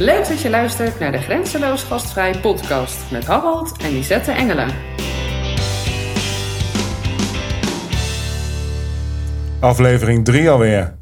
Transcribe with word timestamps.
Leuk 0.00 0.28
dat 0.28 0.40
je 0.40 0.50
luistert 0.50 0.98
naar 0.98 1.12
de 1.12 1.18
Grenzeloos 1.18 1.82
Gastvrij 1.82 2.40
podcast 2.40 3.10
met 3.10 3.26
Harold 3.26 3.76
en 3.82 3.92
Lisette 3.92 4.32
Engelen. 4.32 4.68
Aflevering 9.60 10.24
3 10.24 10.50
alweer. 10.50 10.94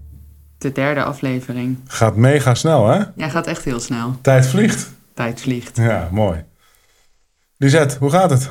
De 0.58 0.72
derde 0.72 1.02
aflevering. 1.02 1.78
Gaat 1.86 2.16
mega 2.16 2.54
snel, 2.54 2.88
hè? 2.88 3.04
Ja, 3.16 3.28
gaat 3.28 3.46
echt 3.46 3.64
heel 3.64 3.80
snel. 3.80 4.16
Tijd 4.20 4.46
vliegt. 4.46 4.92
Tijd 5.14 5.40
vliegt. 5.40 5.76
Ja, 5.76 6.08
mooi. 6.12 6.44
Lisette, 7.56 7.96
hoe 7.98 8.10
gaat 8.10 8.30
het? 8.30 8.50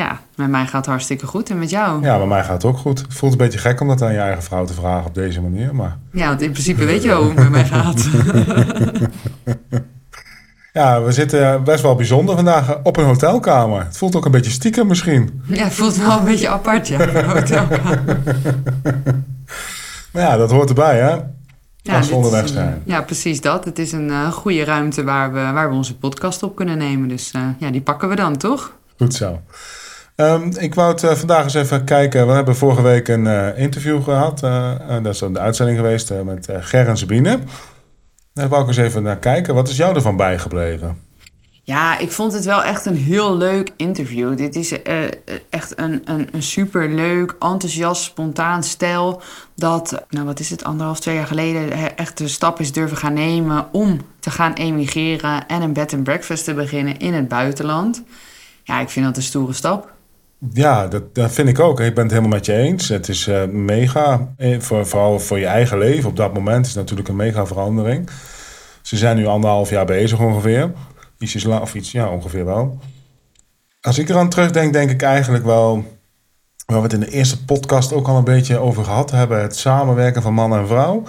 Ja, 0.00 0.20
met 0.34 0.48
mij 0.48 0.66
gaat 0.66 0.72
het 0.72 0.86
hartstikke 0.86 1.26
goed 1.26 1.50
en 1.50 1.58
met 1.58 1.70
jou? 1.70 2.02
Ja, 2.02 2.18
bij 2.18 2.26
mij 2.26 2.44
gaat 2.44 2.62
het 2.62 2.64
ook 2.64 2.78
goed. 2.78 2.98
Het 2.98 3.14
voelt 3.14 3.32
een 3.32 3.38
beetje 3.38 3.58
gek 3.58 3.80
om 3.80 3.88
dat 3.88 4.02
aan 4.02 4.12
je 4.12 4.18
eigen 4.18 4.42
vrouw 4.42 4.64
te 4.64 4.72
vragen 4.72 5.06
op 5.06 5.14
deze 5.14 5.40
manier, 5.40 5.74
maar... 5.74 5.98
Ja, 6.12 6.28
want 6.28 6.42
in 6.42 6.50
principe 6.50 6.84
weet 6.84 7.02
je 7.02 7.08
wel 7.08 7.22
hoe 7.22 7.30
het 7.30 7.38
met 7.38 7.50
mij 7.50 7.64
gaat. 7.64 8.08
Ja, 10.72 11.02
we 11.02 11.12
zitten 11.12 11.64
best 11.64 11.82
wel 11.82 11.94
bijzonder 11.94 12.34
vandaag 12.34 12.78
op 12.82 12.96
een 12.96 13.04
hotelkamer. 13.04 13.84
Het 13.84 13.96
voelt 13.96 14.16
ook 14.16 14.24
een 14.24 14.30
beetje 14.30 14.50
stiekem 14.50 14.86
misschien. 14.86 15.42
Ja, 15.46 15.64
het 15.64 15.72
voelt 15.72 15.96
wel 15.96 16.18
een 16.18 16.24
beetje 16.24 16.48
apart, 16.48 16.88
ja, 16.88 17.00
een 17.00 17.24
hotelkamer. 17.24 18.02
Maar 20.12 20.22
ja, 20.22 20.36
dat 20.36 20.50
hoort 20.50 20.68
erbij, 20.68 20.98
hè? 20.98 21.16
Ja, 21.76 21.96
Als 21.96 22.08
we 22.08 22.14
onderweg 22.14 22.48
zijn. 22.48 22.82
Ja, 22.84 23.02
precies 23.02 23.40
dat. 23.40 23.64
Het 23.64 23.78
is 23.78 23.92
een 23.92 24.10
eh, 24.10 24.32
goede 24.32 24.64
ruimte 24.64 25.04
waar 25.04 25.32
we, 25.32 25.50
waar 25.52 25.68
we 25.68 25.74
onze 25.74 25.96
podcast 25.96 26.42
op 26.42 26.56
kunnen 26.56 26.78
nemen. 26.78 27.08
Dus 27.08 27.30
eh, 27.30 27.42
ja, 27.58 27.70
die 27.70 27.80
pakken 27.80 28.08
we 28.08 28.14
dan, 28.14 28.36
toch? 28.36 28.72
Goed 28.96 29.14
zo. 29.14 29.40
Ehm, 30.20 30.50
ik 30.58 30.74
wou 30.74 30.92
het 30.92 31.02
eh, 31.02 31.14
vandaag 31.14 31.44
eens 31.44 31.54
even 31.54 31.84
kijken. 31.84 32.26
We 32.26 32.32
hebben 32.32 32.56
vorige 32.56 32.82
week 32.82 33.08
een 33.08 33.26
eh, 33.26 33.58
interview 33.58 34.02
gehad. 34.02 34.42
eh, 34.42 34.72
dat 35.02 35.14
is 35.14 35.18
de 35.18 35.38
uitzending 35.38 35.78
geweest 35.78 36.12
met 36.24 36.48
Ger 36.60 36.88
en 36.88 36.96
Sabine. 36.96 37.38
Daar 38.32 38.48
wou 38.48 38.62
ik 38.62 38.68
eens 38.68 38.76
even 38.76 39.02
naar 39.02 39.18
kijken. 39.18 39.54
Wat 39.54 39.68
is 39.68 39.76
jou 39.76 39.94
ervan 39.94 40.16
bijgebleven? 40.16 40.98
Ja, 41.62 41.98
ik 41.98 42.12
vond 42.12 42.32
het 42.32 42.44
wel 42.44 42.62
echt 42.62 42.86
een 42.86 42.96
heel 42.96 43.36
leuk 43.36 43.70
interview. 43.76 44.36
Dit 44.36 44.56
is 44.56 44.82
echt 45.50 45.78
een, 45.78 46.02
een, 46.04 46.28
een 46.32 46.42
superleuk, 46.42 47.36
enthousiast, 47.38 48.02
spontaan 48.02 48.62
stijl. 48.62 49.22
Dat, 49.54 50.04
nou 50.08 50.26
wat 50.26 50.40
is 50.40 50.50
het, 50.50 50.64
anderhalf, 50.64 51.00
twee 51.00 51.14
jaar 51.14 51.26
geleden 51.26 51.96
echt 51.96 52.18
de 52.18 52.28
stap 52.28 52.60
is 52.60 52.72
durven 52.72 52.96
gaan 52.96 53.12
nemen 53.12 53.66
om 53.72 54.00
te 54.18 54.30
gaan 54.30 54.52
emigreren 54.52 55.46
en 55.46 55.62
een 55.62 55.72
bed 55.72 55.94
and 55.94 56.02
breakfast 56.02 56.44
te 56.44 56.54
beginnen 56.54 56.98
in 56.98 57.14
het 57.14 57.28
buitenland. 57.28 58.02
Ja, 58.64 58.80
ik 58.80 58.88
vind 58.88 59.06
dat 59.06 59.16
een 59.16 59.22
stoere 59.22 59.52
stap. 59.52 59.98
Ja, 60.48 60.86
dat, 60.86 61.14
dat 61.14 61.32
vind 61.32 61.48
ik 61.48 61.58
ook. 61.58 61.80
Ik 61.80 61.94
ben 61.94 62.02
het 62.02 62.12
helemaal 62.12 62.36
met 62.36 62.46
je 62.46 62.52
eens. 62.52 62.88
Het 62.88 63.08
is 63.08 63.26
eh, 63.26 63.44
mega, 63.44 64.34
eh, 64.36 64.60
voor, 64.60 64.86
vooral 64.86 65.18
voor 65.18 65.38
je 65.38 65.46
eigen 65.46 65.78
leven. 65.78 66.10
Op 66.10 66.16
dat 66.16 66.34
moment 66.34 66.66
is 66.66 66.70
het 66.70 66.80
natuurlijk 66.80 67.08
een 67.08 67.16
mega 67.16 67.46
verandering. 67.46 68.10
Ze 68.82 68.96
zijn 68.96 69.16
nu 69.16 69.26
anderhalf 69.26 69.70
jaar 69.70 69.84
bezig 69.84 70.20
ongeveer. 70.20 70.72
Ietsjes 71.18 71.44
lang, 71.44 71.62
of 71.62 71.74
iets, 71.74 71.92
ja, 71.92 72.08
ongeveer 72.08 72.44
wel. 72.44 72.78
Als 73.80 73.98
ik 73.98 74.08
eraan 74.08 74.28
terugdenk, 74.28 74.72
denk 74.72 74.90
ik 74.90 75.02
eigenlijk 75.02 75.44
wel... 75.44 75.98
Waar 76.66 76.78
we 76.78 76.84
het 76.84 76.92
in 76.92 77.00
de 77.00 77.10
eerste 77.10 77.44
podcast 77.44 77.92
ook 77.92 78.08
al 78.08 78.16
een 78.16 78.24
beetje 78.24 78.58
over 78.58 78.84
gehad 78.84 79.10
hebben. 79.10 79.40
Het 79.40 79.56
samenwerken 79.56 80.22
van 80.22 80.34
man 80.34 80.54
en 80.56 80.66
vrouw. 80.66 81.02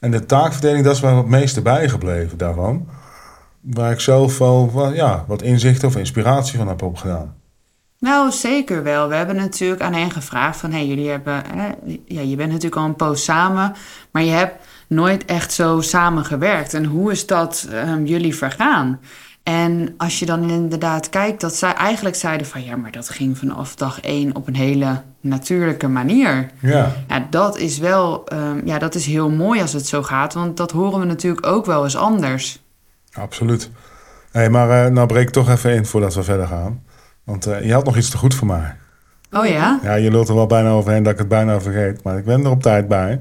En 0.00 0.10
de 0.10 0.26
taakverdeling, 0.26 0.84
dat 0.84 0.94
is 0.94 1.00
wel 1.00 1.16
het 1.16 1.26
meeste 1.26 1.62
bijgebleven 1.62 2.38
daarvan. 2.38 2.88
Waar 3.60 3.92
ik 3.92 4.00
zelf 4.00 4.38
wel, 4.38 4.92
ja, 4.92 5.24
wat 5.26 5.42
inzicht 5.42 5.84
of 5.84 5.96
inspiratie 5.96 6.58
van 6.58 6.68
heb 6.68 6.82
opgedaan. 6.82 7.41
Nou, 8.02 8.30
zeker 8.30 8.82
wel. 8.82 9.08
We 9.08 9.14
hebben 9.14 9.36
natuurlijk 9.36 9.82
aan 9.82 9.92
hen 9.94 10.10
gevraagd 10.10 10.58
van... 10.58 10.72
hey, 10.72 10.86
jullie 10.86 11.08
hebben... 11.08 11.42
Hè, 11.46 11.68
ja, 12.04 12.20
je 12.20 12.36
bent 12.36 12.48
natuurlijk 12.48 12.76
al 12.76 12.84
een 12.84 12.96
poos 12.96 13.24
samen... 13.24 13.72
maar 14.10 14.22
je 14.22 14.30
hebt 14.30 14.66
nooit 14.86 15.24
echt 15.24 15.52
zo 15.52 15.80
samengewerkt. 15.80 16.74
En 16.74 16.84
hoe 16.84 17.10
is 17.12 17.26
dat 17.26 17.68
ehm, 17.70 18.04
jullie 18.04 18.36
vergaan? 18.36 19.00
En 19.42 19.94
als 19.96 20.18
je 20.18 20.26
dan 20.26 20.50
inderdaad 20.50 21.08
kijkt... 21.08 21.40
dat 21.40 21.54
zij 21.54 21.74
eigenlijk 21.74 22.16
zeiden 22.16 22.46
van... 22.46 22.64
ja, 22.64 22.76
maar 22.76 22.90
dat 22.90 23.08
ging 23.08 23.38
vanaf 23.38 23.74
dag 23.74 24.00
één 24.00 24.36
op 24.36 24.48
een 24.48 24.56
hele 24.56 25.02
natuurlijke 25.20 25.88
manier. 25.88 26.50
Ja. 26.58 26.92
Ja, 27.08 27.26
dat 27.30 27.58
is 27.58 27.78
wel... 27.78 28.26
ehm, 28.28 28.60
ja, 28.64 28.78
dat 28.78 28.94
is 28.94 29.06
heel 29.06 29.30
mooi 29.30 29.60
als 29.60 29.72
het 29.72 29.86
zo 29.86 30.02
gaat... 30.02 30.34
want 30.34 30.56
dat 30.56 30.70
horen 30.70 31.00
we 31.00 31.06
natuurlijk 31.06 31.46
ook 31.46 31.66
wel 31.66 31.84
eens 31.84 31.96
anders. 31.96 32.62
Absoluut. 33.12 33.70
Hey, 34.30 34.50
maar 34.50 34.84
eh, 34.84 34.92
nou 34.92 35.06
breek 35.06 35.26
ik 35.26 35.32
toch 35.32 35.50
even 35.50 35.74
in 35.74 35.86
voordat 35.86 36.14
we 36.14 36.22
verder 36.22 36.46
gaan. 36.46 36.82
Want 37.24 37.46
eh, 37.46 37.64
je 37.64 37.72
had 37.72 37.84
nog 37.84 37.96
iets 37.96 38.10
te 38.10 38.16
goed 38.18 38.34
voor 38.34 38.46
mij. 38.46 38.76
Oh 39.30 39.46
ja? 39.46 39.80
Ja, 39.82 39.94
je 39.94 40.10
lult 40.10 40.28
er 40.28 40.34
wel 40.34 40.46
bijna 40.46 40.70
overheen 40.70 41.02
dat 41.02 41.12
ik 41.12 41.18
het 41.18 41.28
bijna 41.28 41.60
vergeet. 41.60 42.02
Maar 42.02 42.18
ik 42.18 42.24
ben 42.24 42.44
er 42.44 42.50
op 42.50 42.62
tijd 42.62 42.88
bij. 42.88 43.18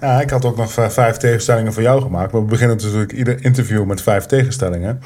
Ja, 0.00 0.20
ik 0.20 0.30
had 0.30 0.44
ook 0.44 0.56
nog 0.56 0.72
vijf 0.92 1.16
tegenstellingen 1.16 1.72
voor 1.72 1.82
jou 1.82 2.02
gemaakt. 2.02 2.32
Maar 2.32 2.40
we 2.42 2.46
beginnen 2.48 2.76
natuurlijk 2.76 3.12
ieder 3.12 3.44
interview 3.44 3.84
met 3.84 4.02
vijf 4.02 4.26
tegenstellingen. 4.26 5.00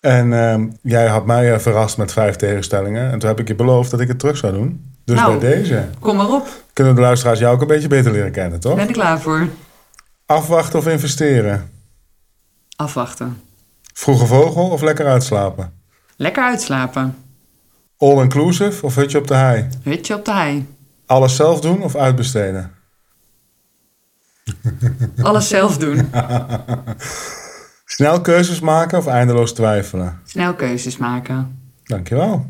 En 0.00 0.32
ehm, 0.32 0.68
jij 0.82 1.06
had 1.06 1.26
mij 1.26 1.52
eh, 1.52 1.58
verrast 1.58 1.96
met 1.96 2.12
vijf 2.12 2.36
tegenstellingen. 2.36 3.10
En 3.10 3.18
toen 3.18 3.28
heb 3.28 3.40
ik 3.40 3.48
je 3.48 3.54
beloofd 3.54 3.90
dat 3.90 4.00
ik 4.00 4.08
het 4.08 4.18
terug 4.18 4.36
zou 4.36 4.52
doen. 4.52 4.94
Dus 5.04 5.16
Nou. 5.16 5.38
bij 5.38 5.50
deze 5.50 5.88
Kom 6.00 6.16
maar 6.16 6.30
op. 6.30 6.48
kunnen 6.72 6.94
de 6.94 7.00
luisteraars 7.00 7.38
jou 7.38 7.54
ook 7.54 7.60
een 7.60 7.66
beetje 7.66 7.88
beter 7.88 8.12
leren 8.12 8.32
kennen, 8.32 8.60
toch? 8.60 8.74
Ben 8.74 8.88
ik 8.88 8.92
klaar 8.94 9.20
voor. 9.20 9.48
Afwachten 10.26 10.78
of 10.78 10.86
investeren? 10.86 11.70
Afwachten. 12.76 13.40
Vroege 13.94 14.26
vogel 14.26 14.68
of 14.68 14.80
lekker 14.82 15.06
uitslapen? 15.06 15.72
Lekker 16.16 16.42
uitslapen. 16.44 17.16
All-inclusive 18.02 18.86
of 18.86 18.94
hutje 18.94 19.18
op 19.18 19.26
de 19.26 19.34
hei? 19.34 19.68
Hutje 19.82 20.14
op 20.14 20.24
de 20.24 20.32
hei. 20.32 20.66
Alles 21.06 21.36
zelf 21.36 21.60
doen 21.60 21.82
of 21.82 21.96
uitbesteden? 21.96 22.72
Alles 25.22 25.48
zelf 25.48 25.78
doen. 25.78 26.10
Snel 27.84 28.20
keuzes 28.20 28.60
maken 28.60 28.98
of 28.98 29.06
eindeloos 29.06 29.52
twijfelen? 29.52 30.20
Snel 30.24 30.54
keuzes 30.54 30.96
maken. 30.96 31.58
Dankjewel. 31.84 32.46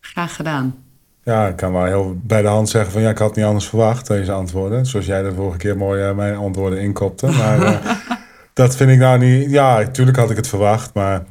Graag 0.00 0.36
gedaan. 0.36 0.74
Ja, 1.22 1.46
ik 1.48 1.56
kan 1.56 1.72
wel 1.72 1.84
heel 1.84 2.16
bij 2.22 2.42
de 2.42 2.48
hand 2.48 2.68
zeggen 2.68 2.92
van 2.92 3.02
ja, 3.02 3.10
ik 3.10 3.18
had 3.18 3.36
niet 3.36 3.44
anders 3.44 3.68
verwacht, 3.68 4.06
deze 4.06 4.32
antwoorden. 4.32 4.86
Zoals 4.86 5.06
jij 5.06 5.22
de 5.22 5.34
vorige 5.34 5.58
keer 5.58 5.76
mooi 5.76 6.02
eh, 6.02 6.14
mijn 6.14 6.36
antwoorden 6.36 6.80
inkopte. 6.80 7.26
Maar 7.26 7.62
eh, 7.62 7.90
dat 8.52 8.76
vind 8.76 8.90
ik 8.90 8.98
nou 8.98 9.18
niet... 9.18 9.50
Ja, 9.50 9.78
natuurlijk 9.78 10.16
had 10.16 10.30
ik 10.30 10.36
het 10.36 10.48
verwacht, 10.48 10.94
maar 10.94 11.24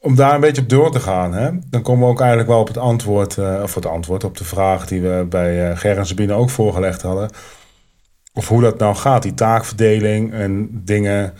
om 0.00 0.14
daar 0.14 0.34
een 0.34 0.40
beetje 0.40 0.62
op 0.62 0.68
door 0.68 0.90
te 0.92 1.00
gaan, 1.00 1.32
hè, 1.32 1.50
dan 1.70 1.82
komen 1.82 2.04
we 2.04 2.10
ook 2.12 2.18
eigenlijk 2.20 2.48
wel 2.50 2.60
op 2.60 2.66
het 2.68 2.76
antwoord, 2.78 3.38
eh, 3.38 3.60
of 3.62 3.74
het 3.74 3.86
antwoord 3.86 4.24
op 4.24 4.36
de 4.36 4.44
vraag 4.44 4.86
die 4.86 5.00
we 5.00 5.26
bij 5.28 5.70
eh 5.70 5.78
Ger 5.78 5.98
en 5.98 6.06
Sabine 6.06 6.32
ook 6.32 6.50
voorgelegd 6.50 7.02
hadden. 7.02 7.30
Of 8.34 8.48
hoe 8.48 8.60
dat 8.60 8.78
nou 8.78 8.94
gaat, 8.94 9.22
die 9.22 9.34
taakverdeling 9.34 10.32
en 10.32 10.68
dingen 10.84 11.34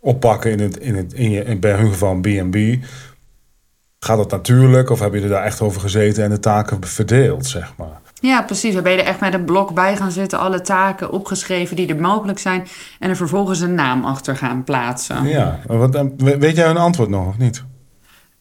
oppakken 0.00 0.50
in 0.50 0.60
het, 0.60 0.76
in 0.78 0.94
het, 0.94 1.12
in 1.12 1.30
je, 1.30 1.44
in, 1.44 1.60
bij 1.60 1.72
hun 1.72 1.88
geval 1.90 2.20
een 2.22 2.50
B&B. 2.50 2.84
Gaat 3.98 4.16
dat 4.16 4.30
natuurlijk 4.30 4.90
of 4.90 5.00
heb 5.00 5.14
je 5.14 5.20
er 5.20 5.28
daar 5.28 5.44
echt 5.44 5.60
over 5.60 5.80
gezeten 5.80 6.24
en 6.24 6.30
de 6.30 6.38
taken 6.40 6.84
verdeeld, 6.84 7.46
zeg 7.46 7.72
maar? 7.76 8.00
Ja, 8.20 8.42
precies. 8.42 8.74
We 8.74 8.82
ben 8.82 8.92
je 8.92 8.98
er 8.98 9.06
echt 9.06 9.20
met 9.20 9.34
een 9.34 9.44
blok 9.44 9.74
bij 9.74 9.96
gaan 9.96 10.10
zitten. 10.10 10.38
Alle 10.38 10.60
taken 10.60 11.10
opgeschreven 11.10 11.76
die 11.76 11.88
er 11.88 12.00
mogelijk 12.00 12.38
zijn. 12.38 12.66
En 12.98 13.10
er 13.10 13.16
vervolgens 13.16 13.60
een 13.60 13.74
naam 13.74 14.04
achter 14.04 14.36
gaan 14.36 14.64
plaatsen. 14.64 15.26
Ja, 15.28 15.58
wat, 15.66 15.94
eh, 15.94 16.04
we- 16.16 16.38
weet 16.38 16.56
jij 16.56 16.66
hun 16.66 16.76
antwoord 16.76 17.08
nog 17.08 17.26
of 17.26 17.38
niet? 17.38 17.64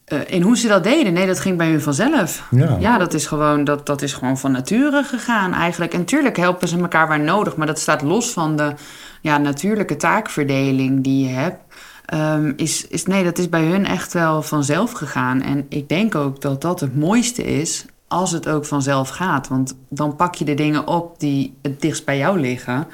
Eh, 0.10 0.20
in 0.28 0.42
hoe 0.42 0.58
ze 0.58 0.68
dat 0.68 0.84
deden? 0.84 1.14
Nee, 1.14 1.28
dat 1.28 1.40
ging 1.40 1.58
bij 1.58 1.70
hun 1.70 1.82
vanzelf. 1.82 2.48
Ja. 2.52 2.78
Ja, 2.80 2.98
dat 2.98 3.14
is 3.14 3.26
gewoon, 3.26 3.64
dat, 3.64 3.86
dat 3.86 4.02
is 4.02 4.14
gewoon 4.14 4.38
van 4.38 4.52
nature 4.52 5.04
gegaan 5.04 5.54
eigenlijk. 5.54 5.94
En 5.94 6.06
tuurlijk 6.06 6.38
helpen 6.38 6.68
ze 6.68 6.78
elkaar 6.78 7.08
waar 7.08 7.20
nodig. 7.20 7.56
Maar 7.56 7.68
dat 7.68 7.80
staat 7.80 8.02
los 8.02 8.32
van 8.32 8.56
de 8.56 8.74
ja, 9.22 9.38
natuurlijke 9.38 9.96
taakverdeling 9.96 11.04
die 11.04 11.28
je 11.28 11.34
hebt. 11.34 11.58
Ehm, 12.06 12.54
is, 12.56 12.88
is, 12.88 13.06
nee, 13.06 13.24
dat 13.24 13.38
is 13.38 13.50
bij 13.50 13.64
hun 13.64 13.86
echt 13.86 14.14
wel 14.14 14.42
vanzelf 14.42 14.92
gegaan. 14.92 15.42
En 15.42 15.66
ik 15.70 15.90
denk 15.90 16.16
ook 16.16 16.42
dat 16.42 16.62
dat 16.62 16.80
het 16.80 16.96
mooiste 16.96 17.44
is 17.44 17.86
als 18.08 18.32
het 18.32 18.48
ook 18.48 18.66
vanzelf 18.66 19.10
gaat. 19.10 19.48
Want 19.48 19.78
dan 19.90 20.16
pak 20.16 20.36
je 20.36 20.46
de 20.46 20.54
dingen 20.54 20.88
op 20.88 21.20
die 21.20 21.58
het 21.62 21.82
dichtst 21.82 22.06
bij 22.06 22.18
jou 22.18 22.40
liggen. 22.40 22.88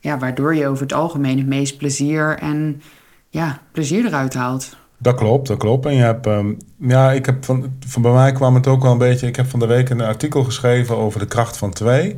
Ja, 0.00 0.18
waardoor 0.18 0.54
je 0.54 0.68
over 0.68 0.82
het 0.82 0.92
algemeen 0.92 1.38
het 1.38 1.46
meest 1.46 1.78
plezier 1.78 2.38
en 2.38 2.82
ja, 3.28 3.58
plezier 3.72 4.06
eruit 4.06 4.34
haalt. 4.34 4.76
Dat 4.98 5.14
klopt, 5.14 5.48
dat 5.48 5.58
klopt. 5.58 5.86
En 5.86 5.94
je 5.94 6.02
hebt, 6.02 6.26
ehm, 6.26 6.52
ja, 6.78 7.12
ik 7.12 7.26
heb 7.26 7.44
van, 7.44 7.72
van 7.86 8.02
bij 8.02 8.12
mij 8.12 8.32
kwam 8.32 8.54
het 8.54 8.66
ook 8.66 8.82
wel 8.82 8.92
een 8.92 8.98
beetje. 8.98 9.26
Ik 9.26 9.36
heb 9.36 9.48
van 9.50 9.58
de 9.58 9.66
week 9.66 9.90
een 9.90 10.00
artikel 10.00 10.44
geschreven 10.44 10.96
over 10.96 11.20
de 11.20 11.26
kracht 11.26 11.56
van 11.56 11.72
twee. 11.72 12.10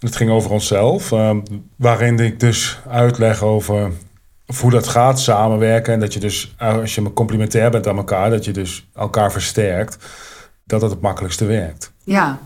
En 0.00 0.06
het 0.06 0.16
ging 0.16 0.30
over 0.30 0.50
onszelf, 0.50 1.12
ehm, 1.12 1.40
waarin 1.76 2.18
ik 2.18 2.40
dus 2.40 2.80
uitleg 2.88 3.42
over 3.42 3.92
hoe 4.60 4.70
dat 4.70 4.88
gaat 4.88 5.20
samenwerken. 5.20 5.92
En 5.92 6.00
dat 6.00 6.12
je 6.12 6.20
dus, 6.20 6.54
als 6.58 6.94
je 6.94 7.12
complementair 7.12 7.70
bent 7.70 7.86
aan 7.86 7.96
elkaar, 7.96 8.30
dat 8.30 8.44
je 8.44 8.52
dus 8.52 8.88
elkaar 8.94 9.32
versterkt, 9.32 9.98
dat 10.64 10.82
het 10.82 10.90
het 10.90 11.00
makkelijkste 11.00 11.44
werkt. 11.44 11.92
Ja, 12.04 12.38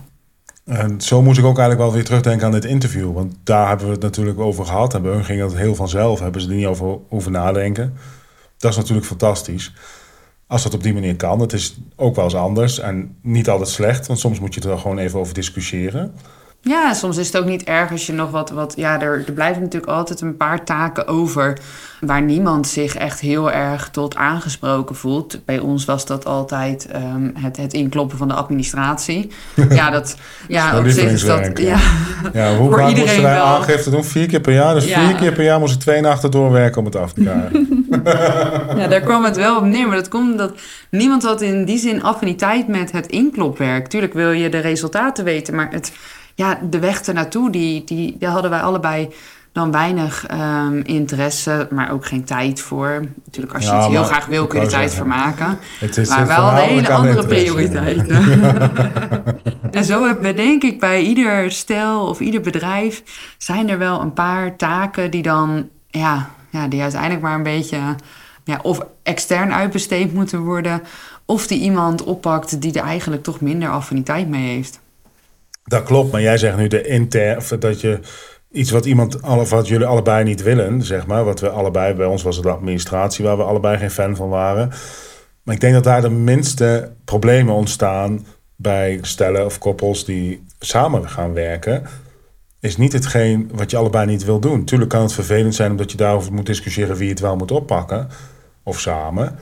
En 0.65 1.01
zo 1.01 1.21
moest 1.21 1.37
ik 1.37 1.45
ook 1.45 1.57
eigenlijk 1.57 1.79
wel 1.79 1.93
weer 1.93 2.05
terugdenken 2.05 2.45
aan 2.45 2.51
dit 2.51 2.65
interview. 2.65 3.13
Want 3.13 3.35
daar 3.43 3.67
hebben 3.67 3.85
we 3.85 3.91
het 3.91 4.01
natuurlijk 4.01 4.39
over 4.39 4.65
gehad. 4.65 4.93
En 4.93 5.01
bij 5.01 5.11
hun 5.11 5.25
ging 5.25 5.39
dat 5.39 5.55
heel 5.55 5.75
vanzelf. 5.75 6.19
Hebben 6.19 6.41
ze 6.41 6.49
er 6.49 6.55
niet 6.55 6.65
over 6.65 6.97
hoeven 7.07 7.31
nadenken. 7.31 7.93
Dat 8.61 8.71
is 8.71 8.77
natuurlijk 8.77 9.07
fantastisch. 9.07 9.73
Als 10.47 10.63
dat 10.63 10.73
op 10.73 10.83
die 10.83 10.93
manier 10.93 11.15
kan. 11.15 11.39
Het 11.39 11.53
is 11.53 11.77
ook 11.95 12.15
wel 12.15 12.23
eens 12.23 12.35
anders. 12.35 12.79
En 12.79 13.17
niet 13.21 13.49
altijd 13.49 13.69
slecht. 13.69 14.07
Want 14.07 14.19
soms 14.19 14.39
moet 14.39 14.53
je 14.53 14.61
er 14.69 14.77
gewoon 14.77 14.97
even 14.97 15.19
over 15.19 15.33
discussiëren. 15.33 16.15
Ja, 16.63 16.93
soms 16.93 17.17
is 17.17 17.27
het 17.27 17.37
ook 17.37 17.45
niet 17.45 17.63
erg 17.63 17.91
als 17.91 18.05
je 18.05 18.13
nog 18.13 18.31
wat... 18.31 18.49
wat 18.49 18.73
ja, 18.75 19.01
er, 19.01 19.23
er 19.27 19.33
blijven 19.33 19.61
natuurlijk 19.61 19.91
altijd 19.91 20.21
een 20.21 20.37
paar 20.37 20.63
taken 20.63 21.07
over... 21.07 21.57
waar 21.99 22.21
niemand 22.21 22.67
zich 22.67 22.95
echt 22.95 23.19
heel 23.19 23.51
erg 23.51 23.89
tot 23.89 24.15
aangesproken 24.15 24.95
voelt. 24.95 25.45
Bij 25.45 25.59
ons 25.59 25.85
was 25.85 26.05
dat 26.05 26.25
altijd 26.25 26.87
ehm, 26.87 27.29
het, 27.33 27.57
het 27.57 27.73
inkloppen 27.73 28.17
van 28.17 28.27
de 28.27 28.33
administratie. 28.33 29.31
ja, 29.69 29.89
dat... 29.89 30.17
Ja, 30.47 30.77
op 30.77 30.87
zich 30.87 31.11
is 31.11 31.25
dat... 31.25 31.59
Ja, 31.59 31.79
ja 32.33 32.55
hoe 32.57 32.71
vaak 32.71 32.95
moesten 32.95 33.21
wij 33.21 33.33
wel. 33.33 33.45
aangifte 33.45 33.89
doen? 33.89 34.03
Vier 34.03 34.27
keer 34.27 34.41
per 34.41 34.53
jaar. 34.53 34.73
Dus 34.73 34.87
ja. 34.87 35.07
vier 35.07 35.15
keer 35.15 35.31
per 35.31 35.43
jaar 35.43 35.59
moesten 35.59 35.79
twee 35.79 36.01
nachten 36.01 36.31
doorwerken 36.31 36.79
om 36.79 36.85
het 36.85 36.95
af 36.95 37.13
te 37.13 37.21
krijgen. 37.21 37.87
ja, 38.81 38.87
daar 38.87 39.01
kwam 39.01 39.23
het 39.23 39.35
wel 39.35 39.57
op 39.57 39.63
neer. 39.63 39.87
Maar 39.87 39.97
dat 39.97 40.07
komt 40.07 40.31
omdat 40.31 40.53
niemand 40.89 41.23
had 41.23 41.41
in 41.41 41.65
die 41.65 41.77
zin 41.77 42.03
affiniteit 42.03 42.67
met 42.67 42.91
het 42.91 43.05
inklopwerk. 43.05 43.87
Tuurlijk 43.87 44.13
wil 44.13 44.31
je 44.31 44.49
de 44.49 44.59
resultaten 44.59 45.23
weten, 45.23 45.55
maar 45.55 45.67
het 45.71 45.91
ja, 46.35 46.59
de 46.69 46.79
weg 46.79 47.01
ernaartoe, 47.01 47.51
die, 47.51 47.83
die, 47.83 48.15
daar 48.19 48.31
hadden 48.31 48.51
wij 48.51 48.61
allebei 48.61 49.09
dan 49.51 49.71
weinig 49.71 50.25
um, 50.31 50.81
interesse, 50.83 51.67
maar 51.71 51.91
ook 51.91 52.05
geen 52.05 52.23
tijd 52.23 52.59
voor. 52.59 53.01
Natuurlijk, 53.25 53.53
als 53.55 53.65
je 53.65 53.71
het 53.71 53.85
heel 53.85 54.03
graag 54.03 54.25
wil, 54.25 54.47
kun 54.47 54.59
je 54.59 54.65
er 54.65 54.71
tijd 54.71 54.93
voor 54.93 55.07
maken. 55.07 55.59
Het 55.79 55.97
is 55.97 56.09
maar 56.09 56.27
wel 56.27 56.53
hele 56.53 56.93
andere 56.93 57.27
prioriteiten. 57.27 58.23
en 59.71 59.85
zo 59.85 60.05
hebben 60.05 60.23
we 60.23 60.33
denk 60.33 60.63
ik 60.63 60.79
bij 60.79 61.01
ieder 61.01 61.51
stel 61.51 62.07
of 62.07 62.19
ieder 62.19 62.41
bedrijf... 62.41 63.03
zijn 63.37 63.69
er 63.69 63.77
wel 63.77 64.01
een 64.01 64.13
paar 64.13 64.55
taken 64.55 65.11
die 65.11 65.21
dan... 65.21 65.69
ja, 65.87 66.29
ja 66.49 66.67
die 66.67 66.81
uiteindelijk 66.81 67.21
maar 67.21 67.35
een 67.35 67.43
beetje... 67.43 67.79
Ja, 68.43 68.59
of 68.61 68.85
extern 69.03 69.53
uitbesteed 69.53 70.13
moeten 70.13 70.39
worden... 70.39 70.81
of 71.25 71.47
die 71.47 71.59
iemand 71.59 72.03
oppakt 72.03 72.61
die 72.61 72.73
er 72.73 72.85
eigenlijk 72.85 73.23
toch 73.23 73.41
minder 73.41 73.69
affiniteit 73.69 74.27
mee 74.27 74.55
heeft. 74.55 74.79
Dat 75.71 75.83
klopt, 75.83 76.11
maar 76.11 76.21
jij 76.21 76.37
zegt 76.37 76.57
nu 76.57 76.67
de 76.67 76.87
inter, 76.87 77.59
dat 77.59 77.81
je 77.81 77.99
iets 78.51 78.71
wat 78.71 78.85
iemand, 78.85 79.19
wat 79.49 79.67
jullie 79.67 79.85
allebei 79.85 80.23
niet 80.23 80.41
willen, 80.43 80.83
zeg 80.83 81.07
maar. 81.07 81.23
Wat 81.23 81.39
we 81.39 81.49
allebei, 81.49 81.93
bij 81.93 82.05
ons 82.05 82.23
was 82.23 82.35
het 82.35 82.45
de 82.45 82.51
administratie 82.51 83.25
waar 83.25 83.37
we 83.37 83.43
allebei 83.43 83.77
geen 83.77 83.91
fan 83.91 84.15
van 84.15 84.29
waren. 84.29 84.71
Maar 85.43 85.55
ik 85.55 85.61
denk 85.61 85.73
dat 85.73 85.83
daar 85.83 86.01
de 86.01 86.09
minste 86.09 86.91
problemen 87.05 87.53
ontstaan 87.53 88.25
bij 88.55 88.99
stellen 89.01 89.45
of 89.45 89.57
koppels 89.57 90.05
die 90.05 90.43
samen 90.59 91.09
gaan 91.09 91.33
werken. 91.33 91.83
Is 92.59 92.77
niet 92.77 92.93
hetgeen 92.93 93.49
wat 93.53 93.71
je 93.71 93.77
allebei 93.77 94.05
niet 94.05 94.25
wil 94.25 94.39
doen. 94.39 94.65
Tuurlijk 94.65 94.89
kan 94.89 95.01
het 95.01 95.13
vervelend 95.13 95.55
zijn 95.55 95.71
omdat 95.71 95.91
je 95.91 95.97
daarover 95.97 96.33
moet 96.33 96.45
discussiëren 96.45 96.95
wie 96.95 97.09
het 97.09 97.19
wel 97.19 97.35
moet 97.35 97.51
oppakken. 97.51 98.07
Of 98.63 98.79
samen. 98.79 99.37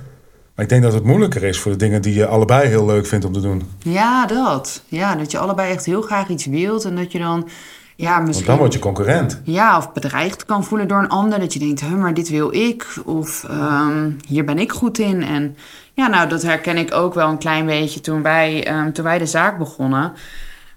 Maar 0.60 0.68
ik 0.68 0.74
denk 0.74 0.92
dat 0.92 1.00
het 1.00 1.10
moeilijker 1.10 1.44
is 1.44 1.60
voor 1.60 1.72
de 1.72 1.78
dingen 1.78 2.02
die 2.02 2.14
je 2.14 2.26
allebei 2.26 2.68
heel 2.68 2.86
leuk 2.86 3.06
vindt 3.06 3.26
om 3.26 3.34
te 3.34 3.42
doen. 3.42 3.70
Ja, 3.78 4.26
dat. 4.26 4.84
Ja, 4.88 5.16
dat 5.16 5.32
je 5.32 5.38
allebei 5.38 5.72
echt 5.72 5.86
heel 5.86 6.02
graag 6.02 6.28
iets 6.28 6.46
wilt 6.46 6.86
en 6.86 6.96
dat 6.96 7.12
je 7.12 7.20
dan... 7.20 7.50
Ja, 7.96 8.20
misschien, 8.20 8.34
Want 8.34 8.46
dan 8.46 8.58
word 8.58 8.74
je 8.74 8.80
concurrent. 8.80 9.42
Ja, 9.44 9.78
of 9.78 9.94
bedreigd 9.94 10.46
kan 10.46 10.64
voelen 10.64 10.88
door 10.88 10.98
een 11.00 11.10
ander. 11.10 11.40
Dat 11.40 11.54
je 11.54 11.60
denkt, 11.60 11.82
huh, 11.82 11.94
maar 11.94 12.14
dit 12.14 12.30
wil 12.30 12.54
ik. 12.54 12.88
Of 13.06 13.46
um, 13.52 14.18
hier 14.28 14.46
ben 14.46 14.60
ik 14.60 14.72
goed 14.72 14.98
in. 14.98 15.24
En 15.24 15.56
ja, 15.94 16.08
nou, 16.08 16.30
dat 16.30 16.42
herken 16.42 16.78
ik 16.78 16.94
ook 16.94 17.14
wel 17.14 17.30
een 17.30 17.38
klein 17.38 17.66
beetje 17.66 18.02
toen 18.02 18.22
wij, 18.22 18.78
um, 18.80 18.94
toen 18.94 19.04
wij 19.04 19.18
de 19.18 19.26
zaak 19.26 19.58
begonnen. 19.58 20.14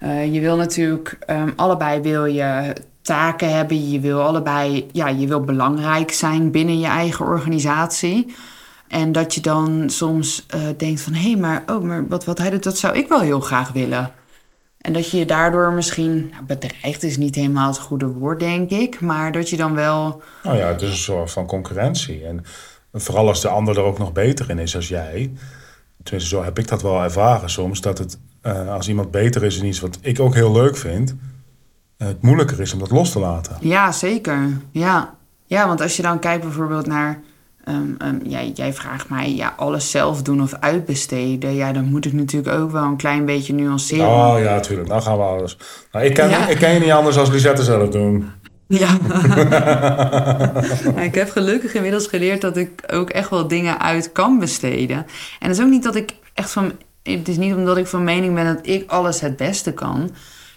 Uh, 0.02 0.34
je 0.34 0.40
wil 0.40 0.56
natuurlijk, 0.56 1.18
um, 1.30 1.52
allebei 1.56 2.00
wil 2.00 2.24
je 2.24 2.74
taken 3.00 3.56
hebben. 3.56 3.90
Je 3.90 4.00
wil 4.00 4.20
allebei, 4.22 4.88
ja, 4.92 5.08
je 5.08 5.26
wil 5.26 5.40
belangrijk 5.40 6.12
zijn 6.12 6.50
binnen 6.50 6.78
je 6.78 6.86
eigen 6.86 7.26
organisatie. 7.26 8.34
En 8.92 9.12
dat 9.12 9.34
je 9.34 9.40
dan 9.40 9.90
soms 9.90 10.46
uh, 10.54 10.60
denkt 10.76 11.00
van... 11.00 11.12
hé, 11.12 11.30
hey, 11.30 11.36
maar, 11.36 11.62
oh, 11.66 11.82
maar 11.82 12.08
wat, 12.08 12.24
wat 12.24 12.38
hij 12.38 12.50
doet, 12.50 12.62
dat 12.62 12.78
zou 12.78 12.96
ik 12.96 13.08
wel 13.08 13.20
heel 13.20 13.40
graag 13.40 13.72
willen. 13.72 14.10
En 14.78 14.92
dat 14.92 15.10
je 15.10 15.18
je 15.18 15.26
daardoor 15.26 15.72
misschien... 15.72 16.28
Nou, 16.30 16.44
bedreigd 16.44 17.02
is 17.02 17.16
niet 17.16 17.34
helemaal 17.34 17.68
het 17.68 17.78
goede 17.78 18.06
woord, 18.06 18.40
denk 18.40 18.70
ik. 18.70 19.00
Maar 19.00 19.32
dat 19.32 19.50
je 19.50 19.56
dan 19.56 19.74
wel... 19.74 20.22
Nou 20.42 20.56
ja, 20.56 20.66
het 20.66 20.82
is 20.82 20.90
een 20.90 20.96
soort 20.96 21.30
van 21.30 21.46
concurrentie. 21.46 22.24
En 22.24 22.44
vooral 22.92 23.28
als 23.28 23.40
de 23.40 23.48
ander 23.48 23.76
er 23.76 23.82
ook 23.82 23.98
nog 23.98 24.12
beter 24.12 24.50
in 24.50 24.58
is 24.58 24.76
als 24.76 24.88
jij. 24.88 25.32
Tenminste, 26.02 26.36
zo 26.36 26.42
heb 26.42 26.58
ik 26.58 26.68
dat 26.68 26.82
wel 26.82 27.02
ervaren 27.02 27.50
soms. 27.50 27.80
Dat 27.80 27.98
het, 27.98 28.18
uh, 28.42 28.72
als 28.72 28.88
iemand 28.88 29.10
beter 29.10 29.44
is 29.44 29.58
in 29.58 29.66
iets 29.66 29.80
wat 29.80 29.98
ik 30.00 30.20
ook 30.20 30.34
heel 30.34 30.52
leuk 30.52 30.76
vind... 30.76 31.10
Uh, 31.98 32.08
het 32.08 32.22
moeilijker 32.22 32.60
is 32.60 32.72
om 32.72 32.78
dat 32.78 32.90
los 32.90 33.12
te 33.12 33.18
laten. 33.18 33.56
Ja, 33.60 33.92
zeker. 33.92 34.48
Ja, 34.70 35.14
ja 35.46 35.66
want 35.66 35.80
als 35.80 35.96
je 35.96 36.02
dan 36.02 36.18
kijkt 36.18 36.42
bijvoorbeeld 36.42 36.86
naar 36.86 37.22
Um, 37.68 37.96
um, 38.04 38.20
jij, 38.24 38.52
jij, 38.54 38.72
vraagt 38.72 39.08
mij 39.08 39.34
ja, 39.34 39.54
alles 39.56 39.90
zelf 39.90 40.22
doen 40.22 40.42
of 40.42 40.54
uitbesteden. 40.60 41.54
Ja, 41.54 41.72
dan 41.72 41.84
moet 41.84 42.04
ik 42.04 42.12
natuurlijk 42.12 42.54
ook 42.54 42.70
wel 42.70 42.82
een 42.82 42.96
klein 42.96 43.24
beetje 43.24 43.52
nuanceren. 43.52 44.06
Oh 44.06 44.34
ja, 44.38 44.54
natuurlijk. 44.54 44.88
Dan 44.88 45.02
gaan 45.02 45.16
we 45.16 45.22
alles. 45.22 45.56
Nou, 45.92 46.04
ik, 46.04 46.14
ken, 46.14 46.48
ik 46.48 46.56
ken 46.56 46.74
je 46.74 46.80
niet 46.80 46.90
anders 46.90 47.16
als 47.16 47.30
Lisette 47.30 47.62
zelf 47.62 47.88
doen. 47.88 48.30
Ja. 48.66 48.98
ik 51.02 51.14
heb 51.14 51.30
gelukkig 51.30 51.74
inmiddels 51.74 52.06
geleerd 52.06 52.40
dat 52.40 52.56
ik 52.56 52.70
ook 52.92 53.10
echt 53.10 53.30
wel 53.30 53.48
dingen 53.48 53.80
uit 53.80 54.12
kan 54.12 54.38
besteden. 54.38 54.96
En 55.40 55.48
het 55.48 55.56
is 55.56 55.62
ook 55.62 55.70
niet 55.70 55.82
dat 55.82 55.94
ik 55.94 56.14
echt 56.34 56.50
van. 56.50 56.72
Het 57.02 57.28
is 57.28 57.36
niet 57.36 57.54
omdat 57.54 57.76
ik 57.76 57.86
van 57.86 58.04
mening 58.04 58.34
ben 58.34 58.54
dat 58.54 58.66
ik 58.66 58.90
alles 58.90 59.20
het 59.20 59.36
beste 59.36 59.72
kan. 59.72 60.10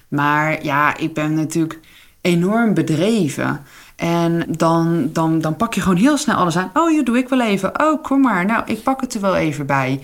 Maar 0.08 0.63
ja, 0.63 0.98
ik 0.98 1.13
ben 1.13 1.34
natuurlijk 1.34 1.80
enorm 2.22 2.74
bedreven. 2.74 3.66
En 3.95 4.45
dan, 4.57 5.09
dan, 5.13 5.42
dan 5.42 5.56
pak 5.56 5.74
je 5.74 5.81
gewoon 5.81 5.97
heel 5.97 6.18
snel 6.18 6.36
alles 6.36 6.57
aan. 6.57 6.71
Oh, 6.74 6.92
ja, 6.92 7.03
doe 7.03 7.18
ik 7.18 7.30
wel 7.30 7.42
even. 7.42 7.80
Oh, 7.80 8.03
kom 8.03 8.21
maar. 8.21 8.45
Nou, 8.45 8.63
ik 8.65 8.83
pak 8.83 9.01
het 9.01 9.13
er 9.13 9.21
wel 9.21 9.36
even 9.36 9.65
bij. 9.65 10.00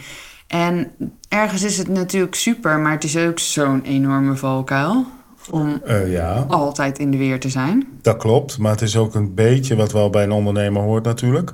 En 0.47 0.91
ergens 1.29 1.63
is 1.63 1.77
het 1.77 1.87
natuurlijk 1.87 2.35
super, 2.35 2.79
maar 2.79 2.91
het 2.91 3.03
is 3.03 3.17
ook 3.17 3.39
zo'n 3.39 3.81
enorme 3.83 4.35
valkuil. 4.35 5.05
Om 5.49 5.81
uh, 5.87 6.11
ja. 6.11 6.45
altijd 6.47 6.99
in 6.99 7.11
de 7.11 7.17
weer 7.17 7.39
te 7.39 7.49
zijn. 7.49 7.87
Dat 8.01 8.17
klopt, 8.17 8.57
maar 8.57 8.71
het 8.71 8.81
is 8.81 8.97
ook 8.97 9.15
een 9.15 9.33
beetje 9.33 9.75
wat 9.75 9.91
wel 9.91 10.09
bij 10.09 10.23
een 10.23 10.31
ondernemer 10.31 10.81
hoort 10.81 11.03
natuurlijk. 11.03 11.53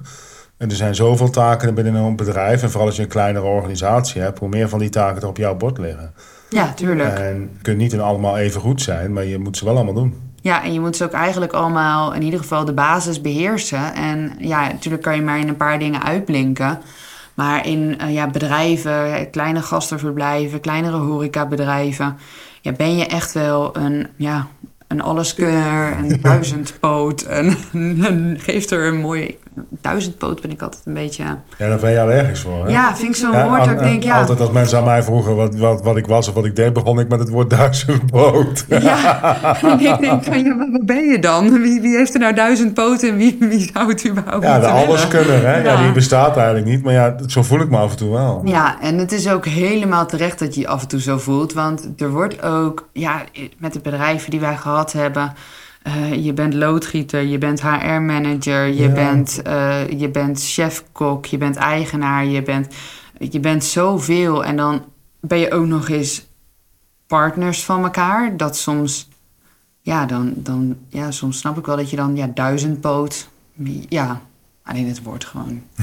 En 0.57 0.69
er 0.69 0.75
zijn 0.75 0.95
zoveel 0.95 1.29
taken 1.29 1.73
binnen 1.73 1.95
een 1.95 2.15
bedrijf. 2.15 2.63
En 2.63 2.69
vooral 2.69 2.87
als 2.87 2.95
je 2.95 3.01
een 3.01 3.07
kleinere 3.07 3.45
organisatie 3.45 4.21
hebt, 4.21 4.39
hoe 4.39 4.49
meer 4.49 4.69
van 4.69 4.79
die 4.79 4.89
taken 4.89 5.21
er 5.21 5.27
op 5.27 5.37
jouw 5.37 5.55
bord 5.55 5.77
liggen. 5.77 6.13
Ja, 6.49 6.73
tuurlijk. 6.73 7.17
En 7.17 7.39
je 7.53 7.61
kunt 7.61 7.77
niet 7.77 7.93
in 7.93 8.01
allemaal 8.01 8.37
even 8.37 8.61
goed 8.61 8.81
zijn, 8.81 9.13
maar 9.13 9.25
je 9.25 9.37
moet 9.37 9.57
ze 9.57 9.65
wel 9.65 9.75
allemaal 9.75 9.93
doen. 9.93 10.26
Ja, 10.41 10.63
en 10.63 10.73
je 10.73 10.79
moet 10.79 10.95
ze 10.95 11.03
ook 11.03 11.11
eigenlijk 11.11 11.53
allemaal 11.53 12.13
in 12.13 12.21
ieder 12.21 12.39
geval 12.39 12.65
de 12.65 12.73
basis 12.73 13.21
beheersen. 13.21 13.93
En 13.93 14.35
ja, 14.39 14.67
natuurlijk 14.67 15.03
kan 15.03 15.15
je 15.15 15.21
maar 15.21 15.39
in 15.39 15.47
een 15.47 15.57
paar 15.57 15.79
dingen 15.79 16.03
uitblinken. 16.03 16.81
Maar 17.33 17.67
in 17.67 17.97
uh, 18.01 18.13
ja, 18.13 18.27
bedrijven, 18.27 19.29
kleine 19.29 19.61
gastenverblijven, 19.61 20.59
kleinere 20.59 20.97
horecabedrijven... 20.97 22.17
Ja, 22.61 22.71
ben 22.71 22.97
je 22.97 23.05
echt 23.05 23.33
wel 23.33 23.77
een, 23.77 24.07
ja, 24.15 24.47
een 24.87 25.01
alleskunner, 25.01 25.97
een 25.97 26.19
duizendpoot. 26.21 27.21
En, 27.21 27.57
en 27.73 28.37
geeft 28.39 28.71
er 28.71 28.87
een 28.87 28.99
mooi 28.99 29.37
duizendpoot 29.81 30.41
ben 30.41 30.51
ik 30.51 30.61
altijd 30.61 30.81
een 30.85 30.93
beetje... 30.93 31.23
Ja, 31.57 31.67
daar 31.67 31.79
ben 31.79 31.91
je 31.91 31.99
allergisch 31.99 32.39
voor, 32.39 32.65
hè? 32.65 32.71
Ja, 32.71 32.95
vind 32.95 33.09
ik 33.09 33.15
zo'n 33.15 33.43
woord 33.43 33.65
dat 33.65 33.73
ik 33.73 33.79
denk, 33.79 34.03
ja... 34.03 34.19
Altijd 34.19 34.39
als 34.39 34.51
mensen 34.51 34.77
aan 34.77 34.83
mij 34.83 35.03
vroegen 35.03 35.35
wat, 35.35 35.55
wat, 35.55 35.83
wat 35.83 35.97
ik 35.97 36.07
was 36.07 36.27
of 36.27 36.33
wat 36.33 36.45
ik 36.45 36.55
deed... 36.55 36.73
begon 36.73 36.99
ik 36.99 37.07
met 37.07 37.19
het 37.19 37.29
woord 37.29 37.49
duizendpoot. 37.49 38.65
Ja, 38.87 39.61
en 39.61 39.79
ik 39.79 39.99
denk 39.99 40.23
van, 40.23 40.43
ja, 40.43 40.57
wat 40.71 40.85
ben 40.85 41.05
je 41.05 41.19
dan? 41.19 41.61
Wie, 41.61 41.81
wie 41.81 41.97
heeft 41.97 42.13
er 42.13 42.19
nou 42.19 42.33
duizend 42.33 42.73
poten 42.73 43.09
en 43.09 43.17
wie, 43.17 43.37
wie 43.39 43.71
zou 43.73 43.89
het 43.89 44.07
überhaupt 44.07 44.43
Ja, 44.43 44.59
de 44.59 44.67
alleskunner, 44.67 45.45
hè? 45.45 45.57
Ja. 45.57 45.71
ja. 45.71 45.81
die 45.83 45.91
bestaat 45.91 46.37
eigenlijk 46.37 46.65
niet. 46.65 46.83
Maar 46.83 46.93
ja, 46.93 47.15
zo 47.27 47.43
voel 47.43 47.59
ik 47.59 47.69
me 47.69 47.77
af 47.77 47.91
en 47.91 47.97
toe 47.97 48.11
wel. 48.11 48.41
Ja, 48.45 48.81
en 48.81 48.97
het 48.97 49.11
is 49.11 49.29
ook 49.29 49.45
helemaal 49.45 50.05
terecht 50.05 50.39
dat 50.39 50.55
je 50.55 50.61
je 50.61 50.67
af 50.67 50.81
en 50.81 50.87
toe 50.87 51.01
zo 51.01 51.17
voelt. 51.17 51.53
Want 51.53 51.89
er 51.97 52.09
wordt 52.09 52.41
ook, 52.41 52.89
ja, 52.93 53.21
met 53.57 53.73
de 53.73 53.79
bedrijven 53.79 54.31
die 54.31 54.39
wij 54.39 54.55
gehad 54.55 54.76
hebben... 54.93 55.33
Uh, 55.87 56.25
je 56.25 56.33
bent 56.33 56.53
loodgieter, 56.53 57.21
je 57.21 57.37
bent 57.37 57.61
HR-manager, 57.61 58.67
je, 58.67 58.73
ja. 58.73 58.89
bent, 58.89 59.41
uh, 59.47 59.89
je 59.89 60.09
bent 60.09 60.43
chef-kok, 60.43 61.25
je 61.25 61.37
bent 61.37 61.55
eigenaar, 61.55 62.25
je 62.25 62.41
bent, 62.41 62.67
je 63.19 63.39
bent 63.39 63.63
zoveel. 63.63 64.45
En 64.45 64.55
dan 64.55 64.85
ben 65.19 65.37
je 65.37 65.51
ook 65.51 65.65
nog 65.65 65.89
eens 65.89 66.25
partners 67.07 67.63
van 67.63 67.83
elkaar. 67.83 68.37
Dat 68.37 68.57
soms, 68.57 69.09
ja, 69.81 70.05
dan, 70.05 70.33
dan, 70.35 70.77
ja, 70.89 71.11
soms 71.11 71.39
snap 71.39 71.57
ik 71.57 71.65
wel 71.65 71.75
dat 71.75 71.89
je 71.89 71.95
dan 71.95 72.15
ja, 72.15 72.27
duizendpoot. 72.33 73.29
Ja, 73.89 74.21
Alleen 74.67 74.87
het 74.87 75.03
woord 75.03 75.25
gewoon. 75.25 75.61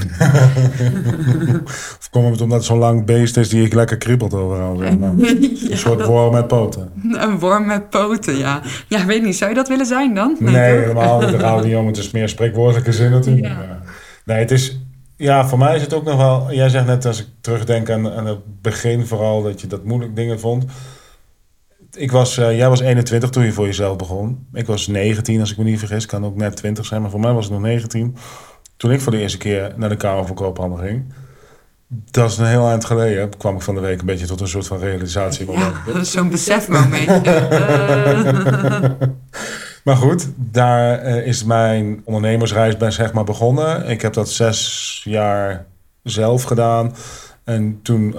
of 1.99 2.07
komt 2.11 2.31
het 2.31 2.41
omdat 2.41 2.57
het 2.57 2.65
zo'n 2.65 2.77
lang 2.77 3.05
beest 3.05 3.37
is 3.37 3.49
die 3.49 3.65
ik 3.65 3.73
lekker 3.73 3.97
kriebelt 3.97 4.33
overal? 4.33 4.75
Maar. 4.75 5.09
een 5.19 5.77
soort 5.77 6.05
worm 6.05 6.33
met 6.33 6.47
poten. 6.47 6.91
Een 7.11 7.39
worm 7.39 7.65
met 7.65 7.89
poten, 7.89 8.37
ja. 8.37 8.61
Ja, 8.87 9.05
weet 9.05 9.23
niet. 9.23 9.35
Zou 9.35 9.49
je 9.49 9.55
dat 9.55 9.67
willen 9.67 9.85
zijn 9.85 10.13
dan? 10.13 10.37
Nee, 10.39 10.53
nee 10.53 10.79
helemaal 10.79 11.19
niet. 11.19 11.31
Daar 11.31 11.39
gaan 11.39 11.59
we 11.59 11.67
niet 11.67 11.75
om. 11.75 11.87
Het 11.87 11.97
is 11.97 12.11
meer 12.11 12.29
spreekwoordelijke 12.29 12.91
zin 12.91 13.11
natuurlijk. 13.11 13.47
Ja. 13.47 13.81
Nee, 14.25 14.37
het 14.37 14.51
is... 14.51 14.79
Ja, 15.15 15.47
voor 15.47 15.57
mij 15.57 15.75
is 15.75 15.81
het 15.81 15.93
ook 15.93 16.03
nog 16.03 16.17
wel... 16.17 16.53
Jij 16.53 16.69
zegt 16.69 16.85
net 16.85 17.05
als 17.05 17.19
ik 17.19 17.27
terugdenk 17.41 17.89
aan, 17.89 18.11
aan 18.11 18.25
het 18.25 18.61
begin 18.61 19.05
vooral... 19.05 19.43
dat 19.43 19.61
je 19.61 19.67
dat 19.67 19.83
moeilijk 19.83 20.15
dingen 20.15 20.39
vond. 20.39 20.65
Ik 21.95 22.11
was, 22.11 22.37
uh, 22.37 22.57
jij 22.57 22.69
was 22.69 22.79
21 22.79 23.29
toen 23.29 23.45
je 23.45 23.51
voor 23.51 23.65
jezelf 23.65 23.97
begon. 23.97 24.47
Ik 24.53 24.65
was 24.65 24.87
19 24.87 25.39
als 25.39 25.51
ik 25.51 25.57
me 25.57 25.63
niet 25.63 25.79
vergis. 25.79 26.05
Kan 26.05 26.25
ook 26.25 26.35
net 26.35 26.55
20 26.55 26.85
zijn, 26.85 27.01
maar 27.01 27.11
voor 27.11 27.19
mij 27.19 27.33
was 27.33 27.45
het 27.45 27.53
nog 27.53 27.61
19 27.61 28.15
toen 28.85 28.93
ik 28.93 29.01
voor 29.01 29.11
de 29.11 29.19
eerste 29.19 29.37
keer 29.37 29.73
naar 29.75 29.89
de 29.89 29.95
Kamer 29.95 30.25
van 30.25 30.35
Koophandel 30.35 30.77
ging, 30.77 31.03
Dat 31.87 32.31
is 32.31 32.37
een 32.37 32.45
heel 32.45 32.69
eind 32.69 32.85
geleden. 32.85 33.37
kwam 33.37 33.55
ik 33.55 33.61
van 33.61 33.75
de 33.75 33.81
week 33.81 33.99
een 33.99 34.05
beetje 34.05 34.25
tot 34.25 34.41
een 34.41 34.47
soort 34.47 34.67
van 34.67 34.79
realisatie. 34.79 35.51
Ja, 35.51 36.03
zo'n 36.03 36.29
besefmoment. 36.29 37.07
maar 39.85 39.95
goed, 39.95 40.29
daar 40.35 40.99
eh, 40.99 41.27
is 41.27 41.43
mijn 41.43 42.01
ondernemersreis 42.03 42.77
bij 42.77 42.91
zeg 42.91 43.13
maar 43.13 43.23
begonnen. 43.23 43.87
Ik 43.87 44.01
heb 44.01 44.13
dat 44.13 44.29
zes 44.29 45.01
jaar 45.03 45.65
zelf 46.03 46.43
gedaan. 46.43 46.95
En 47.43 47.79
toen 47.81 48.15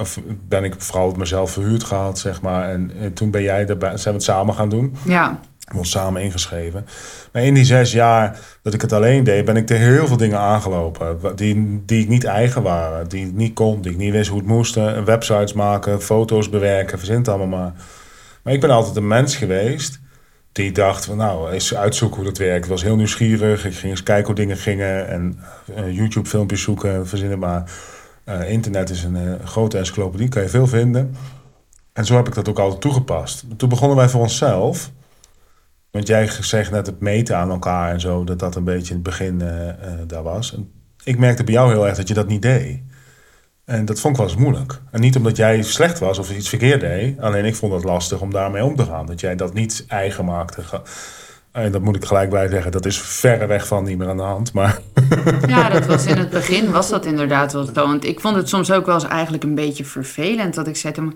ben 0.48 0.64
ik 0.64 0.74
vooral 0.78 1.12
mezelf 1.12 1.50
verhuurd 1.50 1.84
gehad, 1.84 2.18
zeg 2.18 2.42
maar. 2.42 2.70
En, 2.70 2.90
en 3.00 3.12
toen 3.12 3.30
ben 3.30 3.42
jij 3.42 3.66
erbij, 3.66 3.96
zijn 3.96 4.14
we 4.14 4.20
het 4.20 4.22
samen 4.22 4.54
gaan 4.54 4.68
doen. 4.68 4.96
Ja. 5.04 5.40
We 5.66 5.84
samen 5.84 6.22
ingeschreven. 6.22 6.86
Maar 7.32 7.42
in 7.42 7.54
die 7.54 7.64
zes 7.64 7.92
jaar 7.92 8.38
dat 8.62 8.74
ik 8.74 8.80
het 8.80 8.92
alleen 8.92 9.24
deed, 9.24 9.44
ben 9.44 9.56
ik 9.56 9.66
tegen 9.66 9.86
heel 9.86 10.06
veel 10.06 10.16
dingen 10.16 10.38
aangelopen. 10.38 11.36
Die, 11.36 11.82
die 11.86 12.02
ik 12.02 12.08
niet 12.08 12.24
eigen 12.24 12.62
waren, 12.62 13.08
die 13.08 13.26
ik 13.26 13.32
niet 13.32 13.54
kon, 13.54 13.80
die 13.82 13.92
ik 13.92 13.98
niet 13.98 14.12
wist 14.12 14.28
hoe 14.28 14.38
het 14.38 14.48
moest. 14.48 14.74
Websites 15.04 15.52
maken, 15.52 16.02
foto's 16.02 16.48
bewerken, 16.48 16.98
verzin 16.98 17.16
het 17.16 17.28
allemaal 17.28 17.60
maar. 17.60 17.72
Maar 18.42 18.52
ik 18.52 18.60
ben 18.60 18.70
altijd 18.70 18.96
een 18.96 19.06
mens 19.06 19.36
geweest 19.36 20.00
die 20.52 20.72
dacht 20.72 21.04
van 21.04 21.16
nou, 21.16 21.50
eens 21.50 21.74
uitzoeken 21.74 22.16
hoe 22.16 22.26
dat 22.26 22.38
werkt. 22.38 22.64
Ik 22.64 22.70
was 22.70 22.82
heel 22.82 22.96
nieuwsgierig. 22.96 23.64
Ik 23.64 23.74
ging 23.74 23.90
eens 23.90 24.02
kijken 24.02 24.26
hoe 24.26 24.34
dingen 24.34 24.56
gingen 24.56 25.08
en 25.08 25.38
uh, 25.78 25.96
YouTube 25.96 26.28
filmpjes 26.28 26.62
zoeken, 26.62 27.06
verzinnen 27.06 27.38
maar. 27.38 27.70
Uh, 28.28 28.50
internet 28.50 28.90
is 28.90 29.04
een 29.04 29.38
grote 29.44 29.78
encyclopedie, 29.78 30.28
kan 30.28 30.42
je 30.42 30.48
veel 30.48 30.66
vinden. 30.66 31.16
En 31.92 32.04
zo 32.04 32.16
heb 32.16 32.26
ik 32.28 32.34
dat 32.34 32.48
ook 32.48 32.58
altijd 32.58 32.80
toegepast. 32.80 33.44
Toen 33.56 33.68
begonnen 33.68 33.96
wij 33.96 34.08
voor 34.08 34.20
onszelf. 34.20 34.90
Want 35.96 36.08
jij 36.08 36.28
zegt 36.40 36.70
net 36.70 36.86
het 36.86 37.00
meten 37.00 37.36
aan 37.36 37.50
elkaar 37.50 37.92
en 37.92 38.00
zo, 38.00 38.24
dat 38.24 38.38
dat 38.38 38.54
een 38.54 38.64
beetje 38.64 38.88
in 38.88 38.94
het 38.94 39.02
begin 39.02 39.40
uh, 39.42 39.48
daar 40.06 40.22
was. 40.22 40.56
Ik 41.04 41.18
merkte 41.18 41.44
bij 41.44 41.54
jou 41.54 41.70
heel 41.70 41.86
erg 41.86 41.96
dat 41.96 42.08
je 42.08 42.14
dat 42.14 42.26
niet 42.26 42.42
deed. 42.42 42.82
En 43.64 43.84
dat 43.84 44.00
vond 44.00 44.14
ik 44.16 44.20
wel 44.20 44.30
eens 44.30 44.40
moeilijk. 44.40 44.80
En 44.90 45.00
niet 45.00 45.16
omdat 45.16 45.36
jij 45.36 45.62
slecht 45.62 45.98
was 45.98 46.18
of 46.18 46.36
iets 46.36 46.48
verkeerd 46.48 46.80
deed. 46.80 47.20
Alleen 47.20 47.44
ik 47.44 47.54
vond 47.54 47.72
het 47.72 47.84
lastig 47.84 48.20
om 48.20 48.30
daarmee 48.30 48.64
om 48.64 48.76
te 48.76 48.84
gaan. 48.84 49.06
Dat 49.06 49.20
jij 49.20 49.36
dat 49.36 49.54
niet 49.54 49.84
eigen 49.88 50.24
maakte. 50.24 50.62
En 51.52 51.72
dat 51.72 51.82
moet 51.82 51.96
ik 51.96 52.04
gelijk 52.04 52.30
bij 52.30 52.48
zeggen. 52.48 52.72
Dat 52.72 52.86
is 52.86 53.00
verreweg 53.00 53.66
van 53.66 53.84
niet 53.84 53.98
meer 53.98 54.08
aan 54.08 54.16
de 54.16 54.22
hand. 54.22 54.52
Maar 54.52 54.78
ja, 55.46 55.68
dat 55.68 55.86
was 55.86 56.06
in 56.06 56.16
het 56.16 56.30
begin 56.30 56.70
was 56.70 56.88
dat 56.88 57.04
inderdaad 57.04 57.52
wel 57.52 57.64
zo. 57.64 57.72
Want 57.72 58.04
ik 58.04 58.20
vond 58.20 58.36
het 58.36 58.48
soms 58.48 58.72
ook 58.72 58.86
wel 58.86 58.94
eens 58.94 59.08
eigenlijk 59.08 59.42
een 59.42 59.54
beetje 59.54 59.84
vervelend. 59.84 60.54
Dat 60.54 60.66
ik 60.66 60.76
zei 60.76 60.94
hem 60.96 61.14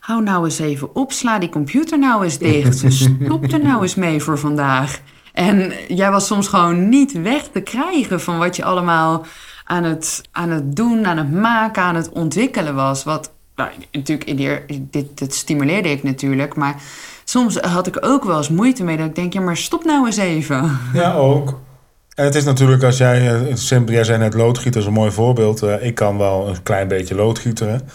hou 0.00 0.22
nou 0.22 0.44
eens 0.44 0.58
even 0.58 0.94
op, 0.94 1.12
sla 1.12 1.38
die 1.38 1.48
computer 1.48 1.98
nou 1.98 2.24
eens 2.24 2.38
dicht. 2.38 2.84
Stop 2.92 3.52
er 3.52 3.62
nou 3.62 3.82
eens 3.82 3.94
mee 3.94 4.20
voor 4.20 4.38
vandaag. 4.38 5.00
En 5.32 5.72
jij 5.88 6.10
was 6.10 6.26
soms 6.26 6.48
gewoon 6.48 6.88
niet 6.88 7.12
weg 7.22 7.48
te 7.52 7.60
krijgen 7.60 8.20
van 8.20 8.38
wat 8.38 8.56
je 8.56 8.64
allemaal 8.64 9.26
aan 9.64 9.84
het, 9.84 10.22
aan 10.32 10.50
het 10.50 10.76
doen, 10.76 11.06
aan 11.06 11.16
het 11.16 11.32
maken, 11.32 11.82
aan 11.82 11.94
het 11.94 12.08
ontwikkelen 12.08 12.74
was. 12.74 13.04
Wat 13.04 13.32
nou, 13.56 13.70
natuurlijk, 13.92 14.30
in 14.30 14.88
dit, 14.90 15.18
dit 15.18 15.34
stimuleerde 15.34 15.90
ik 15.90 16.02
natuurlijk, 16.02 16.54
maar 16.54 16.82
soms 17.24 17.56
had 17.56 17.86
ik 17.86 17.96
ook 18.00 18.24
wel 18.24 18.36
eens 18.36 18.48
moeite 18.48 18.84
mee 18.84 18.96
dat 18.96 19.06
ik 19.06 19.14
denk, 19.14 19.32
ja, 19.32 19.40
maar 19.40 19.56
stop 19.56 19.84
nou 19.84 20.06
eens 20.06 20.16
even. 20.16 20.78
Ja, 20.92 21.12
ook. 21.12 21.60
En 22.14 22.24
het 22.24 22.34
is 22.34 22.44
natuurlijk 22.44 22.82
als 22.82 22.96
jij, 22.96 23.28
eh, 23.28 23.54
simpel, 23.54 23.94
jij 23.94 24.04
zei 24.04 24.18
net 24.18 24.34
loodgieter 24.34 24.80
is 24.80 24.86
een 24.86 24.92
mooi 24.92 25.10
voorbeeld. 25.10 25.62
Uh, 25.62 25.86
ik 25.86 25.94
kan 25.94 26.18
wel 26.18 26.48
een 26.48 26.62
klein 26.62 26.88
beetje 26.88 27.14
loodgieteren 27.14 27.88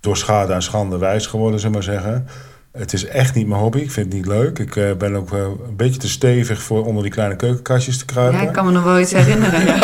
door 0.00 0.16
schade 0.16 0.52
en 0.52 0.62
schande 0.62 0.98
wijs 0.98 1.26
geworden, 1.26 1.60
zullen 1.60 1.80
we 1.80 1.86
maar 1.86 1.94
zeggen. 1.94 2.26
Het 2.72 2.92
is 2.92 3.06
echt 3.06 3.34
niet 3.34 3.46
mijn 3.46 3.60
hobby. 3.60 3.78
Ik 3.78 3.90
vind 3.90 4.06
het 4.06 4.14
niet 4.14 4.26
leuk. 4.26 4.58
Ik 4.58 4.76
uh, 4.76 4.92
ben 4.92 5.14
ook 5.14 5.32
uh, 5.32 5.38
een 5.40 5.76
beetje 5.76 6.00
te 6.00 6.08
stevig 6.08 6.62
voor 6.62 6.86
onder 6.86 7.02
die 7.02 7.12
kleine 7.12 7.36
keukenkastjes 7.36 7.98
te 7.98 8.04
kruipen. 8.04 8.40
Ja, 8.40 8.46
ik 8.46 8.52
kan 8.52 8.64
me 8.64 8.70
nog 8.70 8.84
wel 8.84 9.00
iets 9.00 9.12
herinneren. 9.12 9.80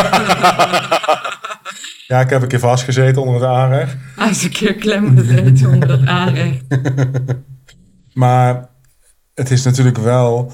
Ja, 2.07 2.19
ik 2.19 2.29
heb 2.29 2.41
een 2.41 2.47
keer 2.47 2.59
vastgezeten 2.59 3.21
onder 3.21 3.41
het 3.41 3.49
aanrecht. 3.49 3.95
Hij 4.15 4.29
is 4.29 4.43
een 4.43 4.49
keer 4.49 4.75
gezeten 4.79 5.69
onder 5.69 5.89
het 5.89 6.05
aanrecht. 6.05 6.63
maar 8.13 8.69
het 9.33 9.51
is 9.51 9.63
natuurlijk 9.63 9.97
wel 9.97 10.51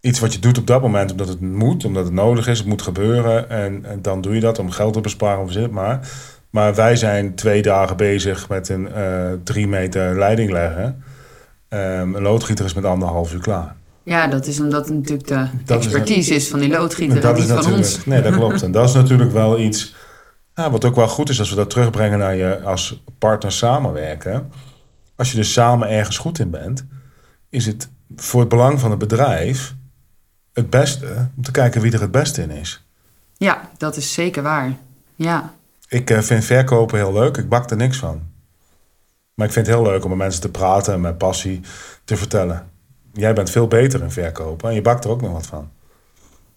iets 0.00 0.20
wat 0.20 0.32
je 0.32 0.38
doet 0.38 0.58
op 0.58 0.66
dat 0.66 0.82
moment 0.82 1.10
omdat 1.10 1.28
het 1.28 1.40
moet, 1.40 1.84
omdat 1.84 2.04
het 2.04 2.12
nodig 2.12 2.46
is, 2.46 2.58
het 2.58 2.66
moet 2.66 2.82
gebeuren. 2.82 3.50
En, 3.50 3.84
en 3.84 4.02
dan 4.02 4.20
doe 4.20 4.34
je 4.34 4.40
dat 4.40 4.58
om 4.58 4.70
geld 4.70 4.92
te 4.92 5.00
besparen 5.00 5.42
of 5.42 5.52
zit 5.52 5.70
maar. 5.70 6.08
Maar 6.52 6.74
wij 6.74 6.96
zijn 6.96 7.34
twee 7.34 7.62
dagen 7.62 7.96
bezig 7.96 8.48
met 8.48 8.68
een 8.68 8.88
uh, 8.96 9.32
drie 9.44 9.68
meter 9.68 10.18
leiding 10.18 10.50
leggen. 10.50 11.02
Um, 11.68 12.14
een 12.14 12.22
loodgieter 12.22 12.64
is 12.64 12.74
met 12.74 12.84
anderhalf 12.84 13.32
uur 13.34 13.40
klaar. 13.40 13.74
Ja, 14.02 14.26
dat 14.26 14.46
is 14.46 14.60
omdat 14.60 14.84
het 14.88 14.94
natuurlijk 14.94 15.28
de 15.28 15.74
expertise 15.74 16.34
is, 16.34 16.48
van 16.48 16.60
die 16.60 16.68
loodgieter 16.68 17.20
dat 17.20 17.34
en 17.34 17.42
niet 17.42 17.64
van 17.64 17.72
ons. 17.72 18.04
Nee, 18.04 18.22
dat 18.22 18.34
klopt. 18.40 18.62
En 18.62 18.72
dat 18.72 18.88
is 18.88 18.94
natuurlijk 18.94 19.32
wel 19.32 19.58
iets 19.58 19.94
ja, 20.54 20.70
wat 20.70 20.84
ook 20.84 20.96
wel 20.96 21.08
goed 21.08 21.28
is 21.28 21.38
als 21.38 21.50
we 21.50 21.56
dat 21.56 21.70
terugbrengen 21.70 22.18
naar 22.18 22.36
je 22.36 22.60
als 22.60 23.02
partner 23.18 23.52
samenwerken. 23.52 24.50
Als 25.16 25.30
je 25.30 25.36
dus 25.36 25.52
samen 25.52 25.88
ergens 25.88 26.18
goed 26.18 26.38
in 26.38 26.50
bent, 26.50 26.86
is 27.48 27.66
het 27.66 27.90
voor 28.16 28.40
het 28.40 28.48
belang 28.48 28.80
van 28.80 28.90
het 28.90 28.98
bedrijf 28.98 29.74
het 30.52 30.70
beste 30.70 31.28
om 31.36 31.42
te 31.42 31.50
kijken 31.50 31.80
wie 31.80 31.92
er 31.92 32.00
het 32.00 32.10
beste 32.10 32.42
in 32.42 32.50
is. 32.50 32.86
Ja, 33.36 33.70
dat 33.76 33.96
is 33.96 34.12
zeker 34.12 34.42
waar. 34.42 34.76
Ja. 35.14 35.52
Ik 35.92 36.10
uh, 36.10 36.18
vind 36.18 36.44
verkopen 36.44 36.98
heel 36.98 37.12
leuk. 37.12 37.36
Ik 37.36 37.48
bak 37.48 37.70
er 37.70 37.76
niks 37.76 37.96
van. 37.96 38.22
Maar 39.34 39.46
ik 39.46 39.52
vind 39.52 39.66
het 39.66 39.74
heel 39.74 39.84
leuk 39.84 40.02
om 40.04 40.08
met 40.08 40.18
mensen 40.18 40.40
te 40.40 40.50
praten 40.50 40.94
en 40.94 41.00
met 41.00 41.18
passie 41.18 41.60
te 42.04 42.16
vertellen. 42.16 42.70
Jij 43.12 43.32
bent 43.32 43.50
veel 43.50 43.66
beter 43.66 44.02
in 44.02 44.10
verkopen 44.10 44.68
en 44.68 44.74
je 44.74 44.82
bakt 44.82 45.04
er 45.04 45.10
ook 45.10 45.20
nog 45.20 45.32
wat 45.32 45.46
van. 45.46 45.70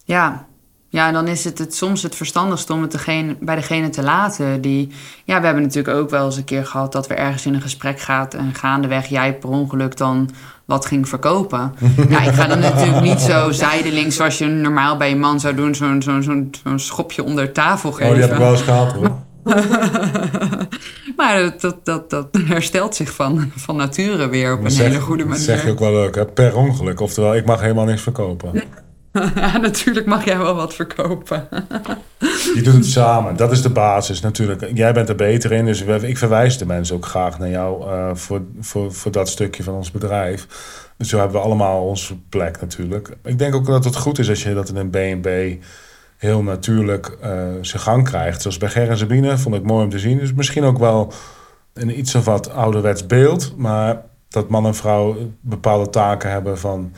Ja, 0.04 0.46
ja, 0.90 1.08
en 1.08 1.14
dan 1.14 1.28
is 1.28 1.44
het, 1.44 1.58
het 1.58 1.76
soms 1.76 2.04
het 2.04 2.16
verstandigst 2.16 2.70
om 2.70 2.82
het 2.82 2.92
degene, 2.92 3.36
bij 3.40 3.56
degene 3.56 3.90
te 3.90 4.04
laten. 4.04 4.62
Die, 4.62 4.92
ja, 5.24 5.40
we 5.40 5.46
hebben 5.46 5.64
natuurlijk 5.64 5.98
ook 5.98 6.10
wel 6.10 6.26
eens 6.26 6.38
een 6.38 6.44
keer 6.44 6.66
gehad 6.66 6.92
dat 6.92 7.08
we 7.08 7.14
ergens 7.14 7.46
in 7.46 7.54
een 7.54 7.62
gesprek 7.62 8.00
gaat 8.00 8.34
en 8.34 8.54
gaandeweg 8.54 9.06
jij 9.06 9.34
per 9.34 9.50
ongeluk 9.50 9.98
dan 9.98 10.30
wat 10.66 10.86
ging 10.86 11.10
verkopen. 11.10 11.76
ja, 12.10 12.22
ik 12.30 12.34
ga 12.34 12.48
dan 12.48 12.60
natuurlijk 12.60 13.02
niet 13.02 13.20
zo 13.20 13.52
zijdelings 13.52 14.16
zoals 14.16 14.38
je 14.38 14.46
normaal 14.46 14.98
bij 14.98 15.10
je 15.10 15.16
man 15.16 15.40
zou 15.40 15.56
doen, 15.56 15.76
zo'n 15.76 16.02
zo'n 16.02 16.24
zo'n 16.24 16.54
zo'n 16.64 16.80
schopje 16.80 17.24
onder 17.24 17.52
tafel 17.52 17.92
geven. 17.92 18.08
Oh, 18.08 18.14
die 18.14 18.22
heb 18.22 18.32
ik 18.32 18.38
wel 18.38 18.52
eens 18.52 18.62
gehad 18.62 18.92
hoor. 18.92 19.24
maar 21.18 21.56
dat, 21.60 21.80
dat, 21.84 22.10
dat 22.10 22.28
herstelt 22.46 22.96
zich 22.96 23.14
van, 23.14 23.52
van 23.56 23.76
nature 23.76 24.28
weer 24.28 24.54
op 24.54 24.64
een 24.64 24.72
hele 24.72 25.00
goede 25.00 25.24
manier. 25.24 25.46
Dat 25.46 25.56
zeg 25.56 25.64
je 25.64 25.72
ook 25.72 25.80
wel 25.80 25.92
leuk, 25.92 26.16
hè? 26.16 26.26
per 26.26 26.56
ongeluk. 26.56 27.00
Oftewel, 27.00 27.36
ik 27.36 27.46
mag 27.46 27.62
helemaal 27.62 27.86
niks 27.86 28.02
verkopen. 28.02 28.64
ja, 29.36 29.58
natuurlijk 29.70 30.06
mag 30.06 30.26
jij 30.26 30.38
wel 30.38 30.56
wat 30.56 30.74
verkopen. 30.74 31.48
je 32.56 32.62
doet 32.64 32.74
het 32.74 32.86
samen, 32.86 33.36
dat 33.36 33.52
is 33.52 33.62
de 33.62 33.70
basis 33.70 34.22
natuurlijk. 34.22 34.72
Jij 34.74 34.94
bent 34.94 35.10
er 35.10 35.16
beter 35.16 35.52
in, 35.52 35.66
dus 35.66 35.82
ik 35.82 36.18
verwijs 36.18 36.58
de 36.58 36.66
mensen 36.66 36.96
ook 36.96 37.06
graag 37.06 37.40
naar 37.40 37.50
jou 37.50 37.92
uh, 37.92 38.10
voor, 38.14 38.42
voor, 38.60 38.94
voor 38.94 39.12
dat 39.12 39.30
stukje 39.30 39.64
van 39.64 39.74
ons 39.74 39.92
bedrijf. 39.92 40.48
Dus 40.98 41.10
zo 41.10 41.18
hebben 41.18 41.38
we 41.38 41.46
allemaal 41.46 41.88
onze 41.88 42.18
plek 42.30 42.62
natuurlijk. 42.62 43.10
Ik 43.24 43.40
denk 43.40 43.56
ook 43.56 43.66
dat 43.66 43.86
het 43.86 43.96
goed 43.96 44.20
is 44.20 44.30
als 44.30 44.44
je 44.44 44.54
dat 44.54 44.70
in 44.70 44.76
een 44.76 44.90
B&B 44.90 45.28
heel 46.18 46.44
natuurlijk 46.44 47.18
uh, 47.24 47.44
zijn 47.62 47.82
gang 47.82 48.04
krijgt. 48.04 48.42
Zoals 48.42 48.58
bij 48.58 48.70
Ger 48.70 48.90
en 48.90 48.98
Sabine, 48.98 49.38
vond 49.38 49.56
ik 49.56 49.64
mooi 49.64 49.84
om 49.84 49.90
te 49.90 50.00
zien. 50.00 50.18
Dus 50.18 50.34
misschien 50.34 50.64
ook 50.64 50.78
wel 50.78 51.14
een 51.74 52.00
iets 52.00 52.16
of 52.16 52.26
wat 52.26 52.52
ouderwets 52.52 53.06
beeld. 53.06 53.54
Maar 53.58 54.02
dat 54.30 54.50
man 54.50 54.66
en 54.66 54.76
vrouw 54.76 55.18
bepaalde 55.42 55.90
taken 55.90 56.32
hebben 56.32 56.60
van 56.60 56.92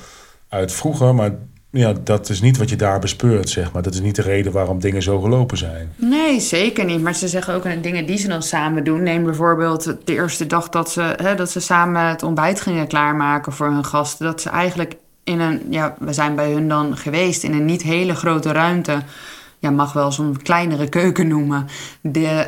uit 0.49 0.71
vroeger. 0.71 1.15
Maar 1.15 1.31
ja, 1.71 1.93
dat 2.03 2.29
is 2.29 2.41
niet 2.41 2.57
wat 2.57 2.69
je 2.69 2.75
daar 2.75 2.99
bespeurt, 2.99 3.49
zeg 3.49 3.71
maar. 3.71 3.81
Dat 3.81 3.93
is 3.93 4.01
niet 4.01 4.15
de 4.15 4.21
reden 4.21 4.51
waarom 4.51 4.79
dingen 4.79 5.01
zo 5.01 5.19
gelopen 5.19 5.57
zijn. 5.57 5.93
Nee, 5.95 6.39
zeker 6.39 6.85
niet. 6.85 7.01
Maar 7.01 7.15
ze 7.15 7.27
zeggen 7.27 7.53
ook 7.53 7.83
dingen 7.83 8.05
die 8.05 8.17
ze 8.17 8.27
dan 8.27 8.43
samen 8.43 8.83
doen. 8.83 9.03
Neem 9.03 9.23
bijvoorbeeld 9.23 9.83
de 9.83 10.13
eerste 10.13 10.47
dag 10.47 10.69
dat 10.69 10.91
ze, 10.91 11.01
hè, 11.01 11.35
dat 11.35 11.51
ze 11.51 11.59
samen 11.59 12.07
het 12.07 12.23
ontbijt 12.23 12.61
gingen 12.61 12.87
klaarmaken 12.87 13.51
voor 13.51 13.67
hun 13.67 13.85
gasten. 13.85 14.25
Dat 14.25 14.41
ze 14.41 14.49
eigenlijk 14.49 14.95
in 15.27 15.39
een, 15.39 15.61
ja, 15.69 15.95
we 15.99 16.13
zijn 16.13 16.35
bij 16.35 16.51
hun 16.51 16.67
dan 16.67 16.97
geweest 16.97 17.43
in 17.43 17.53
een 17.53 17.65
niet 17.65 17.81
hele 17.81 18.15
grote 18.15 18.51
ruimte. 18.51 19.01
Ja, 19.59 19.69
mag 19.69 19.93
wel 19.93 20.11
zo'n 20.11 20.41
kleinere 20.43 20.89
keuken 20.89 21.27
noemen. 21.27 21.67
De, 22.01 22.47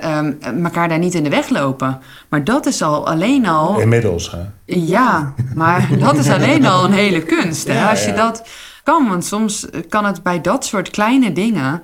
um, 0.51 0.63
elkaar 0.63 0.89
daar 0.89 1.00
niet 1.00 1.13
in 1.13 1.24
de 1.24 1.29
weg 1.29 1.50
lopen. 1.50 2.00
Maar 2.29 2.43
dat 2.43 2.65
is 2.65 2.81
al 2.81 3.07
alleen 3.07 3.48
al. 3.48 3.79
Inmiddels, 3.79 4.31
hè? 4.31 4.41
Ja, 4.65 5.33
maar 5.55 5.89
dat 6.00 6.17
is 6.17 6.29
alleen 6.29 6.65
al 6.65 6.86
een 6.86 6.91
hele 6.91 7.24
kunst. 7.24 7.67
Hè? 7.67 7.89
Als 7.89 8.05
je 8.05 8.13
dat 8.13 8.48
kan, 8.83 9.07
want 9.07 9.25
soms 9.25 9.65
kan 9.89 10.05
het 10.05 10.24
bij 10.24 10.41
dat 10.41 10.65
soort 10.65 10.89
kleine 10.89 11.31
dingen. 11.31 11.81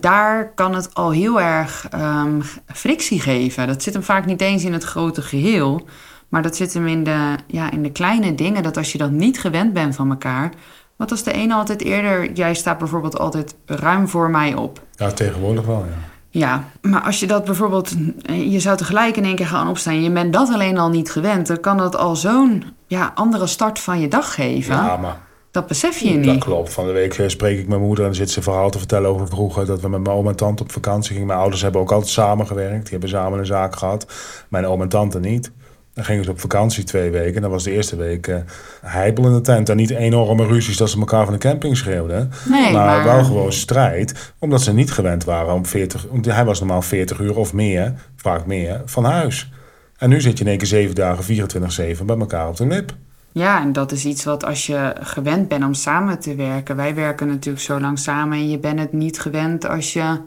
Daar 0.00 0.52
kan 0.54 0.74
het 0.74 0.94
al 0.94 1.10
heel 1.10 1.40
erg 1.40 1.88
um, 1.94 2.42
frictie 2.66 3.20
geven. 3.20 3.66
Dat 3.66 3.82
zit 3.82 3.94
hem 3.94 4.02
vaak 4.02 4.26
niet 4.26 4.40
eens 4.40 4.64
in 4.64 4.72
het 4.72 4.84
grote 4.84 5.22
geheel. 5.22 5.86
Maar 6.28 6.42
dat 6.42 6.56
zit 6.56 6.74
hem 6.74 6.86
in 6.86 7.04
de, 7.04 7.34
ja, 7.46 7.70
in 7.70 7.82
de 7.82 7.92
kleine 7.92 8.34
dingen. 8.34 8.62
Dat 8.62 8.76
als 8.76 8.92
je 8.92 8.98
dat 8.98 9.10
niet 9.10 9.40
gewend 9.40 9.72
bent 9.72 9.96
van 9.96 10.10
elkaar. 10.10 10.50
Wat 10.96 11.10
als 11.10 11.22
de 11.22 11.32
ene 11.32 11.54
altijd 11.54 11.82
eerder. 11.82 12.32
Jij 12.32 12.54
staat 12.54 12.78
bijvoorbeeld 12.78 13.18
altijd 13.18 13.54
ruim 13.66 14.08
voor 14.08 14.30
mij 14.30 14.54
op. 14.54 14.80
Ja, 14.94 15.10
tegenwoordig 15.10 15.64
wel, 15.66 15.84
ja. 15.88 15.96
Ja, 16.30 16.64
maar 16.82 17.00
als 17.02 17.20
je 17.20 17.26
dat 17.26 17.44
bijvoorbeeld. 17.44 17.94
Je 18.26 18.60
zou 18.60 18.76
tegelijk 18.76 19.16
in 19.16 19.24
één 19.24 19.34
keer 19.36 19.46
gaan 19.46 19.68
opstaan. 19.68 20.02
Je 20.02 20.10
bent 20.10 20.32
dat 20.32 20.52
alleen 20.52 20.78
al 20.78 20.88
niet 20.90 21.10
gewend. 21.10 21.46
Dan 21.46 21.60
kan 21.60 21.76
dat 21.76 21.96
al 21.96 22.16
zo'n 22.16 22.64
ja, 22.86 23.12
andere 23.14 23.46
start 23.46 23.78
van 23.78 24.00
je 24.00 24.08
dag 24.08 24.34
geven. 24.34 24.74
Ja, 24.74 24.96
maar 24.96 25.20
Dat 25.50 25.66
besef 25.66 25.98
je 25.98 26.20
Dat 26.20 26.32
niet. 26.34 26.44
klopt. 26.44 26.72
Van 26.72 26.86
de 26.86 26.92
week 26.92 27.14
eh, 27.14 27.28
spreek 27.28 27.58
ik 27.58 27.68
mijn 27.68 27.80
moeder 27.80 27.98
en 28.04 28.10
dan 28.10 28.18
zit 28.18 28.30
ze 28.30 28.36
een 28.36 28.42
verhaal 28.42 28.70
te 28.70 28.78
vertellen 28.78 29.10
over 29.10 29.28
vroeger 29.28 29.66
dat 29.66 29.80
we 29.80 29.88
met 29.88 30.00
mijn 30.00 30.16
oom 30.16 30.28
en 30.28 30.36
tante 30.36 30.62
op 30.62 30.72
vakantie 30.72 31.12
gingen. 31.12 31.26
Mijn 31.26 31.38
ouders 31.38 31.62
hebben 31.62 31.80
ook 31.80 31.92
altijd 31.92 32.10
samengewerkt. 32.10 32.82
Die 32.82 32.90
hebben 32.90 33.08
samen 33.08 33.38
een 33.38 33.46
zaak 33.46 33.76
gehad. 33.76 34.06
Mijn 34.48 34.66
oom 34.66 34.82
en 34.82 34.88
tante 34.88 35.20
niet. 35.20 35.52
Dan 35.96 36.04
gingen 36.04 36.24
ze 36.24 36.30
op 36.30 36.40
vakantie 36.40 36.84
twee 36.84 37.10
weken. 37.10 37.34
En 37.36 37.42
dat 37.42 37.50
was 37.50 37.64
de 37.64 37.70
eerste 37.70 37.96
week 37.96 38.26
eh 38.26 38.36
heibel 38.82 39.26
in 39.26 39.32
de 39.32 39.40
tent. 39.40 39.68
En 39.68 39.76
niet 39.76 39.90
enorme 39.90 40.46
ruzies 40.46 40.76
dat 40.76 40.90
ze 40.90 40.98
elkaar 40.98 41.24
van 41.24 41.32
de 41.32 41.38
camping 41.38 41.76
schreeuwden. 41.76 42.30
Nee, 42.48 42.72
maar, 42.72 42.84
maar- 42.86 43.04
wel 43.04 43.24
gewoon 43.24 43.52
strijd. 43.52 44.32
Omdat 44.38 44.62
ze 44.62 44.72
niet 44.72 44.90
gewend 44.92 45.24
waren 45.24 45.54
om 45.54 45.66
40... 45.66 46.06
om- 46.06 46.20
Hij 46.24 46.44
was 46.44 46.58
normaal 46.58 46.82
40 46.82 47.18
uur 47.20 47.36
of 47.36 47.52
meer, 47.52 47.92
vaak 48.16 48.46
meer, 48.46 48.82
van 48.84 49.04
huis. 49.04 49.50
En 49.96 50.08
nu 50.08 50.20
zit 50.20 50.38
je 50.38 50.44
in 50.44 50.50
één 50.50 50.58
keer 50.58 50.66
zeven 50.66 50.94
dagen, 50.94 51.24
24-7 51.24 52.04
bij 52.04 52.16
elkaar 52.18 52.48
op 52.48 52.56
de 52.56 52.66
lip. 52.66 52.94
Ja, 53.32 53.60
en 53.60 53.72
dat 53.72 53.92
is 53.92 54.04
iets 54.04 54.24
wat 54.24 54.44
als 54.44 54.66
je 54.66 54.94
gewend 55.00 55.48
bent 55.48 55.64
om 55.64 55.74
samen 55.74 56.18
te 56.20 56.34
werken. 56.34 56.76
Wij 56.76 56.94
werken 56.94 57.26
natuurlijk 57.26 57.64
zo 57.64 57.80
lang 57.80 57.98
samen 57.98 58.38
en 58.38 58.50
je 58.50 58.58
bent 58.58 58.78
het 58.78 58.92
niet 58.92 59.20
gewend 59.20 59.68
als 59.68 59.92
je. 59.92 60.18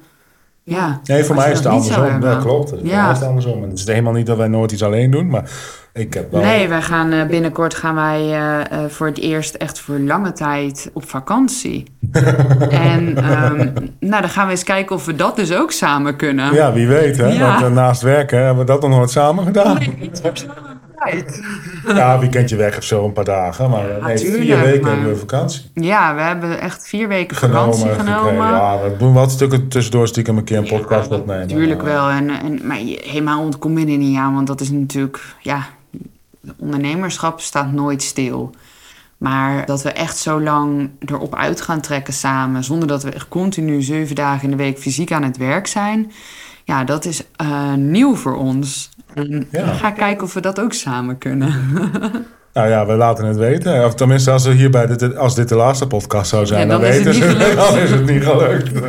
Ja, 0.70 1.00
Nee, 1.04 1.24
voor 1.24 1.36
mij 1.36 1.52
is 1.52 1.60
het 1.60 1.72
niet 1.72 1.92
andersom. 1.92 2.20
Dat 2.20 2.42
klopt. 2.42 2.70
Voor 2.70 2.80
Ja. 2.84 3.02
mij 3.04 3.12
is 3.12 3.18
het 3.20 3.28
andersom. 3.28 3.64
En 3.64 3.70
het 3.70 3.80
is 3.80 3.88
helemaal 3.88 4.14
niet 4.14 4.26
dat 4.26 4.38
wij 4.38 4.48
nooit 4.48 4.72
iets 4.72 4.84
alleen 4.84 5.12
doen, 5.12 5.28
maar 5.28 5.52
ik 5.94 6.14
heb 6.14 6.32
wel... 6.32 6.42
Nee, 6.42 6.68
wij 6.68 6.82
gaan 6.82 7.12
eh, 7.12 7.26
binnenkort 7.26 7.74
gaan 7.74 7.96
wij 7.96 8.20
eh, 8.20 8.60
eh, 8.60 8.90
voor 8.90 9.08
het 9.08 9.18
eerst 9.18 9.56
echt 9.56 9.80
voor 9.80 10.00
lange 10.00 10.32
tijd 10.32 10.90
op 10.94 11.10
vakantie. 11.10 11.84
en 12.70 13.18
ehm, 13.18 13.58
nou, 14.00 14.22
dan 14.22 14.30
gaan 14.30 14.46
we 14.46 14.52
eens 14.52 14.64
kijken 14.64 14.96
of 14.96 15.06
we 15.06 15.16
dat 15.16 15.36
dus 15.36 15.54
ook 15.54 15.72
samen 15.72 16.16
kunnen. 16.16 16.54
Ja, 16.54 16.74
wie 16.74 16.88
weet, 16.88 17.18
hè? 17.18 17.28
Ja. 17.28 17.62
Want 17.62 17.74
naast 17.74 18.02
werken 18.02 18.38
hebben 18.38 18.66
we 18.66 18.72
dat 18.72 18.82
nog 18.82 18.90
nooit 18.90 19.12
samen 19.12 19.46
gedaan. 19.46 19.78
Ja, 20.00 20.32
wie 22.20 22.30
kent 22.30 22.50
je 22.50 22.56
weg 22.56 22.78
of 22.78 22.84
zo 22.84 23.06
een 23.06 23.14
paar 23.14 23.24
dagen. 23.24 23.70
Maar 23.70 23.86
nee, 24.02 24.18
vier 24.18 24.32
tuurlijk, 24.32 24.62
weken 24.64 24.82
maar- 24.82 24.92
hebben 24.92 25.10
we 25.14 25.20
vakantie 25.20 25.62
Ja, 25.74 26.16
we 26.16 26.22
hebben 26.22 26.60
echt 26.62 26.88
vier 26.88 27.08
weken 27.08 27.38
vakantie 27.38 27.90
genomen. 27.90 28.20
gekregen. 28.20 28.36
Ja, 28.46 28.80
we 28.82 28.96
doen 28.98 29.14
wat 29.14 29.32
stukken 29.32 29.68
tussendoor 29.68 30.08
stiekem 30.08 30.38
een 30.38 30.44
keer 30.44 30.58
een 30.58 30.68
podcast 30.68 31.12
opnemen. 31.12 31.48
Natuurlijk 31.48 31.82
Maar, 31.82 31.92
wel. 31.92 32.10
En, 32.10 32.30
en, 32.30 32.68
maar 32.68 32.78
helemaal 33.02 33.42
ontkom 33.42 33.78
je 33.78 33.86
er 33.86 33.98
niet 33.98 34.18
aan, 34.18 34.34
want 34.34 34.48
dat 34.48 34.62
is 34.62 34.70
natuurlijk, 34.70 35.20
ja, 35.42 35.68
ondernemerschap 36.58 37.40
staat 37.42 37.72
nooit 37.72 38.04
stil. 38.04 38.52
Maar 39.18 39.66
dat 39.66 39.82
we 39.84 39.92
echt 39.92 40.18
zo 40.18 40.42
lang 40.42 40.90
erop 41.06 41.36
uit 41.36 41.62
gaan 41.62 41.82
trekken 41.82 42.14
samen, 42.14 42.64
zonder 42.64 42.88
dat 42.88 43.04
we 43.04 43.10
echt 43.10 43.28
continu 43.28 43.82
zeven 43.82 44.16
dagen 44.16 44.44
in 44.44 44.50
de 44.58 44.64
week 44.64 44.78
fysiek 44.80 45.12
aan 45.12 45.24
het 45.24 45.38
werk 45.38 45.68
zijn, 45.68 46.12
ja, 46.64 46.84
dat 46.84 47.06
is 47.06 47.24
eh, 47.36 47.74
nieuw 47.74 48.16
voor 48.16 48.36
ons. 48.38 48.90
En 49.20 49.48
Ja. 49.52 49.66
we 49.66 49.72
gaan 49.72 49.94
kijken 49.94 50.24
of 50.24 50.34
we 50.34 50.42
dat 50.42 50.60
ook 50.60 50.74
samen 50.74 51.18
kunnen. 51.18 51.54
Nou 52.54 52.70
ja, 52.70 52.86
we 52.86 52.94
laten 52.94 53.26
het 53.26 53.38
weten. 53.38 53.86
Of 53.86 53.96
tenminste, 53.96 54.32
als, 54.32 54.46
er 54.46 54.54
hier 54.54 54.70
bij 54.70 54.86
dit, 54.88 55.16
als 55.18 55.36
dit 55.36 55.50
de 55.50 55.56
laatste 55.56 55.88
podcast 55.88 56.30
zou 56.30 56.46
zijn, 56.46 56.62
Ja, 56.62 56.68
dan, 56.68 56.82
weten 56.82 57.14
ze 57.14 57.54
dan 57.56 57.78
is 57.78 57.92
het 57.92 58.06
niet 58.06 58.24
gelukt. 58.24 58.72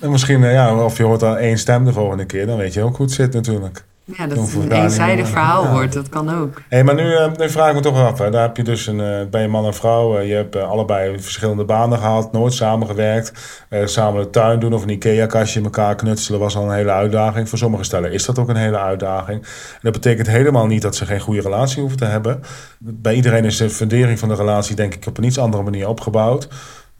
en 0.00 0.10
misschien, 0.10 0.44
eh, 0.44 0.52
ja, 0.52 0.84
of 0.84 0.96
je 0.96 1.02
hoort 1.02 1.20
dan 1.20 1.36
één 1.36 1.58
stem 1.58 1.84
de 1.84 1.92
volgende 1.92 2.24
keer, 2.24 2.46
dan 2.46 2.56
weet 2.56 2.74
je 2.74 2.82
ook 2.82 2.96
hoe 2.96 3.06
het 3.06 3.14
zit 3.14 3.32
natuurlijk. 3.32 3.84
Ja, 4.16 4.26
dat 4.26 4.38
het 4.38 4.54
een 4.54 4.72
eenzijdig 4.72 5.16
meer- 5.16 5.26
verhaal 5.26 5.62
ja. 5.64 5.70
wordt, 5.70 5.92
dat 5.92 6.08
kan 6.08 6.34
ook. 6.40 6.62
Hé, 6.68 6.82
maar 6.82 6.94
nu, 6.94 7.14
eh, 7.14 7.30
nu 7.36 7.50
vraag 7.50 7.68
ik 7.68 7.74
me 7.74 7.80
toch 7.80 7.96
af. 7.98 8.18
Hè. 8.18 8.30
Daar 8.30 8.42
heb 8.42 8.56
je 8.56 8.62
dus 8.64 8.86
een, 8.86 9.00
eh, 9.00 9.26
bij 9.30 9.44
een 9.44 9.50
man 9.50 9.64
en 9.66 9.74
vrouw. 9.74 10.18
eh, 10.18 10.28
je 10.28 10.34
hebt 10.34 10.56
eh, 10.56 10.68
allebei 10.70 11.20
verschillende 11.20 11.64
banen 11.64 11.98
gehad. 11.98 12.32
Nooit 12.32 12.52
samengewerkt. 12.52 13.32
Eh, 13.68 13.86
samen 13.86 14.22
de 14.22 14.30
tuin 14.30 14.58
doen 14.60 14.72
of 14.72 14.82
een 14.82 14.88
Ikea-kastje 14.88 15.58
in 15.58 15.64
elkaar 15.64 15.94
knutselen 15.94 16.40
was 16.40 16.56
al 16.56 16.64
een 16.64 16.74
hele 16.76 16.90
uitdaging. 16.90 17.48
Voor 17.48 17.58
sommige 17.58 17.84
stellen 17.84 18.12
is 18.12 18.24
dat 18.24 18.38
ook 18.38 18.48
een 18.48 18.56
hele 18.56 18.78
uitdaging. 18.78 19.42
En 19.72 19.78
dat 19.82 19.92
betekent 19.92 20.26
helemaal 20.26 20.66
niet 20.66 20.82
dat 20.82 20.96
ze 20.96 21.06
geen 21.06 21.20
goede 21.20 21.40
relatie 21.40 21.80
hoeven 21.80 21.98
te 21.98 22.04
hebben. 22.04 22.40
Bij 22.78 23.14
iedereen 23.14 23.44
is 23.44 23.56
de 23.56 23.70
fundering 23.70 24.18
van 24.18 24.28
de 24.28 24.34
relatie 24.34 24.76
denk 24.76 24.94
ik 24.94 25.06
op 25.06 25.18
een 25.18 25.24
iets 25.24 25.38
andere 25.38 25.62
manier 25.62 25.88
opgebouwd. 25.88 26.48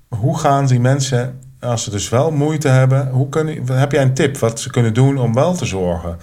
Hoe 0.09 0.39
gaan 0.39 0.67
die 0.67 0.81
mensen, 0.81 1.39
als 1.61 1.85
ze 1.85 1.91
dus 1.91 2.09
wel 2.09 2.31
moeite 2.31 2.69
hebben... 2.69 3.09
Hoe 3.09 3.29
kunnen, 3.29 3.69
heb 3.73 3.93
jij 3.93 4.03
een 4.03 4.15
tip 4.15 4.39
wat 4.39 4.61
ze 4.61 4.71
kunnen 4.71 4.95
doen 4.95 5.19
om 5.19 5.35
wel 5.35 5.55
te 5.55 5.65
zorgen 5.65 6.17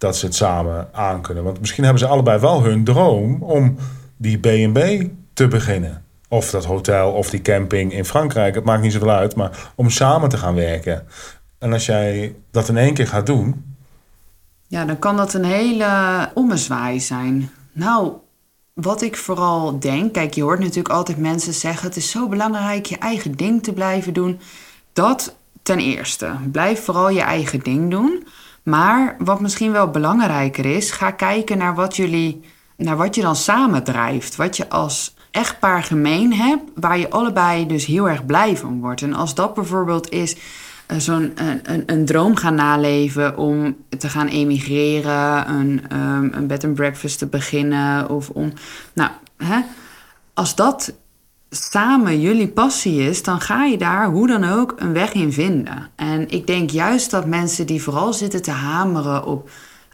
dat 0.00 0.16
ze 0.16 0.26
het 0.26 0.34
samen 0.34 0.88
aankunnen. 0.92 1.44
Want 1.44 1.60
misschien 1.60 1.84
hebben 1.84 2.02
ze 2.02 2.08
allebei 2.08 2.38
wel 2.38 2.62
hun 2.62 2.84
droom 2.84 3.42
om 3.42 3.76
die 4.16 4.38
B&B 4.38 5.08
te 5.32 5.48
beginnen. 5.48 6.04
Of 6.28 6.50
dat 6.50 6.64
hotel 6.64 7.12
of 7.12 7.30
die 7.30 7.42
camping 7.42 7.92
in 7.92 8.04
Frankrijk. 8.04 8.54
Het 8.54 8.64
maakt 8.64 8.82
niet 8.82 8.92
zoveel 8.92 9.10
uit. 9.10 9.36
Maar 9.36 9.72
om 9.74 9.90
samen 9.90 10.28
te 10.28 10.36
gaan 10.36 10.54
werken. 10.54 11.06
En 11.58 11.72
als 11.72 11.86
jij 11.86 12.34
dat 12.50 12.68
in 12.68 12.76
één 12.76 12.94
keer 12.94 13.06
gaat 13.06 13.26
doen. 13.26 13.64
Ja, 14.68 14.84
dan 14.84 14.98
kan 14.98 15.16
dat 15.16 15.34
een 15.34 15.44
hele 15.44 15.88
ommezwaai 16.34 17.00
zijn. 17.00 17.50
Nou, 17.72 18.12
wat 18.72 19.02
ik 19.02 19.16
vooral 19.16 19.78
denk, 19.78 20.12
kijk, 20.12 20.34
je 20.34 20.42
hoort 20.42 20.58
natuurlijk 20.58 20.94
altijd 20.94 21.18
mensen 21.18 21.52
zeggen: 21.52 21.86
het 21.86 21.96
is 21.96 22.10
zo 22.10 22.28
belangrijk 22.28 22.86
je 22.86 22.98
eigen 22.98 23.36
ding 23.36 23.62
te 23.62 23.72
blijven 23.72 24.12
doen. 24.12 24.40
Dat 24.92 25.36
ten 25.62 25.78
eerste, 25.78 26.30
blijf 26.52 26.84
vooral 26.84 27.08
je 27.08 27.20
eigen 27.20 27.60
ding 27.60 27.90
doen. 27.90 28.26
Maar 28.70 29.16
wat 29.18 29.40
misschien 29.40 29.72
wel 29.72 29.90
belangrijker 29.90 30.66
is, 30.66 30.90
ga 30.90 31.10
kijken 31.10 31.58
naar 31.58 31.74
wat 31.74 31.96
jullie, 31.96 32.40
naar 32.76 32.96
wat 32.96 33.14
je 33.14 33.22
dan 33.22 33.36
samen 33.36 33.84
drijft. 33.84 34.36
Wat 34.36 34.56
je 34.56 34.68
als 34.68 35.14
echtpaar 35.30 35.82
gemeen 35.82 36.34
hebt, 36.34 36.62
waar 36.74 36.98
je 36.98 37.10
allebei 37.10 37.66
dus 37.66 37.86
heel 37.86 38.08
erg 38.08 38.26
blij 38.26 38.56
van 38.56 38.80
wordt. 38.80 39.02
En 39.02 39.14
als 39.14 39.34
dat 39.34 39.54
bijvoorbeeld 39.54 40.10
is 40.10 40.36
eh, 40.86 40.98
zo'n 40.98 41.32
een, 41.34 41.82
een, 41.86 42.04
droom 42.04 42.36
gaan 42.36 42.54
naleven 42.54 43.36
om 43.36 43.76
te 43.98 44.08
gaan 44.08 44.26
emigreren, 44.26 45.50
een, 45.50 45.82
ehm, 45.88 46.28
een 46.32 46.46
bed 46.46 46.64
and 46.64 46.74
breakfast 46.74 47.18
te 47.18 47.26
beginnen 47.26 48.08
of 48.08 48.28
om, 48.28 48.52
nou, 48.92 49.10
hè, 49.36 49.60
als 50.34 50.54
dat 50.54 50.92
samen 51.50 52.20
jullie 52.20 52.48
passie 52.48 53.00
is, 53.08 53.22
dan 53.22 53.40
ga 53.40 53.64
je 53.64 53.78
daar 53.78 54.06
hoe 54.06 54.26
dan 54.26 54.44
ook 54.44 54.74
een 54.76 54.92
weg 54.92 55.12
in 55.12 55.32
vinden. 55.32 55.88
En 55.96 56.28
ik 56.28 56.46
denk 56.46 56.70
juist 56.70 57.10
dat 57.10 57.26
mensen 57.26 57.66
die 57.66 57.82
vooral 57.82 58.12
zitten 58.12 58.42
te 58.42 58.50
hameren 58.50 59.24
op 59.24 59.50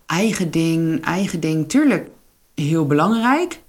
eigen 0.06 0.50
ding, 0.50 1.04
eigen 1.04 1.40
ding, 1.40 1.68
tuurlijk 1.68 2.08
heel 2.54 2.86
belangrijk. 2.86 3.60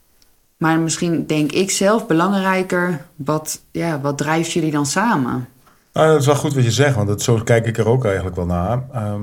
Maar 0.57 0.79
misschien 0.79 1.25
denk 1.25 1.51
ik 1.51 1.71
zelf 1.71 2.07
belangrijker, 2.07 3.05
wat, 3.15 3.61
ja, 3.71 4.01
wat 4.01 4.17
drijft 4.17 4.51
jullie 4.51 4.71
dan 4.71 4.85
samen? 4.85 5.47
Nou, 5.93 6.07
dat 6.07 6.19
is 6.19 6.25
wel 6.25 6.35
goed 6.35 6.53
wat 6.53 6.63
je 6.63 6.71
zegt. 6.71 6.95
Want 6.95 7.07
dat, 7.07 7.21
zo 7.21 7.41
kijk 7.43 7.65
ik 7.65 7.77
er 7.77 7.87
ook 7.87 8.05
eigenlijk 8.05 8.35
wel 8.35 8.45
naar. 8.45 8.83
Ehm, 8.93 9.21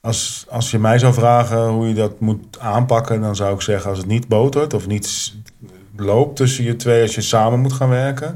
als, 0.00 0.46
als 0.48 0.70
je 0.70 0.78
mij 0.78 0.98
zou 0.98 1.14
vragen 1.14 1.68
hoe 1.68 1.88
je 1.88 1.94
dat 1.94 2.20
moet 2.20 2.58
aanpakken. 2.58 3.20
Dan 3.20 3.36
zou 3.36 3.54
ik 3.54 3.60
zeggen 3.60 3.90
als 3.90 3.98
het 3.98 4.08
niet 4.08 4.28
botert 4.28 4.74
of 4.74 4.86
niet 4.86 5.34
loopt 6.00 6.36
tussen 6.36 6.64
je 6.64 6.76
twee. 6.76 7.02
Als 7.02 7.14
je 7.14 7.20
samen 7.20 7.60
moet 7.60 7.72
gaan 7.72 7.88
werken. 7.88 8.26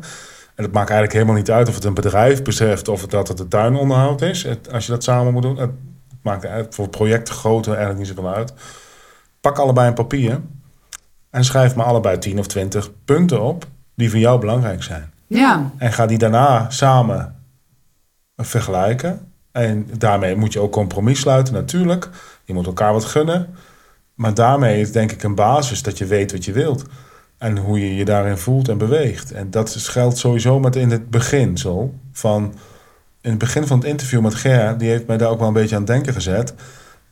En 0.55 0.65
het 0.67 0.73
maakt 0.73 0.91
eigenlijk 0.91 1.13
helemaal 1.13 1.35
niet 1.41 1.51
uit 1.51 1.69
of 1.69 1.75
het 1.75 1.85
een 1.85 1.95
bedrijf 1.95 2.43
betreft 2.43 2.89
of 2.89 3.01
het, 3.01 3.11
dat 3.11 3.29
het 3.29 3.41
een 3.41 3.49
tuinonderhoud 3.49 4.23
is. 4.23 4.43
Het- 4.43 4.73
als 4.73 4.87
je 4.87 4.93
dat 4.93 5.03
samen 5.05 5.33
moet 5.33 5.43
doen. 5.43 5.57
Het 5.59 5.71
maakt 6.23 6.75
voor 6.75 6.89
projecten 6.89 7.35
groter 7.35 7.71
eigenlijk 7.75 7.99
niet 7.99 8.17
zoveel 8.17 8.35
uit. 8.35 8.53
Pak 9.41 9.59
allebei 9.59 9.89
een 9.89 9.95
papier. 9.95 10.41
En 11.31 11.45
schrijf 11.45 11.75
maar 11.75 11.87
allebei 11.87 12.19
10 12.19 12.39
of 12.39 12.47
20 12.47 12.91
punten 13.05 13.41
op 13.43 13.67
die 13.95 14.11
voor 14.11 14.19
jou 14.19 14.41
belangrijk 14.41 14.83
zijn. 14.83 15.13
Ja, 15.27 15.71
En 15.77 15.93
ga 15.93 16.07
die 16.07 16.19
daarna 16.19 16.71
samen 16.71 17.35
vergelijken. 18.37 19.33
En 19.53 19.89
daarmee 19.99 20.37
moet 20.37 20.53
je 20.53 20.61
ook 20.61 20.73
compromis 20.73 21.21
sluiten, 21.21 21.55
natuurlijk. 21.55 22.09
Je 22.45 22.53
moet 22.53 22.67
elkaar 22.67 22.93
wat 22.93 23.05
gunnen. 23.05 23.55
Maar 24.15 24.35
daarmee 24.35 24.81
is 24.81 24.93
denk 24.93 25.13
ik 25.13 25.23
een 25.23 25.35
basis 25.35 25.83
dat 25.83 25.99
je 25.99 26.07
weet 26.07 26.33
wat 26.33 26.45
je 26.45 26.53
wilt. 26.53 26.85
En 27.41 27.59
hoe 27.59 27.81
je 27.81 27.95
je 27.95 28.05
daarin 28.05 28.37
voelt 28.37 28.69
en 28.69 28.79
beweegt. 28.79 29.33
En 29.33 29.51
dat 29.51 29.71
geldt 29.71 30.19
sowieso 30.19 30.61
met 30.61 30.77
in 30.77 30.91
het 30.91 31.11
begin 31.11 31.59
zo. 31.59 31.95
Van, 32.13 32.55
in 33.21 33.31
het 33.31 33.39
begin 33.39 33.67
van 33.67 33.79
het 33.79 33.87
interview 33.87 34.21
met 34.21 34.35
Ger, 34.35 34.79
die 34.79 34.89
heeft 34.89 35.07
mij 35.07 35.17
daar 35.17 35.31
ook 35.31 35.39
wel 35.39 35.49
een 35.49 35.55
beetje 35.55 35.75
aan 35.75 35.83
het 35.83 35.91
denken 35.91 36.13
gezet. 36.13 36.55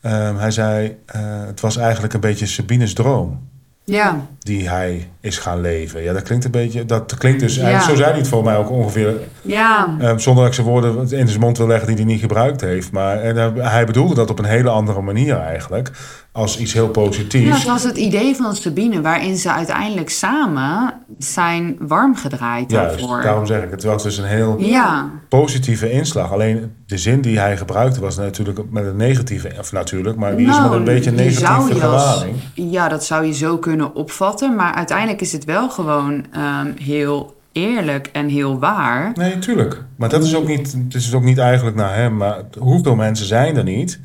Ehm, 0.01 0.35
hij 0.35 0.51
zei, 0.51 0.97
eh, 1.05 1.21
het 1.45 1.59
was 1.59 1.77
eigenlijk 1.77 2.13
een 2.13 2.19
beetje 2.19 2.45
Sabines 2.45 2.93
droom 2.93 3.47
ja, 3.89 4.27
die 4.39 4.69
hij 4.69 5.09
is 5.21 5.37
gaan 5.37 5.61
leven. 5.61 6.03
Ja, 6.03 6.13
dat 6.13 6.23
klinkt 6.23 6.45
een 6.45 6.51
beetje. 6.51 6.85
Dat 6.85 7.17
klinkt 7.17 7.39
dus. 7.39 7.55
Ja. 7.55 7.79
Zo 7.81 7.95
zei 7.95 8.09
hij 8.09 8.17
het 8.19 8.27
voor 8.27 8.43
mij 8.43 8.57
ook 8.57 8.69
ongeveer. 8.69 9.13
ja. 9.41 9.95
eh, 9.99 10.13
zonder 10.17 10.43
dat 10.43 10.47
ik 10.47 10.53
zijn 10.53 10.67
woorden 10.67 10.99
in 11.11 11.27
zijn 11.27 11.39
mond 11.39 11.57
wil 11.57 11.67
leggen 11.67 11.87
die 11.87 11.95
hij 11.95 12.05
niet 12.05 12.19
gebruikt 12.21 12.61
heeft. 12.61 12.91
Maar 12.91 13.17
en, 13.21 13.37
eh, 13.37 13.71
hij 13.71 13.85
bedoelde 13.85 14.15
dat 14.15 14.29
op 14.29 14.39
een 14.39 14.45
hele 14.45 14.69
andere 14.69 15.01
manier 15.01 15.37
eigenlijk. 15.37 15.91
Als 16.31 16.57
iets 16.59 16.73
heel 16.73 16.85
Ja, 16.85 16.89
positiefs. 16.91 17.57
het 17.57 17.67
was 17.67 17.83
het 17.83 17.97
idee 17.97 18.35
van 18.35 18.55
Sabine, 18.55 19.01
waarin 19.01 19.37
ze 19.37 19.51
uiteindelijk 19.51 20.09
samen 20.09 20.93
zijn 21.17 21.75
warm 21.79 22.15
gedraaid 22.15 22.69
daarvoor. 22.69 23.21
daarom 23.21 23.45
zeg 23.45 23.63
ik. 23.63 23.71
Het 23.71 23.83
was 23.83 24.03
dus 24.03 24.17
een 24.17 24.25
heel 24.25 24.55
Ja, 24.59 25.09
positieve 25.29 25.91
inslag. 25.91 26.31
Alleen 26.31 26.71
de 26.85 26.97
zin 26.97 27.21
die 27.21 27.39
hij 27.39 27.57
gebruikte 27.57 27.99
was 28.01 28.17
natuurlijk 28.17 28.59
met 28.69 28.85
een 28.85 28.95
negatieve. 28.95 29.51
Of 29.59 29.71
natuurlijk, 29.71 30.17
maar 30.17 30.35
die 30.35 30.47
is 30.47 30.55
Nou, 30.55 30.69
met 30.69 30.77
een 30.79 30.83
beetje 30.85 31.09
een 31.09 31.15
negatieve 31.15 31.79
gelading. 31.79 32.35
ja, 32.53 32.87
dat 32.89 33.05
zou 33.05 33.25
je 33.25 33.33
zo 33.33 33.57
kunnen 33.57 33.95
opvatten. 33.95 34.55
Maar 34.55 34.73
uiteindelijk 34.73 35.08
is 35.17 35.31
het 35.31 35.45
wel 35.45 35.69
gewoon 35.69 36.25
ehm, 36.31 36.71
heel 36.77 37.37
eerlijk 37.51 38.09
en 38.13 38.27
heel 38.27 38.59
waar. 38.59 39.11
Nee, 39.13 39.39
tuurlijk. 39.39 39.83
Maar 39.95 40.09
dat 40.09 40.23
is 40.23 40.35
ook 40.35 40.47
niet, 40.47 40.71
het 40.71 40.93
is 40.93 41.13
ook 41.13 41.23
niet 41.23 41.37
eigenlijk 41.37 41.75
naar 41.75 41.95
hem. 41.95 42.17
Maar 42.17 42.43
hoeveel 42.59 42.95
mensen 42.95 43.25
zijn 43.25 43.57
er 43.57 43.63
niet 43.63 43.99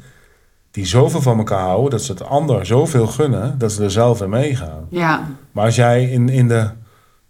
die 0.71 0.87
zoveel 0.87 1.23
van 1.23 1.39
elkaar 1.39 1.67
houden 1.67 1.91
dat 1.91 2.03
ze 2.03 2.13
het 2.13 2.25
ander 2.25 2.67
zoveel 2.67 3.07
gunnen 3.07 3.59
dat 3.59 3.73
ze 3.73 3.83
er 3.83 3.91
zelf 3.91 4.23
in 4.23 4.29
meegaan. 4.29 4.87
Ja, 4.89 5.29
Maar 5.53 5.65
als 5.65 5.77
jij 5.77 6.05
in, 6.05 6.29
in 6.29 6.49
de, 6.49 6.69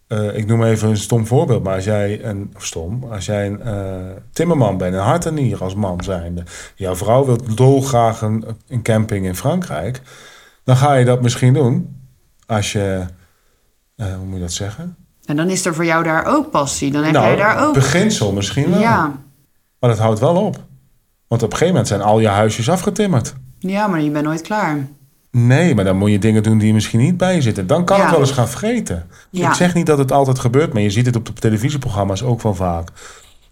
eh, 0.07 0.37
ik 0.37 0.47
noem 0.47 0.65
even 0.65 0.89
een 0.89 0.97
stom 0.97 1.27
voorbeeld, 1.27 1.63
maar 1.63 1.75
als 1.75 1.85
jij 1.85 2.25
een, 2.25 2.53
of 2.57 2.65
stom, 2.65 3.05
als 3.11 3.27
jij 3.27 3.47
een 3.47 3.63
eh, 3.63 3.95
timmerman 4.33 4.77
bent, 4.77 4.95
een 4.95 5.01
hart 5.01 5.27
en 5.27 5.35
nier 5.35 5.63
als 5.63 5.75
man 5.75 6.03
zijnde, 6.03 6.43
jouw 6.75 6.97
vrouw 6.97 7.25
wil 7.25 7.55
dolgraag 7.55 8.21
een, 8.21 8.45
een 8.69 8.83
camping 8.83 9.27
in 9.27 9.37
Frankrijk, 9.37 10.03
dan 10.65 10.77
ga 10.77 10.95
je 10.95 11.05
dat 11.05 11.23
misschien 11.23 11.55
doen 11.55 12.01
als 12.47 12.73
je, 12.73 13.05
eh, 13.97 14.07
hoe 14.15 14.25
moet 14.25 14.35
je 14.35 14.41
dat 14.41 14.53
zeggen? 14.53 14.97
en 15.25 15.37
dan 15.37 15.49
is 15.51 15.65
er 15.67 15.75
voor 15.75 15.85
jou 15.85 16.05
daar 16.05 16.25
ook 16.27 16.51
passie. 16.51 16.91
Dan 16.93 17.03
heb 17.05 17.13
nou, 17.13 17.27
jij 17.27 17.37
daar 17.37 17.67
ook... 17.67 17.75
beginsel 17.75 18.33
misschien 18.33 18.71
wel. 18.71 18.81
Ja. 18.81 19.13
Maar 19.79 19.91
dat 19.91 19.99
houdt 19.99 20.21
wel 20.21 20.37
op. 20.37 20.55
Want 21.29 21.43
op 21.43 21.51
een 21.51 21.57
gegeven 21.59 21.67
moment 21.67 21.89
zijn 21.89 22.03
al 22.03 22.21
je 22.21 22.29
huisjes 22.29 22.71
afgetimmerd. 22.71 23.35
ja, 23.59 23.87
maar 23.87 24.01
je 24.01 24.11
bent 24.11 24.25
nooit 24.25 24.43
klaar. 24.43 24.87
Nee, 25.31 25.75
maar 25.75 25.85
dan 25.85 25.97
moet 25.97 26.11
je 26.11 26.19
dingen 26.19 26.43
doen 26.43 26.59
die 26.59 26.73
misschien 26.73 27.01
niet 27.01 27.17
bij 27.17 27.35
je 27.35 27.43
zitten. 27.43 27.67
Dan 27.67 27.85
kan 27.85 27.97
Ja. 27.97 28.03
het 28.03 28.11
wel 28.13 28.21
eens 28.21 28.31
gaan 28.31 28.49
vreten. 28.49 29.07
Ja. 29.31 29.49
Ik 29.49 29.55
zeg 29.55 29.75
niet 29.75 29.87
dat 29.87 29.99
het 29.99 30.13
altijd 30.13 30.39
gebeurt, 30.39 30.73
maar 30.73 30.83
je 30.83 30.91
ziet 30.91 31.07
het 31.07 31.17
op 31.17 31.27
de 31.27 31.33
televisieprogramma's 31.33 32.23
ook 32.23 32.43
wel 32.43 32.55
vaak. 32.55 32.89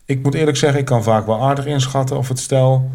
Ik 0.05 0.23
moet 0.23 0.35
eerlijk 0.35 0.57
zeggen, 0.57 0.81
ik 0.81 0.85
kan 0.87 1.03
vaak 1.03 1.27
wel 1.27 1.43
aardig 1.43 1.67
inschatten 1.67 2.17
of 2.17 2.29
het 2.29 2.39
stel 2.39 2.91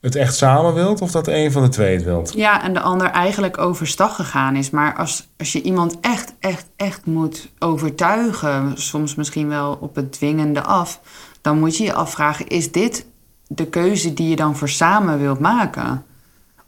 het 0.00 0.14
echt 0.14 0.36
samen 0.36 0.74
wilt 0.74 1.00
of 1.00 1.10
dat 1.10 1.26
een 1.26 1.52
van 1.52 1.62
de 1.62 1.68
twee 1.68 1.94
het 1.94 2.04
wilt. 2.04 2.32
Ja, 2.34 2.62
en 2.62 2.72
de 2.72 2.80
ander 2.80 3.06
eigenlijk 3.06 3.58
overstag 3.58 4.14
gegaan 4.16 4.56
is. 4.56 4.70
Maar 4.70 4.96
als, 4.96 5.28
als 5.38 5.52
je 5.52 5.62
iemand 5.62 6.00
echt, 6.00 6.34
echt, 6.38 6.66
echt 6.76 7.06
moet 7.06 7.52
overtuigen, 7.58 8.72
soms 8.76 9.14
misschien 9.14 9.48
wel 9.48 9.78
op 9.80 9.94
het 9.94 10.12
dwingende 10.12 10.62
af, 10.62 11.00
dan 11.40 11.58
moet 11.58 11.76
je 11.76 11.84
je 11.84 11.92
afvragen: 11.92 12.46
is 12.46 12.72
dit 12.72 13.06
de 13.46 13.66
keuze 13.66 14.14
die 14.14 14.28
je 14.28 14.36
dan 14.36 14.56
voor 14.56 14.68
samen 14.68 15.18
wilt 15.18 15.40
maken? 15.40 16.04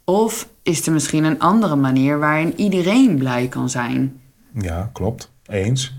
Of 0.05 0.49
is 0.63 0.87
er 0.87 0.93
misschien 0.93 1.25
een 1.25 1.41
andere 1.41 1.77
manier 1.77 2.19
waarin 2.19 2.61
iedereen 2.61 3.19
blij 3.19 3.49
kan 3.49 3.69
zijn? 3.69 4.21
Ja, 4.55 4.91
klopt. 4.93 5.31
Eens. 5.47 5.95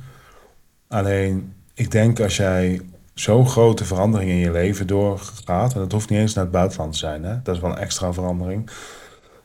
Alleen, 0.88 1.54
ik 1.74 1.92
denk 1.92 2.20
als 2.20 2.38
jij 2.38 2.82
zo'n 3.14 3.48
grote 3.48 3.86
verandering 3.86 4.30
in 4.30 4.38
je 4.38 4.52
leven 4.52 4.88
doorgaat, 4.88 5.74
en 5.74 5.80
dat 5.80 5.92
hoeft 5.92 6.10
niet 6.10 6.20
eens 6.20 6.34
naar 6.34 6.44
het 6.44 6.54
buitenland 6.54 6.92
te 6.92 6.98
zijn, 6.98 7.24
hè? 7.24 7.42
dat 7.44 7.56
is 7.56 7.62
wel 7.62 7.72
een 7.72 7.78
extra 7.78 8.14
verandering. 8.14 8.70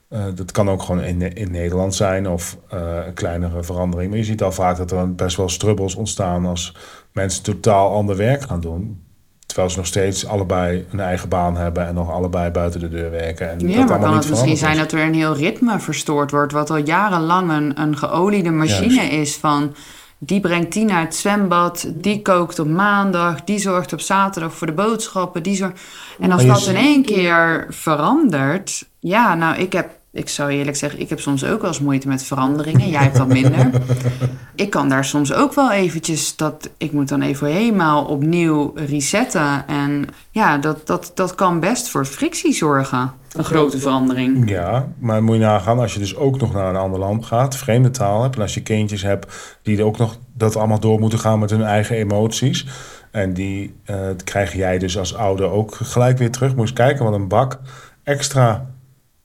Eh, 0.09 0.25
dat 0.35 0.53
kan 0.53 0.71
ook 0.71 0.83
gewoon 0.83 1.03
in, 1.03 1.35
in 1.35 1.51
Nederland 1.51 1.95
zijn 1.95 2.29
of 2.29 2.59
eh, 2.69 3.07
een 3.07 3.15
kleinere 3.15 3.63
verandering. 3.63 4.11
Maar 4.11 4.19
je 4.19 4.25
ziet 4.25 4.43
al 4.43 4.53
vaak 4.53 4.77
dat 4.77 4.91
er 4.91 5.15
best 5.15 5.37
wel 5.37 5.49
strubbels 5.49 5.95
ontstaan 5.95 6.47
als 6.47 6.77
mensen 7.13 7.43
totaal 7.43 7.93
ander 7.93 8.17
werk 8.17 8.43
gaan 8.43 8.61
doen. 8.61 9.03
Terwijl 9.47 9.71
ze 9.71 9.77
nog 9.77 9.87
steeds 9.87 10.27
allebei 10.27 10.87
een 10.91 11.01
eigen 11.01 11.29
baan 11.29 11.57
hebben 11.57 11.87
en 11.87 11.95
nog 11.95 12.11
allebei 12.11 12.51
buiten 12.51 12.81
de 12.81 12.89
deur 12.89 13.11
werken. 13.11 13.51
En 13.51 13.69
Ja, 13.69 13.79
dat 13.79 13.89
maar 13.89 13.99
kan 13.99 14.17
het 14.17 14.29
misschien 14.29 14.57
zijn 14.57 14.77
dat 14.77 14.93
er 14.93 15.03
een 15.03 15.15
heel 15.15 15.37
ritme 15.37 15.81
verstoord 15.81 16.31
wordt, 16.31 16.53
wat 16.53 16.71
al 16.71 16.77
jarenlang 16.77 17.51
een, 17.51 17.81
een 17.81 17.97
geoliede 17.97 18.51
machine 18.51 19.03
is 19.03 19.37
van 19.37 19.75
die 20.19 20.41
brengt 20.41 20.73
die 20.73 20.85
naar 20.85 21.01
het 21.01 21.15
zwembad, 21.15 21.91
die 21.95 22.23
kookt 22.23 22.59
op 22.59 22.67
maandag, 22.69 23.45
die 23.45 23.59
zorgt 23.59 23.93
op 23.93 24.01
zaterdag 24.01 24.55
voor 24.55 24.67
de 24.67 24.73
boodschappen, 24.73 25.43
die 25.43 25.57
zorgt... 25.57 25.81
En 26.19 26.33
als 26.33 26.47
dat 26.47 26.67
in 26.67 26.77
één 26.77 27.05
keer 27.05 27.67
verandert, 27.69 28.89
ja, 28.99 29.35
nou, 29.35 29.57
ik 29.57 29.73
heb, 29.73 29.98
ik 30.13 30.29
zou 30.29 30.51
eerlijk 30.51 30.77
zeggen, 30.77 31.01
ik 31.01 31.09
heb 31.09 31.21
soms 31.21 31.45
ook 31.45 31.61
wel 31.61 31.71
eens 31.71 31.81
moeite 31.81 32.09
met 32.09 32.23
veranderingen. 32.23 32.89
Jij 32.89 33.03
hebt 33.03 33.17
dat 33.17 33.29
minder. 33.29 33.71
ik 34.55 34.71
kan 34.71 34.89
daar 34.89 35.05
soms 35.05 35.33
ook 35.33 35.55
wel 35.55 35.73
eventjes 35.73 36.37
dat 36.37 36.71
ik 36.77 36.93
moet 36.93 37.09
dan 37.09 37.23
even 37.23 37.47
helemaal 37.47 38.05
opnieuw 38.05 38.73
resetten. 38.75 39.67
En 39.67 40.07
ja, 40.31 40.59
dat, 40.59 40.87
dat, 40.87 41.11
dat 41.15 41.35
kan 41.35 41.61
best 41.61 41.89
voor 41.89 42.05
frictie 42.05 42.53
zorgen. 42.53 43.13
Een 43.33 43.45
grote 43.45 43.79
verandering. 43.79 44.51
Ja, 44.51 44.89
maar 44.99 45.23
moet 45.23 45.35
je 45.35 45.41
nagaan 45.41 45.79
als 45.79 45.93
je 45.93 45.99
dus 45.99 46.17
ook 46.17 46.41
nog 46.41 46.53
naar 46.53 46.69
een 46.69 46.77
ander 46.77 46.99
land 46.99 47.27
gaat, 47.27 47.57
vreemde 47.57 47.91
taal 47.91 48.23
hebt, 48.23 48.37
en 48.37 48.43
als 48.43 48.55
je 48.55 48.63
kindjes 48.63 49.03
hebt 49.03 49.59
die 49.63 49.79
er 49.79 49.85
ook 49.85 49.99
nog 49.99 50.19
dat 50.35 50.57
allemaal 50.57 50.81
door 50.81 51.01
moeten 51.01 51.19
gaan 51.19 51.39
met 51.39 51.51
hun 51.51 51.63
eigen 51.63 51.97
emoties, 51.97 52.67
en 53.11 53.35
die 53.35 53.75
eh, 53.85 53.97
krijg 54.25 54.53
jij 54.53 54.79
dus 54.79 54.99
als 54.99 55.15
ouder 55.15 55.51
ook 55.51 55.75
gelijk 55.75 56.19
weer 56.19 56.31
terug. 56.31 56.57
Eens 56.57 56.73
kijken 56.73 57.05
wat 57.05 57.15
een 57.15 57.29
bak 57.29 57.61
extra 58.03 58.67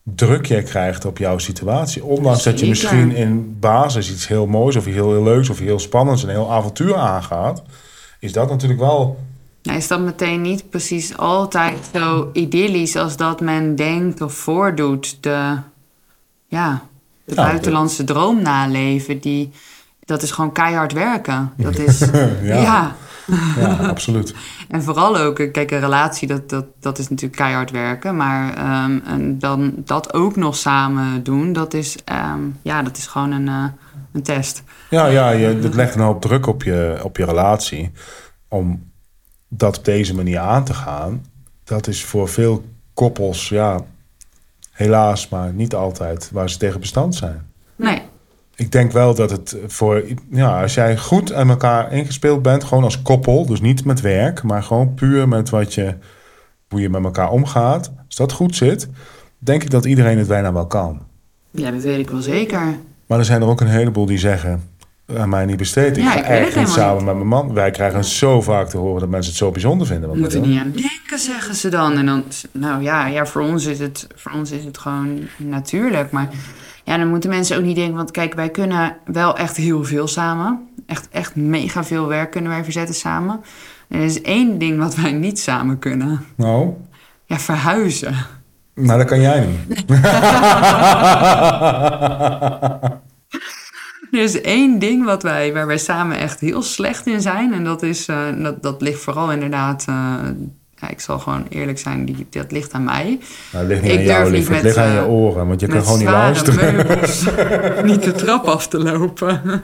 druk 0.04 0.46
jij 0.46 0.63
krijgt 0.63 1.06
op 1.06 1.18
jouw 1.18 1.38
situatie. 1.38 2.04
Ondanks 2.04 2.44
dat 2.44 2.60
je 2.60 2.68
misschien 2.68 3.12
in 3.12 3.60
basis 3.60 4.12
iets 4.12 4.28
heel 4.28 4.46
moois 4.46 4.76
of 4.76 4.86
heel, 4.86 5.12
heel 5.12 5.24
leuks 5.24 5.50
of 5.50 5.60
heel 5.60 5.80
spannends, 5.80 6.24
een 6.24 6.30
heel 6.30 6.52
avontuur 6.52 6.96
aangaat, 6.96 7.63
is 8.20 8.34
dat 8.34 8.50
natuurlijk 8.50 8.80
wel 8.80 9.20
Nou, 9.63 9.78
is 9.78 9.88
dat 9.88 10.00
meteen 10.00 10.42
niet 10.42 10.70
precies 10.70 11.18
altijd 11.18 11.89
zo 11.94 12.30
idyllisch 12.34 12.96
als 12.96 13.18
dat 13.18 13.42
men 13.42 13.76
denkt 13.76 14.22
of 14.22 14.34
voordoet? 14.34 15.18
De, 15.22 15.58
ja, 16.48 16.82
de 17.26 17.36
buitenlandse 17.36 18.04
droom 18.04 18.42
naleven, 18.42 19.20
die, 19.20 19.52
dat 20.06 20.22
is 20.22 20.32
gewoon 20.32 20.52
keihard 20.52 20.94
werken. 20.94 21.54
Dat 21.58 21.78
is, 21.78 22.00
Ja. 22.42 22.62
ja. 22.62 22.96
ja, 23.60 23.76
absoluut. 23.76 24.34
En 24.74 24.84
vooral 24.84 25.18
ook, 25.18 25.40
eh, 25.40 25.52
kijk, 25.52 25.72
een 25.72 25.80
relatie, 25.80 26.28
dat, 26.28 26.50
dat, 26.50 26.66
dat 26.80 27.00
is 27.00 27.10
natuurlijk 27.10 27.42
keihard 27.42 27.72
werken. 27.72 28.16
Maar 28.16 28.58
ehm, 28.58 29.00
en 29.06 29.40
dan 29.40 29.74
dat 29.78 30.14
ook 30.14 30.36
nog 30.36 30.56
samen 30.56 31.24
doen, 31.24 31.54
dat 31.54 31.74
is, 31.74 31.98
ehm, 32.06 32.40
ja, 32.62 32.84
dat 32.84 32.98
is 32.98 33.08
gewoon 33.08 33.32
een, 33.32 33.48
eh, 33.48 33.66
een 34.12 34.24
test. 34.24 34.64
Ja, 34.90 35.06
ja 35.06 35.30
je, 35.30 35.46
het 35.46 35.74
legt 35.74 35.96
een 35.96 36.02
hoop 36.02 36.22
druk 36.22 36.48
op 36.48 36.64
je, 36.64 37.00
op 37.04 37.18
je 37.18 37.26
relatie. 37.26 37.92
Om 38.48 38.92
dat 39.48 39.78
op 39.78 39.86
deze 39.86 40.16
manier 40.16 40.40
aan 40.40 40.64
te 40.64 40.74
gaan. 40.74 41.26
Dat 41.64 41.88
is 41.88 42.04
voor 42.04 42.30
veel 42.30 42.66
koppels, 42.94 43.50
ja, 43.50 43.80
helaas, 44.72 45.30
maar 45.30 45.54
niet 45.54 45.76
altijd 45.76 46.30
waar 46.32 46.50
ze 46.50 46.58
tegen 46.58 46.80
bestand 46.80 47.16
zijn. 47.16 47.52
Nee, 47.76 48.02
Ik 48.56 48.72
denk 48.72 48.92
wel 48.92 49.16
dat 49.16 49.32
het 49.32 49.58
voor, 49.68 50.04
ja, 50.30 50.62
als 50.62 50.74
jij 50.74 50.98
goed 50.98 51.34
aan 51.34 51.50
elkaar 51.50 51.92
ingespeeld 51.94 52.42
bent, 52.42 52.63
gewoon 52.63 52.84
als 52.84 53.02
koppel, 53.02 53.46
dus 53.46 53.62
niet 53.62 53.86
met 53.86 54.02
werk, 54.02 54.44
maar 54.44 54.63
gewoon 54.63 54.94
puur 54.94 55.28
met 55.28 55.50
wat 55.50 55.74
je, 55.74 55.96
hoe 56.70 56.82
je 56.82 56.89
met 56.89 57.04
elkaar 57.04 57.30
omgaat. 57.30 57.92
Als 58.06 58.16
dat 58.16 58.32
goed 58.32 58.56
zit, 58.56 58.88
denk 59.38 59.63
ik 59.63 59.70
dat 59.70 59.86
iedereen 59.86 60.18
het 60.18 60.28
bijna 60.28 60.54
wel 60.54 60.68
kan. 60.68 61.02
ja, 61.52 61.72
dat 61.72 61.82
weet 61.82 62.00
ik 62.00 62.10
wel 62.10 62.22
zeker. 62.22 62.78
Maar 63.08 63.20
er 63.20 63.26
zijn 63.26 63.42
er 63.42 63.48
ook 63.48 63.62
een 63.62 63.68
heleboel 63.68 64.06
die 64.06 64.18
zeggen... 64.18 64.63
aan 65.17 65.30
mij 65.30 65.45
niet 65.45 65.58
besteed. 65.58 65.97
Ik 65.97 66.04
Ja, 66.04 66.12
ga 66.12 66.19
ik 66.19 66.26
echt 66.26 66.56
niet 66.56 66.69
samen 66.69 67.04
met 67.04 67.15
mijn 67.15 67.28
man. 67.28 67.54
Wij 67.54 67.71
krijgen 67.71 68.04
zo 68.06 68.41
vaak 68.41 68.69
te 68.69 68.78
horen 68.78 68.99
dat 68.99 69.10
mensen 69.10 69.30
het 69.32 69.39
zo 69.39 69.52
bijzonder 69.52 69.88
vinden. 69.88 70.08
Wat 70.08 70.17
we 70.17 70.23
Moet 70.23 70.34
er 70.34 70.39
niet 70.41 70.60
aan 70.60 70.71
denken, 70.71 71.19
zeggen 71.19 71.56
ze 71.56 71.69
dan. 71.69 71.97
En 71.97 72.06
dan, 72.06 72.23
nou 72.52 72.82
ja, 72.84 73.06
ja 73.08 73.26
voor, 73.26 73.41
ons 73.41 73.65
is 73.65 73.80
het, 73.80 74.08
voor 74.15 74.32
ons 74.32 74.52
is 74.52 74.63
het 74.63 74.78
gewoon 74.78 75.19
natuurlijk. 75.38 76.12
Maar 76.12 76.30
ja, 76.84 76.97
dan 76.97 77.08
moeten 77.08 77.30
mensen 77.30 77.58
ook 77.58 77.63
niet 77.63 77.76
denken... 77.76 77.95
want 77.95 78.12
kijk, 78.12 78.34
wij 78.34 78.49
kunnen 78.49 78.95
wel 79.06 79.38
echt 79.38 79.58
heel 79.58 79.84
veel 79.84 80.08
samen. 80.08 80.67
Echt, 80.88 81.08
echt 81.12 81.36
mega 81.36 81.84
veel 81.84 82.08
werk 82.08 82.32
kunnen 82.32 82.52
wij 82.52 82.63
verzetten 82.63 82.95
samen. 82.95 83.41
En 83.89 83.99
er 83.99 84.06
is 84.06 84.21
één 84.21 84.58
ding 84.58 84.80
wat 84.80 84.95
wij 84.95 85.12
niet 85.12 85.39
samen 85.39 85.80
kunnen. 85.80 86.26
Nou, 86.36 86.69
Ja, 87.26 87.39
verhuizen. 87.39 88.15
nou, 88.76 88.97
dat 88.97 89.08
kan 89.08 89.21
jij 89.21 89.45
niet. 89.47 89.86
Er 94.13 94.19
is 94.21 94.41
één 94.41 94.80
ding 94.80 95.06
wat 95.06 95.23
wij, 95.23 95.54
waar 95.54 95.67
wij 95.67 95.78
samen 95.78 96.17
echt 96.17 96.39
heel 96.39 96.62
slecht 96.62 97.08
in 97.08 97.21
zijn. 97.21 97.54
En 97.54 97.63
dat, 97.63 97.84
is, 97.84 98.08
eh, 98.08 98.17
dat, 98.38 98.63
dat 98.63 98.82
ligt 98.82 99.02
vooral 99.02 99.32
inderdaad... 99.32 99.86
eh, 99.88 99.95
ja, 100.76 100.89
ik 100.89 100.99
zal 100.99 101.19
gewoon 101.19 101.45
eerlijk 101.49 101.80
zijn, 101.80 102.06
die, 102.06 102.28
dat 102.30 102.52
ligt 102.52 102.73
aan 102.73 102.84
mij. 102.84 103.19
Nou, 103.52 103.65
het 103.65 103.67
ligt 103.67 103.82
niet 103.82 103.91
Ik 103.91 103.97
aan 103.97 104.04
jou, 104.04 104.23
durf 104.23 104.34
niet. 104.34 104.43
Het 104.43 104.49
met, 104.56 104.63
ligt 104.63 104.78
aan 104.78 104.91
je 104.91 104.97
eh, 104.97 105.12
oren. 105.12 105.47
Want 105.47 105.60
je 105.60 105.67
kan 105.67 105.84
gewoon 105.84 105.97
niet 105.99 106.08
luisteren. 106.08 106.76
meubels 106.76 107.26
niet 107.91 108.04
de 108.04 108.12
trap 108.12 108.45
af 108.45 108.67
te 108.67 108.80
lopen. 108.80 109.62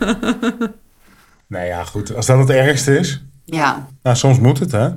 Nee, 1.47 1.67
ja, 1.67 1.83
goed. 1.83 2.15
Als 2.15 2.25
dat 2.25 2.37
het 2.37 2.49
ergste 2.49 2.97
is. 2.97 3.23
Ja, 3.45 3.87
Nou, 4.03 4.15
soms 4.15 4.39
moet 4.39 4.59
het, 4.59 4.71
hè. 4.71 4.89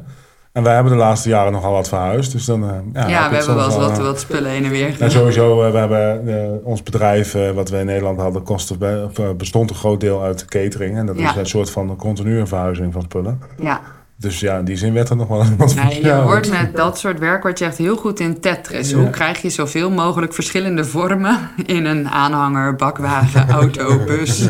En 0.53 0.63
wij 0.63 0.75
hebben 0.75 0.93
de 0.93 0.99
laatste 0.99 1.29
jaren 1.29 1.53
nogal 1.53 1.73
wat 1.73 1.89
verhuisd. 1.89 2.33
Dus 2.33 2.45
dan... 2.45 2.63
eh, 2.65 3.09
ja, 3.09 3.29
we 3.29 3.35
hebben 3.37 3.55
wel 3.57 3.65
eens 3.65 3.77
wat, 3.77 3.99
eh, 3.99 4.05
wat 4.05 4.21
spullen 4.21 4.51
heen 4.51 4.65
en 4.65 4.71
weer 4.71 4.97
En 4.99 5.11
sowieso, 5.11 5.63
eh, 5.65 5.71
we 5.73 5.79
hebben 5.79 6.61
ons 6.65 6.83
bedrijf, 6.83 7.37
wat 7.55 7.71
we 7.71 7.79
in 7.79 7.87
Nederland 7.87 8.21
hadden, 8.21 8.43
eh, 8.81 9.31
bestond 9.37 9.71
een 9.71 9.77
groot 9.77 10.01
deel 10.01 10.23
uit 10.23 10.45
catering. 10.45 10.97
En 10.97 11.07
dat 11.07 11.19
Ja. 11.19 11.31
is 11.31 11.37
een 11.37 11.47
soort 11.47 11.71
van 11.71 11.97
continue 11.97 12.47
verhuizing 12.47 12.93
van 12.93 13.03
spullen. 13.03 13.41
Ja, 13.61 13.81
Dus 14.17 14.41
ja, 14.41 14.59
in 14.59 14.65
die 14.65 14.77
zin 14.77 14.93
werd 14.93 15.09
er 15.09 15.17
nog 15.17 15.29
wel 15.29 15.45
wat 15.57 15.75
nee, 15.75 16.05
je 16.05 16.23
wordt 16.23 16.51
met 16.51 16.77
dat 16.77 16.99
soort 16.99 17.19
werk 17.19 17.43
word 17.43 17.59
je 17.59 17.65
echt 17.65 17.79
heel 17.79 17.97
goed 17.97 18.21
in 18.21 18.41
Tetris. 18.41 18.91
Ja. 18.91 18.97
Hoe 18.97 19.11
krijg 19.11 19.43
je 19.43 19.51
zoveel 19.51 19.91
mogelijk 19.91 20.35
verschillende 20.35 20.85
vormen 20.85 21.39
in 21.67 21.85
een 21.85 22.09
aanhanger, 22.09 22.75
bakwagen, 22.77 23.51
auto, 23.61 23.99
bus? 24.07 24.49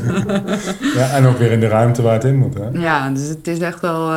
Ja, 0.96 1.10
en 1.10 1.26
ook 1.26 1.38
weer 1.38 1.50
in 1.52 1.60
de 1.60 1.68
ruimte 1.68 2.02
waar 2.02 2.12
het 2.12 2.24
in 2.24 2.36
moet. 2.36 2.54
Hè? 2.54 2.68
ja, 2.80 3.08
dus 3.10 3.28
het 3.28 3.46
is 3.48 3.58
echt 3.58 3.80
wel... 3.80 4.10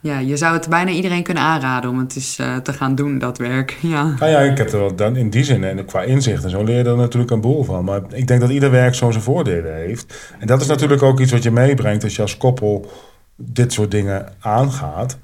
ja, 0.00 0.18
je 0.18 0.36
zou 0.36 0.54
het 0.54 0.68
bijna 0.68 0.90
iedereen 0.90 1.22
kunnen 1.22 1.42
aanraden 1.42 1.90
om 1.90 1.98
het 1.98 2.16
eens 2.16 2.38
eh, 2.38 2.56
te 2.56 2.72
gaan 2.72 2.94
doen, 2.94 3.18
dat 3.18 3.38
werk. 3.38 3.76
Ja. 3.88 4.04
Nou 4.04 4.30
ja, 4.30 4.38
ik 4.38 4.58
heb 4.58 4.72
er 4.72 4.78
wel 4.78 4.94
dan 4.94 5.16
in 5.16 5.30
die 5.30 5.44
zin 5.44 5.64
en 5.64 5.84
qua 5.84 6.02
inzicht 6.02 6.44
en 6.44 6.50
zo 6.50 6.64
leer 6.64 6.76
je 6.76 6.90
er 6.90 6.96
natuurlijk 6.96 7.30
een 7.30 7.40
boel 7.40 7.64
van. 7.64 7.84
Maar 7.84 8.00
ik 8.12 8.26
denk 8.26 8.40
dat 8.40 8.50
ieder 8.50 8.70
werk 8.70 8.94
zo 8.94 9.10
zijn 9.10 9.22
voordelen 9.22 9.74
heeft. 9.74 10.34
En 10.38 10.46
dat 10.46 10.60
is 10.60 10.66
natuurlijk 10.66 11.02
ook 11.02 11.20
iets 11.20 11.32
wat 11.32 11.42
je 11.42 11.50
meebrengt 11.50 12.04
als 12.04 12.16
je 12.16 12.22
als 12.22 12.36
koppel 12.36 12.90
dit 13.36 13.72
soort 13.72 13.90
dingen 13.90 14.28
aangaat. 14.40 15.18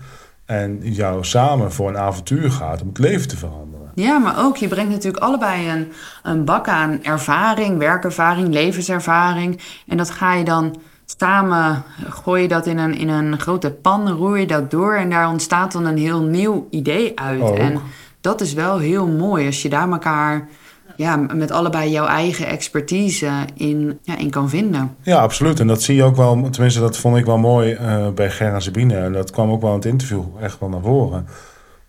En 0.45 0.79
jou 0.83 1.25
samen 1.25 1.73
voor 1.73 1.89
een 1.89 1.99
avontuur 1.99 2.51
gaat 2.51 2.83
om 2.83 2.89
het 2.89 2.99
leven 2.99 3.29
te 3.29 3.37
veranderen. 3.37 3.91
Ja, 3.95 4.19
maar 4.19 4.45
ook, 4.45 4.57
je 4.57 4.69
brengt 4.69 4.91
natuurlijk 4.91 5.25
allebei 5.25 5.71
een, 5.71 5.93
een 6.23 6.45
bak 6.45 6.69
aan 6.69 7.05
ervaring, 7.05 7.79
werkervaring, 7.79 8.49
levenservaring. 8.49 9.61
En 9.87 9.97
dat 9.97 10.11
ga 10.11 10.35
je 10.35 10.45
dan 10.45 10.77
samen, 11.07 11.83
gooi 12.09 12.43
je 12.43 12.49
dat 12.49 12.67
in 12.67 12.79
een, 12.79 12.95
in 12.95 13.09
een 13.09 13.41
grote 13.41 13.71
pan, 13.71 14.09
roer 14.09 14.39
je 14.39 14.47
dat 14.47 14.71
door 14.71 14.95
en 14.95 15.11
daar 15.11 15.29
ontstaat 15.29 15.73
dan 15.73 15.85
een 15.85 15.99
heel 15.99 16.23
nieuw 16.23 16.67
idee 16.71 17.21
uit. 17.21 17.41
Ook. 17.41 17.59
En 17.59 17.81
dat 18.21 18.41
is 18.41 18.53
wel 18.53 18.79
heel 18.79 19.07
mooi 19.07 19.47
als 19.47 19.63
je 19.63 19.69
daar 19.69 19.91
elkaar 19.91 20.49
ja, 20.97 21.17
met 21.17 21.51
allebei 21.51 21.91
jouw 21.91 22.07
eigen 22.07 22.47
expertise 22.47 23.31
in, 23.55 23.99
ja, 24.03 24.19
in 24.19 24.31
kan 24.31 24.49
vinden. 24.49 24.97
Ja, 25.03 25.19
absoluut. 25.19 25.61
En 25.61 25.67
dat 25.67 25.83
zie 25.83 25.97
je 25.97 26.03
ook 26.03 26.17
wel, 26.17 26.51
tenminste 26.51 26.81
dat 26.81 26.97
vond 26.97 27.17
ik 27.17 27.25
wel 27.25 27.39
mooi 27.39 27.73
eh, 27.73 28.09
bij 28.09 28.31
Ger 28.31 28.53
en 28.53 28.63
Sabine. 28.63 28.97
En 28.97 29.13
dat 29.13 29.31
kwam 29.31 29.51
ook 29.51 29.61
wel 29.61 29.71
in 29.71 29.77
het 29.77 29.85
interview 29.85 30.25
echt 30.41 30.59
wel 30.59 30.69
naar 30.69 30.83
voren. 30.83 31.27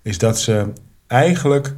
Is 0.01 0.17
dat 0.17 0.39
ze 0.39 0.71
eigenlijk 1.07 1.75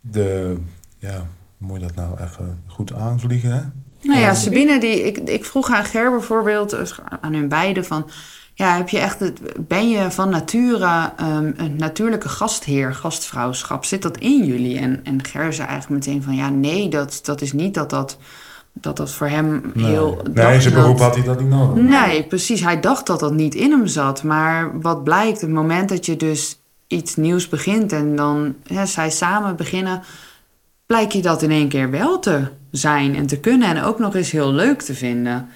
de, 0.00 0.56
ja, 0.98 1.16
hoe 1.58 1.68
moet 1.68 1.80
je 1.80 1.86
dat 1.86 1.94
nou 1.94 2.20
even 2.20 2.62
goed 2.66 2.94
aanvliegen 2.94 3.50
hè? 3.50 3.60
Nou 4.02 4.20
ja, 4.20 4.34
Sabine, 4.34 4.80
die, 4.80 5.02
ik, 5.02 5.18
ik 5.18 5.44
vroeg 5.44 5.70
aan 5.70 5.84
Ger 5.84 6.10
bijvoorbeeld, 6.10 6.70
dus 6.70 6.94
aan 7.20 7.34
hun 7.34 7.48
beiden 7.48 7.84
van... 7.84 8.10
Ja, 8.54 8.76
heb 8.76 8.88
je 8.88 8.98
echt 8.98 9.20
het, 9.20 9.40
ben 9.68 9.90
je 9.90 10.10
van 10.10 10.28
nature 10.28 11.12
um, 11.20 11.54
een 11.56 11.76
natuurlijke 11.76 12.28
gastheer, 12.28 12.94
gastvrouwschap? 12.94 13.84
Zit 13.84 14.02
dat 14.02 14.18
in 14.18 14.44
jullie? 14.44 14.78
En, 14.78 15.00
en 15.04 15.24
Ger 15.24 15.52
zei 15.52 15.68
eigenlijk 15.68 16.06
meteen 16.06 16.22
van 16.22 16.34
ja, 16.34 16.48
nee, 16.48 16.88
dat, 16.88 17.20
dat 17.22 17.40
is 17.40 17.52
niet 17.52 17.74
dat 17.74 17.90
dat, 17.90 18.18
dat, 18.72 18.96
dat 18.96 19.10
voor 19.10 19.28
hem 19.28 19.72
heel. 19.78 20.20
Nee, 20.32 20.44
nee 20.46 20.60
zijn 20.60 20.74
beroep 20.74 20.98
had 20.98 21.14
hij 21.14 21.24
dat 21.24 21.40
niet 21.40 21.48
nodig. 21.48 21.82
Nee, 21.82 22.24
precies. 22.24 22.60
Hij 22.60 22.80
dacht 22.80 23.06
dat 23.06 23.20
dat 23.20 23.32
niet 23.32 23.54
in 23.54 23.70
hem 23.70 23.86
zat. 23.86 24.22
Maar 24.22 24.80
wat 24.80 25.04
blijkt, 25.04 25.40
het 25.40 25.50
moment 25.50 25.88
dat 25.88 26.06
je 26.06 26.16
dus 26.16 26.60
iets 26.86 27.16
nieuws 27.16 27.48
begint 27.48 27.92
en 27.92 28.16
dan 28.16 28.54
ja, 28.62 28.86
zij 28.86 29.10
samen 29.10 29.56
beginnen, 29.56 30.02
blijkt 30.90 31.12
je 31.12 31.22
dat 31.22 31.42
in 31.42 31.50
één 31.50 31.68
keer 31.68 31.90
wel 31.90 32.18
te 32.18 32.42
zijn 32.70 33.16
en 33.16 33.26
te 33.26 33.40
kunnen 33.40 33.76
en 33.76 33.82
ook 33.82 33.98
nog 33.98 34.14
eens 34.14 34.30
heel 34.30 34.52
leuk 34.52 34.82
te 34.82 34.94
vinden. 34.94 35.48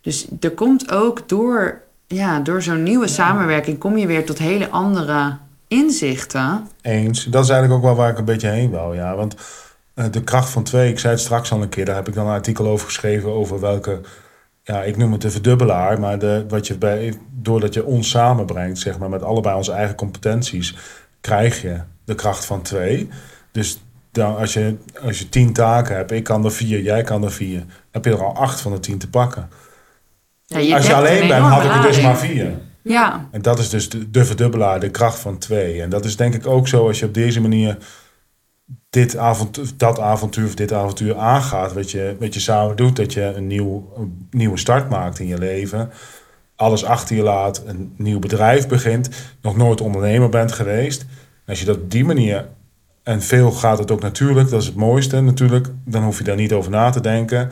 Dus 0.00 0.26
er 0.40 0.50
komt 0.50 0.92
ook 0.92 1.28
door 1.28 1.80
ja, 2.06 2.40
door 2.40 2.62
zo'n 2.62 2.82
nieuwe 2.82 3.08
samenwerking 3.08 3.78
kom 3.78 3.96
je 3.96 4.06
weer 4.06 4.26
tot 4.26 4.38
hele 4.38 4.70
andere 4.70 5.36
inzichten. 5.68 6.68
Eens. 6.82 7.24
Dat 7.24 7.44
is 7.44 7.50
eigenlijk 7.50 7.80
ook 7.80 7.86
wel 7.86 7.96
waar 7.96 8.10
ik 8.10 8.18
een 8.18 8.24
beetje 8.24 8.48
heen 8.48 8.70
wou. 8.70 8.96
Ja. 8.96 9.16
Want 9.16 9.36
uh, 9.94 10.04
de 10.10 10.22
kracht 10.22 10.50
van 10.50 10.62
twee, 10.62 10.90
ik 10.90 10.98
zei 10.98 11.12
het 11.12 11.22
straks 11.22 11.52
al 11.52 11.62
een 11.62 11.68
keer, 11.68 11.84
daar 11.84 11.96
heb 11.96 12.08
ik 12.08 12.14
dan 12.14 12.26
een 12.26 12.32
artikel 12.32 12.66
over 12.66 12.86
geschreven 12.86 13.32
over 13.32 13.60
welke, 13.60 14.00
ja, 14.62 14.82
ik 14.82 14.96
noem 14.96 15.12
het 15.12 15.20
de 15.20 15.30
verdubbelaar, 15.30 16.00
maar 16.00 16.18
de, 16.18 16.44
wat 16.48 16.66
je 16.66 16.78
bij, 16.78 17.14
doordat 17.30 17.74
je 17.74 17.84
ons 17.84 18.10
samenbrengt, 18.10 18.78
zeg 18.78 18.98
maar, 18.98 19.08
met 19.08 19.22
allebei 19.22 19.56
onze 19.56 19.72
eigen 19.72 19.96
competenties, 19.96 20.76
krijg 21.20 21.62
je 21.62 21.80
de 22.04 22.14
kracht 22.14 22.44
van 22.44 22.62
twee. 22.62 23.08
Dus 23.52 23.80
dan, 24.12 24.36
als, 24.36 24.52
je, 24.52 24.76
als 25.02 25.18
je 25.18 25.28
tien 25.28 25.52
taken 25.52 25.96
hebt, 25.96 26.10
ik 26.10 26.24
kan 26.24 26.44
er 26.44 26.52
vier, 26.52 26.82
jij 26.82 27.02
kan 27.02 27.24
er 27.24 27.32
vier, 27.32 27.64
heb 27.90 28.04
je 28.04 28.10
er 28.10 28.24
al 28.24 28.36
acht 28.36 28.60
van 28.60 28.72
de 28.72 28.80
tien 28.80 28.98
te 28.98 29.08
pakken. 29.08 29.48
Ja, 30.46 30.58
je 30.58 30.74
Als 30.74 30.86
je 30.86 30.94
alleen 30.94 31.22
een 31.22 31.28
bent, 31.28 31.44
had 31.44 31.64
ik 31.64 31.74
er 31.74 31.82
dus 31.82 32.00
maar 32.00 32.18
vier. 32.18 32.58
Ja, 32.82 33.28
En 33.30 33.42
dat 33.42 33.58
is 33.58 33.68
dus 33.68 33.88
de, 33.88 34.10
de 34.10 34.24
verdubbelaar, 34.24 34.80
de 34.80 34.90
kracht 34.90 35.18
van 35.18 35.38
twee. 35.38 35.82
En 35.82 35.90
dat 35.90 36.04
is 36.04 36.16
denk 36.16 36.34
ik 36.34 36.46
ook 36.46 36.68
zo 36.68 36.86
als 36.86 36.98
je 36.98 37.06
op 37.06 37.14
deze 37.14 37.40
manier 37.40 37.76
dit 38.90 39.16
avontuur, 39.16 39.70
dat 39.76 39.98
avontuur 39.98 40.46
of 40.46 40.54
dit 40.54 40.72
avontuur 40.72 41.16
aangaat, 41.16 41.72
wat 41.72 41.90
je, 41.90 42.16
wat 42.20 42.34
je 42.34 42.40
samen 42.40 42.76
doet, 42.76 42.96
dat 42.96 43.12
je 43.12 43.22
een, 43.22 43.46
nieuw, 43.46 43.92
een 43.96 44.28
nieuwe 44.30 44.58
start 44.58 44.88
maakt 44.88 45.18
in 45.18 45.26
je 45.26 45.38
leven, 45.38 45.90
alles 46.56 46.84
achter 46.84 47.16
je 47.16 47.22
laat, 47.22 47.62
een 47.66 47.94
nieuw 47.96 48.18
bedrijf 48.18 48.68
begint, 48.68 49.08
nog 49.40 49.56
nooit 49.56 49.80
ondernemer 49.80 50.28
bent 50.28 50.52
geweest. 50.52 51.00
En 51.00 51.08
als 51.46 51.60
je 51.60 51.64
dat 51.64 51.76
op 51.76 51.90
die 51.90 52.04
manier, 52.04 52.48
en 53.02 53.22
veel 53.22 53.50
gaat 53.50 53.78
het 53.78 53.90
ook 53.90 54.00
natuurlijk, 54.02 54.50
dat 54.50 54.60
is 54.60 54.66
het 54.66 54.76
mooiste 54.76 55.20
natuurlijk, 55.20 55.68
dan 55.84 56.02
hoef 56.02 56.18
je 56.18 56.24
daar 56.24 56.36
niet 56.36 56.52
over 56.52 56.70
na 56.70 56.90
te 56.90 57.00
denken, 57.00 57.50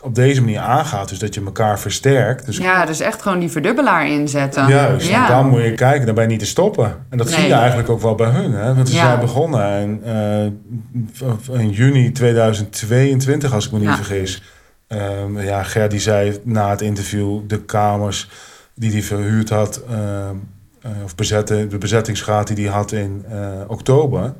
op 0.00 0.14
deze 0.14 0.40
manier 0.40 0.58
aangaat, 0.58 1.08
dus 1.08 1.18
dat 1.18 1.34
je 1.34 1.44
elkaar 1.44 1.78
versterkt. 1.78 2.46
Dus 2.46 2.56
ja, 2.56 2.84
dus 2.86 3.00
echt 3.00 3.22
gewoon 3.22 3.38
die 3.38 3.50
verdubbelaar 3.50 4.06
inzetten. 4.08 4.68
Juist, 4.68 5.08
ja. 5.08 5.28
en 5.28 5.32
dan 5.34 5.48
moet 5.48 5.62
je 5.62 5.74
kijken, 5.74 6.06
dan 6.06 6.14
ben 6.14 6.24
je 6.24 6.30
niet 6.30 6.38
te 6.38 6.46
stoppen. 6.46 6.96
En 7.08 7.18
dat 7.18 7.28
zie 7.28 7.38
Nee. 7.38 7.46
je 7.48 7.54
eigenlijk 7.54 7.88
ook 7.88 8.00
wel 8.00 8.14
bij 8.14 8.30
hun. 8.30 8.52
Hè? 8.52 8.74
Want 8.74 8.88
ze 8.88 8.94
Ja. 8.94 9.00
zijn 9.06 9.20
begonnen 9.20 9.64
en, 9.64 10.00
eh, 10.04 11.60
in 11.60 11.70
juni 11.70 12.12
2022, 12.12 13.52
als 13.54 13.66
ik 13.66 13.72
me 13.72 13.78
niet 13.78 13.88
Ja. 13.88 13.96
vergis. 13.96 14.42
Ehm, 14.86 15.40
ja, 15.40 15.62
Ger 15.62 15.88
die 15.88 16.00
zei 16.00 16.38
na 16.44 16.70
het 16.70 16.80
interview 16.80 17.40
de 17.46 17.60
kamers 17.64 18.28
die 18.74 18.92
hij 18.92 19.02
verhuurd 19.02 19.48
had, 19.48 19.82
ehm, 19.90 20.34
eh, 20.80 20.90
of 21.04 21.14
bezetten, 21.14 21.68
de 21.68 21.78
bezettingsgraad 21.78 22.46
die 22.56 22.64
hij 22.66 22.74
had 22.74 22.92
in 22.92 23.24
eh, 23.30 23.38
oktober. 23.66 24.32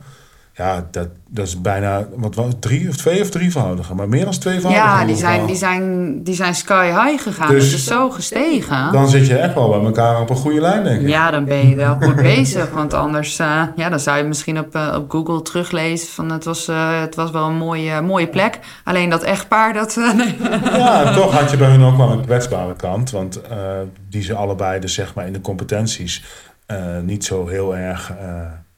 Ja, 0.55 0.87
dat, 0.91 1.09
dat 1.29 1.47
is 1.47 1.61
bijna 1.61 2.07
wat, 2.17 2.35
was 2.35 2.47
het, 2.47 2.61
drie 2.61 2.89
of 2.89 2.97
twee 2.97 3.21
of 3.21 3.31
drievoudige, 3.31 3.95
maar 3.95 4.09
meer 4.09 4.25
dan 4.25 4.33
tweevoudige. 4.33 4.85
Ja, 4.85 5.05
die 5.05 5.17
zijn, 5.17 5.47
die, 5.47 5.57
zijn, 5.57 6.23
die 6.23 6.35
zijn 6.35 6.55
sky 6.55 6.87
high 6.87 7.23
gegaan. 7.23 7.49
Dus- 7.49 7.75
is 7.75 7.85
zo 7.85 8.11
gestegen. 8.11 8.93
Dan 8.93 9.09
zit 9.09 9.27
je 9.27 9.37
echt 9.37 9.55
wel 9.55 9.69
bij 9.69 9.81
elkaar 9.81 10.21
op 10.21 10.31
een 10.31 10.37
goede 10.37 10.61
lijn, 10.61 10.85
denk 10.85 11.01
ik. 11.01 11.09
Ja, 11.09 11.31
dan 11.31 11.45
ben 11.45 11.69
je 11.69 11.77
wel 11.77 11.97
goed 12.01 12.17
bezig. 12.17 12.71
Want 12.71 12.95
anders 12.95 13.39
eh, 13.39 13.63
ja, 13.77 13.89
dan 13.89 14.01
zou 14.01 14.19
je 14.19 14.25
misschien 14.25 14.59
op, 14.59 14.75
eh, 14.75 14.95
op 14.97 15.11
Google 15.11 15.43
teruglezen 15.43 16.09
van 16.09 16.31
het 16.31 16.45
was, 16.45 16.69
eh, 16.69 17.01
het 17.01 17.15
was 17.15 17.31
wel 17.31 17.47
een 17.47 17.57
mooie, 17.57 18.01
mooie 18.01 18.29
plek. 18.29 18.59
Alleen 18.85 19.11
dat 19.11 19.23
echtpaar, 19.23 19.73
dat... 19.73 19.97
nee. 20.17 20.37
Ja, 20.63 21.15
toch 21.15 21.39
had 21.39 21.51
je 21.51 21.57
bij 21.57 21.71
hun 21.71 21.83
ook 21.83 21.97
wel 21.97 22.11
een 22.11 22.25
kwetsbare 22.25 22.77
kant. 22.77 23.11
Want 23.11 23.41
die 24.09 24.23
ze 24.23 24.35
allebei 24.35 24.81
dus 24.81 24.95
zeg 24.95 25.15
maar 25.15 25.27
in 25.27 25.33
de 25.33 25.41
competenties 25.41 26.25
niet 27.03 27.25
zo 27.25 27.47
heel 27.47 27.77
erg 27.77 28.13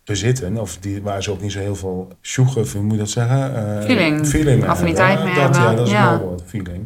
bezitten. 0.04 0.56
Of 0.60 0.76
die, 0.80 1.02
waar 1.02 1.22
ze 1.22 1.30
ook 1.30 1.40
niet 1.40 1.52
zo 1.52 1.58
heel 1.58 1.76
veel 1.76 2.08
sjoegen, 2.22 2.66
hoe 2.72 2.82
moet 2.82 2.92
je 2.92 2.98
dat 2.98 3.08
zeggen? 3.10 3.56
Eh, 3.78 3.84
Feeling. 3.84 4.26
feeling 4.26 4.60
mee 4.60 4.70
Affiniteit 4.70 5.24
mee 5.24 5.34
dat, 5.34 5.56
Ja, 5.56 5.74
dat 5.74 5.86
is 5.86 5.92
ja. 5.92 6.02
een 6.12 6.16
mooi 6.18 6.28
woord, 6.28 6.42
feeling. 6.46 6.84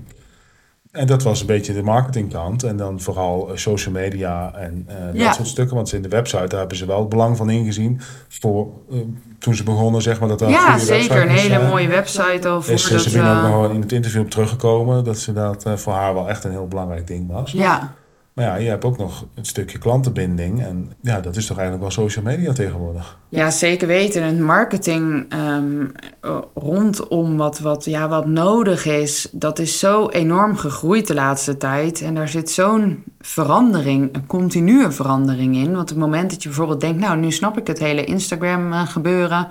En 0.92 1.06
dat 1.06 1.22
was 1.22 1.40
een 1.40 1.46
beetje 1.46 1.72
de 1.74 1.82
marketingkant. 1.82 2.62
En 2.62 2.76
dan 2.76 3.00
vooral 3.00 3.48
eh, 3.50 3.56
social 3.56 3.94
media 3.94 4.54
en 4.54 4.84
eh, 4.86 4.94
dat 5.06 5.16
Ja. 5.16 5.32
soort 5.32 5.48
stukken. 5.48 5.76
Want 5.76 5.92
in 5.92 6.02
de 6.02 6.08
website 6.08 6.46
daar 6.46 6.58
hebben 6.58 6.76
ze 6.76 6.86
wel 6.86 6.98
het 7.00 7.08
belang 7.08 7.36
van 7.36 7.50
ingezien. 7.50 8.00
Voor, 8.28 8.68
eh, 8.90 8.98
toen 9.38 9.54
ze 9.54 9.62
begonnen, 9.62 10.02
zeg 10.02 10.20
maar, 10.20 10.28
dat 10.28 10.40
ja, 10.40 10.78
zeker. 10.78 11.22
Een 11.22 11.28
hele 11.28 11.48
zijn. 11.54 11.66
mooie 11.68 11.88
website 11.88 12.48
over. 12.48 12.72
Is 12.72 12.88
dat, 12.88 13.00
Sabine 13.00 13.22
eh, 13.30 13.36
ook 13.54 13.62
nog 13.62 13.72
in 13.74 13.80
het 13.80 13.92
interview 13.92 14.20
op 14.22 14.30
teruggekomen. 14.30 15.04
Dat 15.04 15.18
ze 15.18 15.32
dat 15.32 15.64
eh, 15.64 15.72
voor 15.76 15.92
haar 15.92 16.14
wel 16.14 16.28
echt 16.28 16.44
een 16.44 16.50
heel 16.50 16.68
belangrijk 16.68 17.06
ding 17.06 17.30
was. 17.32 17.52
ja, 17.52 17.94
Maar 18.38 18.46
ja, 18.46 18.54
je 18.54 18.68
hebt 18.68 18.84
ook 18.84 18.98
nog 18.98 19.26
een 19.34 19.44
stukje 19.44 19.78
klantenbinding. 19.78 20.62
En 20.62 20.92
ja, 21.00 21.20
dat 21.20 21.36
is 21.36 21.46
toch 21.46 21.58
eigenlijk 21.58 21.94
wel 21.94 22.04
social 22.04 22.24
media 22.24 22.52
tegenwoordig. 22.52 23.18
Ja, 23.28 23.50
zeker 23.50 23.86
weten. 23.86 24.22
En 24.22 24.42
marketing 24.42 25.26
ehm, 25.28 25.86
eh, 26.20 26.38
rondom 26.54 27.36
wat, 27.36 27.58
wat, 27.58 27.84
ja, 27.84 28.08
wat 28.08 28.26
nodig 28.26 28.84
is, 28.84 29.28
dat 29.32 29.58
is 29.58 29.78
zo 29.78 30.08
enorm 30.08 30.56
gegroeid 30.56 31.06
de 31.06 31.14
laatste 31.14 31.56
tijd. 31.56 32.02
En 32.02 32.14
daar 32.14 32.28
zit 32.28 32.50
zo'n 32.50 33.04
verandering, 33.20 34.14
een 34.14 34.26
continue 34.26 34.90
verandering 34.90 35.56
in. 35.56 35.74
Want 35.74 35.88
het 35.88 35.98
moment 35.98 36.30
dat 36.30 36.42
je 36.42 36.48
bijvoorbeeld 36.48 36.80
denkt, 36.80 37.00
nou, 37.00 37.18
nu 37.18 37.30
snap 37.32 37.58
ik 37.58 37.66
het 37.66 37.78
hele 37.78 38.04
Instagram 38.04 38.72
eh, 38.72 38.86
gebeuren. 38.86 39.46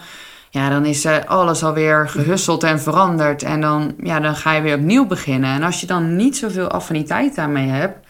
Ja, 0.50 0.70
dan 0.70 0.86
is 0.86 1.06
eh, 1.06 1.18
alles 1.26 1.64
alweer 1.64 2.10
gehusseld 2.10 2.64
en 2.64 2.80
veranderd. 2.80 3.44
En 3.44 3.62
dan, 3.62 3.96
ja, 4.04 4.20
dan 4.20 4.36
ga 4.36 4.54
je 4.54 4.62
weer 4.62 4.76
opnieuw 4.76 5.08
beginnen. 5.08 5.50
En 5.50 5.64
als 5.64 5.82
je 5.82 5.88
dan 5.88 6.16
niet 6.16 6.38
zoveel 6.38 6.68
affiniteit 6.68 7.36
daarmee 7.36 7.68
hebt, 7.68 8.07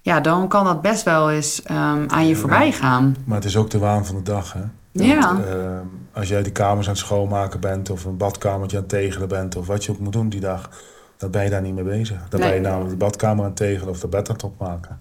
ja, 0.00 0.20
dan 0.20 0.48
kan 0.48 0.64
dat 0.64 0.82
best 0.82 1.02
wel 1.02 1.30
eens 1.30 1.62
ehm, 1.62 2.04
aan 2.08 2.26
je 2.26 2.36
voorbij 2.36 2.72
gaan. 2.72 3.16
Maar 3.24 3.36
het 3.36 3.44
is 3.44 3.56
ook 3.56 3.70
de 3.70 3.78
waan 3.78 4.06
van 4.06 4.14
de 4.16 4.22
dag. 4.22 4.52
Hè? 4.52 4.60
Ja. 4.92 5.20
Want, 5.34 5.46
eh, 5.46 5.78
als 6.12 6.28
jij 6.28 6.42
die 6.42 6.52
kamers 6.52 6.86
aan 6.86 6.92
het 6.92 7.02
schoonmaken 7.02 7.60
bent. 7.60 7.90
Of 7.90 8.04
een 8.04 8.16
badkamertje 8.16 8.76
aan 8.76 8.82
het 8.82 8.92
tegelen 8.92 9.28
bent. 9.28 9.56
Of 9.56 9.66
wat 9.66 9.84
je 9.84 9.92
ook 9.92 9.98
moet 9.98 10.12
doen 10.12 10.28
die 10.28 10.40
dag. 10.40 10.70
Dan 11.16 11.30
ben 11.30 11.44
je 11.44 11.50
daar 11.50 11.62
niet 11.62 11.74
mee 11.74 11.84
bezig. 11.84 12.28
Dan 12.28 12.40
Nee. 12.40 12.48
ben 12.48 12.58
je 12.58 12.64
namelijk 12.64 12.88
die 12.88 12.98
badkamer 12.98 13.38
aan 13.44 13.48
het 13.50 13.56
tegelen 13.56 13.88
of 13.88 14.00
de 14.00 14.08
bed 14.08 14.28
aan 14.28 14.34
het 14.34 14.44
opmaken. 14.44 14.98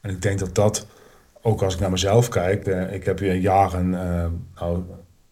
En 0.00 0.10
ik 0.10 0.22
denk 0.22 0.38
dat 0.38 0.54
dat, 0.54 0.86
ook 1.42 1.62
als 1.62 1.74
ik 1.74 1.80
naar 1.80 1.90
mezelf 1.90 2.28
kijk. 2.28 2.66
eh, 2.66 2.92
ik 2.92 3.04
heb 3.04 3.18
weer 3.18 3.34
jaren, 3.34 3.94
eh, 3.94 4.24
nou, 4.60 4.82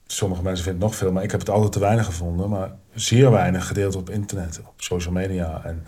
sommige 0.07 0.43
mensen 0.43 0.65
vinden 0.65 0.83
het 0.83 0.91
nog 0.91 0.99
veel. 1.01 1.13
Maar 1.13 1.23
ik 1.23 1.31
heb 1.31 1.41
het 1.41 1.51
altijd 1.51 1.73
te 1.73 1.79
weinig 1.79 2.05
gevonden. 2.05 2.49
Maar 2.49 2.71
zeer 2.95 3.31
weinig 3.31 3.67
gedeeld 3.67 3.97
op 3.97 4.11
internet, 4.11 4.61
op 4.67 4.73
social 4.77 5.13
media. 5.13 5.61
En 5.65 5.85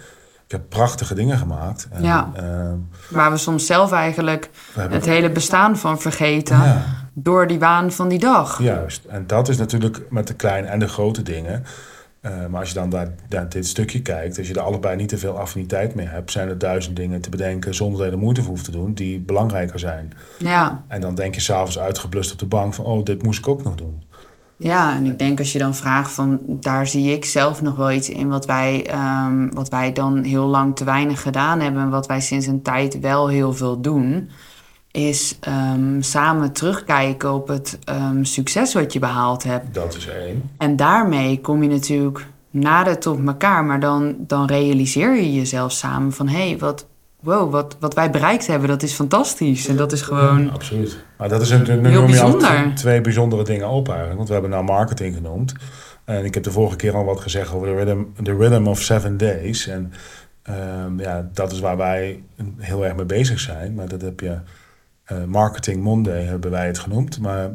ik 0.48 0.54
heb 0.54 0.68
prachtige 0.68 1.14
dingen 1.14 1.38
gemaakt. 1.38 1.88
En, 1.90 2.02
Ja. 2.02 2.30
eh, 2.36 2.72
Waar 3.08 3.30
we 3.30 3.36
soms 3.36 3.66
zelf 3.66 3.92
eigenlijk 3.92 4.50
het 4.74 5.04
hele 5.04 5.30
bestaan 5.30 5.76
van 5.76 6.00
vergeten. 6.00 6.56
Ja. 6.56 6.82
Door 7.12 7.46
die 7.46 7.58
waan 7.58 7.92
van 7.92 8.08
die 8.08 8.18
dag. 8.18 8.62
Juist, 8.62 9.04
en 9.04 9.26
dat 9.26 9.48
is 9.48 9.56
natuurlijk 9.56 10.02
met 10.10 10.26
de 10.26 10.34
kleine 10.34 10.66
en 10.68 10.78
de 10.78 10.88
grote 10.88 11.22
dingen. 11.22 11.64
Eh, 12.20 12.46
maar 12.50 12.60
als 12.60 12.68
je 12.68 12.74
dan 12.74 12.88
naar, 12.88 13.08
naar 13.28 13.48
dit 13.48 13.66
stukje 13.66 14.02
kijkt, 14.02 14.38
als 14.38 14.48
je 14.48 14.54
er 14.54 14.60
allebei 14.60 14.96
niet 14.96 15.08
te 15.08 15.18
veel 15.18 15.38
affiniteit 15.38 15.94
mee 15.94 16.06
hebt, 16.06 16.30
zijn 16.30 16.48
er 16.48 16.58
duizend 16.58 16.96
dingen 16.96 17.20
te 17.20 17.30
bedenken 17.30 17.74
zonder 17.74 17.98
dat 17.98 18.06
je 18.06 18.12
er 18.12 18.18
moeite 18.18 18.40
voor 18.42 18.50
hoeft 18.50 18.64
te 18.64 18.70
doen, 18.70 18.94
die 18.94 19.20
belangrijker 19.20 19.78
zijn. 19.78 20.12
Ja. 20.38 20.82
En 20.88 21.00
dan 21.00 21.14
denk 21.14 21.34
je 21.34 21.40
s'avonds 21.40 21.78
uitgeblust 21.78 22.32
op 22.32 22.38
de 22.38 22.46
bank 22.46 22.74
van, 22.74 22.84
oh, 22.84 23.04
dit 23.04 23.22
moest 23.22 23.38
ik 23.38 23.48
ook 23.48 23.62
nog 23.62 23.74
doen. 23.74 24.02
Ja, 24.58 24.94
en 24.96 25.06
ik 25.06 25.18
denk 25.18 25.38
als 25.38 25.52
je 25.52 25.58
dan 25.58 25.74
vraagt 25.74 26.10
van... 26.12 26.40
daar 26.46 26.86
zie 26.86 27.12
ik 27.12 27.24
zelf 27.24 27.62
nog 27.62 27.76
wel 27.76 27.92
iets 27.92 28.08
in 28.08 28.28
wat 28.28 28.46
wij, 28.46 28.86
ehm, 28.86 29.48
wat 29.50 29.68
wij 29.68 29.92
dan 29.92 30.22
heel 30.22 30.46
lang 30.46 30.76
te 30.76 30.84
weinig 30.84 31.22
gedaan 31.22 31.60
hebben... 31.60 31.82
en 31.82 31.90
wat 31.90 32.06
wij 32.06 32.20
sinds 32.20 32.46
een 32.46 32.62
tijd 32.62 33.00
wel 33.00 33.28
heel 33.28 33.52
veel 33.54 33.80
doen... 33.80 34.30
is 34.90 35.36
ehm, 35.40 36.00
samen 36.00 36.52
terugkijken 36.52 37.32
op 37.32 37.48
het 37.48 37.78
ehm, 37.84 38.24
succes 38.24 38.74
wat 38.74 38.92
je 38.92 38.98
behaald 38.98 39.42
hebt. 39.42 39.74
Dat 39.74 39.96
is 39.96 40.08
één. 40.08 40.50
En 40.56 40.76
daarmee 40.76 41.40
kom 41.40 41.62
je 41.62 41.68
natuurlijk 41.68 42.26
nader 42.50 42.98
tot 42.98 43.26
elkaar, 43.26 43.64
maar 43.64 43.80
dan, 43.80 44.16
dan 44.18 44.46
realiseer 44.46 45.14
je 45.14 45.34
jezelf 45.34 45.72
samen 45.72 46.12
van 46.12 46.28
hé, 46.28 46.48
hey, 46.48 46.58
wat, 46.58 46.86
wow, 47.20 47.50
wat, 47.50 47.76
wat 47.80 47.94
wij 47.94 48.10
bereikt 48.10 48.46
hebben, 48.46 48.68
dat 48.68 48.82
is 48.82 48.92
fantastisch. 48.92 49.68
En 49.68 49.76
dat 49.76 49.92
is 49.92 50.02
gewoon. 50.02 50.44
Ja, 50.44 50.50
absoluut. 50.50 51.04
Maar 51.18 51.28
dat 51.28 51.40
is 51.40 51.50
een, 51.50 51.62
nu 51.82 51.88
Heel 51.88 52.00
noem 52.00 52.10
je 52.10 52.20
al 52.20 52.30
bijzonder. 52.30 52.74
twee 52.74 53.00
bijzondere 53.00 53.44
dingen 53.44 53.68
op 53.68 53.86
eigenlijk. 53.86 54.16
Want 54.16 54.28
we 54.28 54.32
hebben 54.34 54.52
nou 54.52 54.64
marketing 54.64 55.14
genoemd. 55.14 55.52
En 56.04 56.24
ik 56.24 56.34
heb 56.34 56.42
de 56.42 56.50
vorige 56.50 56.76
keer 56.76 56.94
al 56.94 57.04
wat 57.04 57.20
gezegd 57.20 57.52
over 57.52 57.66
de 57.66 57.74
rhythm, 57.74 58.02
the 58.22 58.36
rhythm 58.36 58.66
of 58.66 58.82
seven 58.82 59.16
days. 59.16 59.66
En 59.66 59.92
ehm, 60.42 61.00
ja, 61.00 61.28
dat 61.32 61.52
is 61.52 61.60
waar 61.60 61.76
wij 61.76 62.22
heel 62.56 62.84
erg 62.84 62.96
mee 62.96 63.04
bezig 63.06 63.40
zijn. 63.40 63.74
Maar 63.74 63.88
dat 63.88 64.00
heb 64.02 64.20
je, 64.20 64.38
eh, 65.04 65.24
Marketing 65.24 65.82
Monday 65.82 66.22
hebben 66.22 66.50
wij 66.50 66.66
het 66.66 66.78
genoemd. 66.78 67.20
Maar 67.20 67.50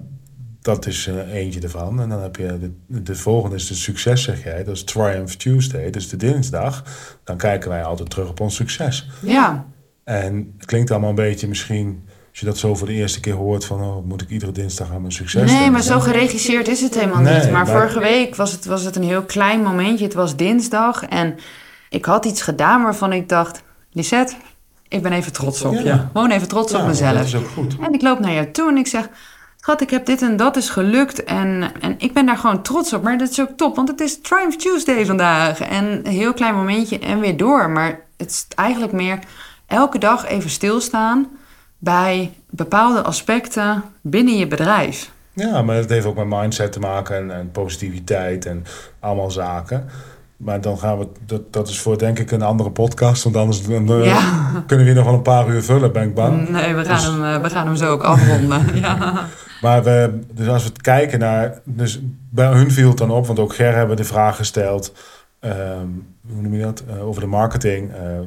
dat 0.63 0.85
is 0.85 1.07
eh, 1.07 1.33
eentje 1.33 1.59
ervan. 1.61 2.01
En 2.01 2.09
dan 2.09 2.21
heb 2.21 2.35
je 2.35 2.57
de, 2.59 3.01
de 3.03 3.15
volgende 3.15 3.55
is 3.55 3.67
de 3.67 3.73
succes, 3.75 4.23
zeg 4.23 4.43
jij. 4.43 4.63
Dat 4.63 4.75
is 4.75 4.83
Triumph 4.83 5.35
Tuesday, 5.35 5.89
dus 5.89 6.09
de 6.09 6.17
dinsdag. 6.17 6.83
Dan 7.23 7.37
kijken 7.37 7.69
wij 7.69 7.83
altijd 7.83 8.09
terug 8.09 8.29
op 8.29 8.39
ons 8.39 8.55
succes. 8.55 9.09
Ja, 9.21 9.65
En 10.03 10.53
het 10.57 10.65
klinkt 10.65 10.91
allemaal 10.91 11.09
een 11.09 11.15
beetje 11.15 11.47
misschien, 11.47 12.03
als 12.29 12.39
je 12.39 12.45
dat 12.45 12.57
zo 12.57 12.75
voor 12.75 12.87
de 12.87 12.93
eerste 12.93 13.19
keer 13.19 13.33
hoort, 13.33 13.65
van 13.65 13.81
oh, 13.81 14.05
moet 14.05 14.21
ik 14.21 14.29
iedere 14.29 14.51
dinsdag 14.51 14.91
aan 14.91 15.01
mijn 15.01 15.13
succes 15.13 15.41
nee, 15.41 15.49
denken? 15.53 15.71
maar 15.71 15.81
zo 15.81 15.99
geregisseerd 15.99 16.67
is 16.67 16.81
het 16.81 16.95
helemaal 16.95 17.21
Nee, 17.21 17.33
niet. 17.39 17.43
Maar, 17.51 17.65
maar- 17.65 17.75
vorige 17.75 17.99
week 17.99 18.35
was 18.35 18.51
het, 18.51 18.65
was 18.65 18.83
het 18.83 18.95
een 18.95 19.03
heel 19.03 19.23
klein 19.23 19.61
momentje. 19.61 20.03
Het 20.05 20.13
was 20.13 20.35
dinsdag 20.35 21.05
en 21.05 21.35
ik 21.89 22.05
had 22.05 22.25
iets 22.25 22.41
gedaan 22.41 22.83
waarvan 22.83 23.13
ik 23.13 23.29
dacht... 23.29 23.63
Lisette, 23.91 24.33
ik 24.87 25.01
ben 25.01 25.11
even 25.11 25.33
trots 25.33 25.61
op 25.61 25.73
Ja. 25.73 25.79
je. 25.79 25.99
Gewoon 26.13 26.31
even 26.31 26.47
trots 26.47 26.71
Ja, 26.71 26.79
op 26.81 26.87
mezelf. 26.87 27.17
Dat 27.17 27.25
is 27.25 27.35
ook 27.35 27.47
goed. 27.47 27.75
En 27.81 27.93
ik 27.93 28.01
loop 28.01 28.19
naar 28.19 28.33
jou 28.33 28.51
toe 28.51 28.69
en 28.69 28.77
ik 28.77 28.87
zeg... 28.87 29.09
Schat, 29.65 29.81
ik 29.81 29.89
heb 29.89 30.05
dit 30.05 30.21
en 30.21 30.37
dat 30.37 30.55
is 30.55 30.69
gelukt 30.69 31.23
en, 31.23 31.71
en 31.81 31.95
ik 31.97 32.13
ben 32.13 32.25
daar 32.25 32.37
gewoon 32.37 32.61
trots 32.61 32.93
op. 32.93 33.03
Maar 33.03 33.17
dat 33.17 33.29
is 33.29 33.41
ook 33.41 33.49
top, 33.57 33.75
want 33.75 33.87
het 33.87 33.99
is 34.01 34.21
Triumph 34.21 34.55
Tuesday 34.55 35.05
vandaag. 35.05 35.59
En 35.59 35.85
een 35.85 36.11
heel 36.11 36.33
klein 36.33 36.55
momentje 36.55 36.99
en 36.99 37.19
weer 37.19 37.37
door. 37.37 37.69
Maar 37.69 37.99
het 38.17 38.29
is 38.29 38.45
eigenlijk 38.55 38.91
meer 38.93 39.19
elke 39.67 39.97
dag 39.97 40.25
even 40.25 40.49
stilstaan... 40.49 41.27
bij 41.77 42.31
bepaalde 42.49 43.01
aspecten 43.01 43.83
binnen 44.01 44.37
je 44.37 44.47
bedrijf. 44.47 45.11
Ja, 45.33 45.61
maar 45.61 45.75
het 45.75 45.89
heeft 45.89 46.05
ook 46.05 46.15
met 46.15 46.39
mindset 46.39 46.71
te 46.71 46.79
maken 46.79 47.15
en, 47.15 47.31
en 47.31 47.51
positiviteit 47.51 48.45
en 48.45 48.65
allemaal 48.99 49.31
zaken. 49.31 49.89
Maar 50.37 50.61
dan 50.61 50.77
gaan 50.79 50.97
we, 50.99 51.07
dat, 51.25 51.53
dat 51.53 51.67
is 51.67 51.79
voor 51.79 51.97
denk 51.97 52.19
ik 52.19 52.31
een 52.31 52.41
andere 52.41 52.71
podcast, 52.71 53.23
want 53.23 53.35
anders 53.35 53.63
dan, 53.63 53.87
eh, 53.89 54.05
Ja. 54.05 54.19
kunnen 54.67 54.85
we 54.85 54.91
hier 54.91 54.95
nog 55.01 55.05
wel 55.05 55.13
een 55.13 55.21
paar 55.21 55.47
uur 55.49 55.63
vullen, 55.63 55.91
ben 55.91 56.03
ik 56.03 56.13
bang. 56.15 56.49
Nee, 56.49 56.73
we 56.75 56.85
gaan, 56.85 56.95
Dus- 56.95 57.05
hem, 57.05 57.23
eh, 57.23 57.41
we 57.41 57.49
gaan 57.49 57.65
hem 57.65 57.75
zo 57.75 57.91
ook 57.91 58.03
afronden. 58.03 58.65
ja. 58.81 59.25
Maar 59.63 59.83
we, 59.83 60.19
dus 60.33 60.47
als 60.47 60.63
we 60.63 60.69
het 60.69 60.81
kijken 60.81 61.19
naar, 61.19 61.61
dus 61.63 61.99
bij 62.29 62.47
hun 62.47 62.71
viel 62.71 62.87
het 62.89 62.97
dan 62.97 63.11
op, 63.11 63.25
want 63.27 63.39
ook 63.39 63.55
Ger 63.55 63.75
hebben 63.75 63.95
de 63.97 64.03
vraag 64.03 64.35
gesteld, 64.35 64.93
ehm, 65.39 65.87
hoe 66.31 66.41
noem 66.41 66.53
je 66.53 66.61
dat, 66.61 66.83
Eh, 66.89 67.07
over 67.07 67.21
de 67.21 67.27
marketing, 67.27 67.91
eh, 67.93 68.19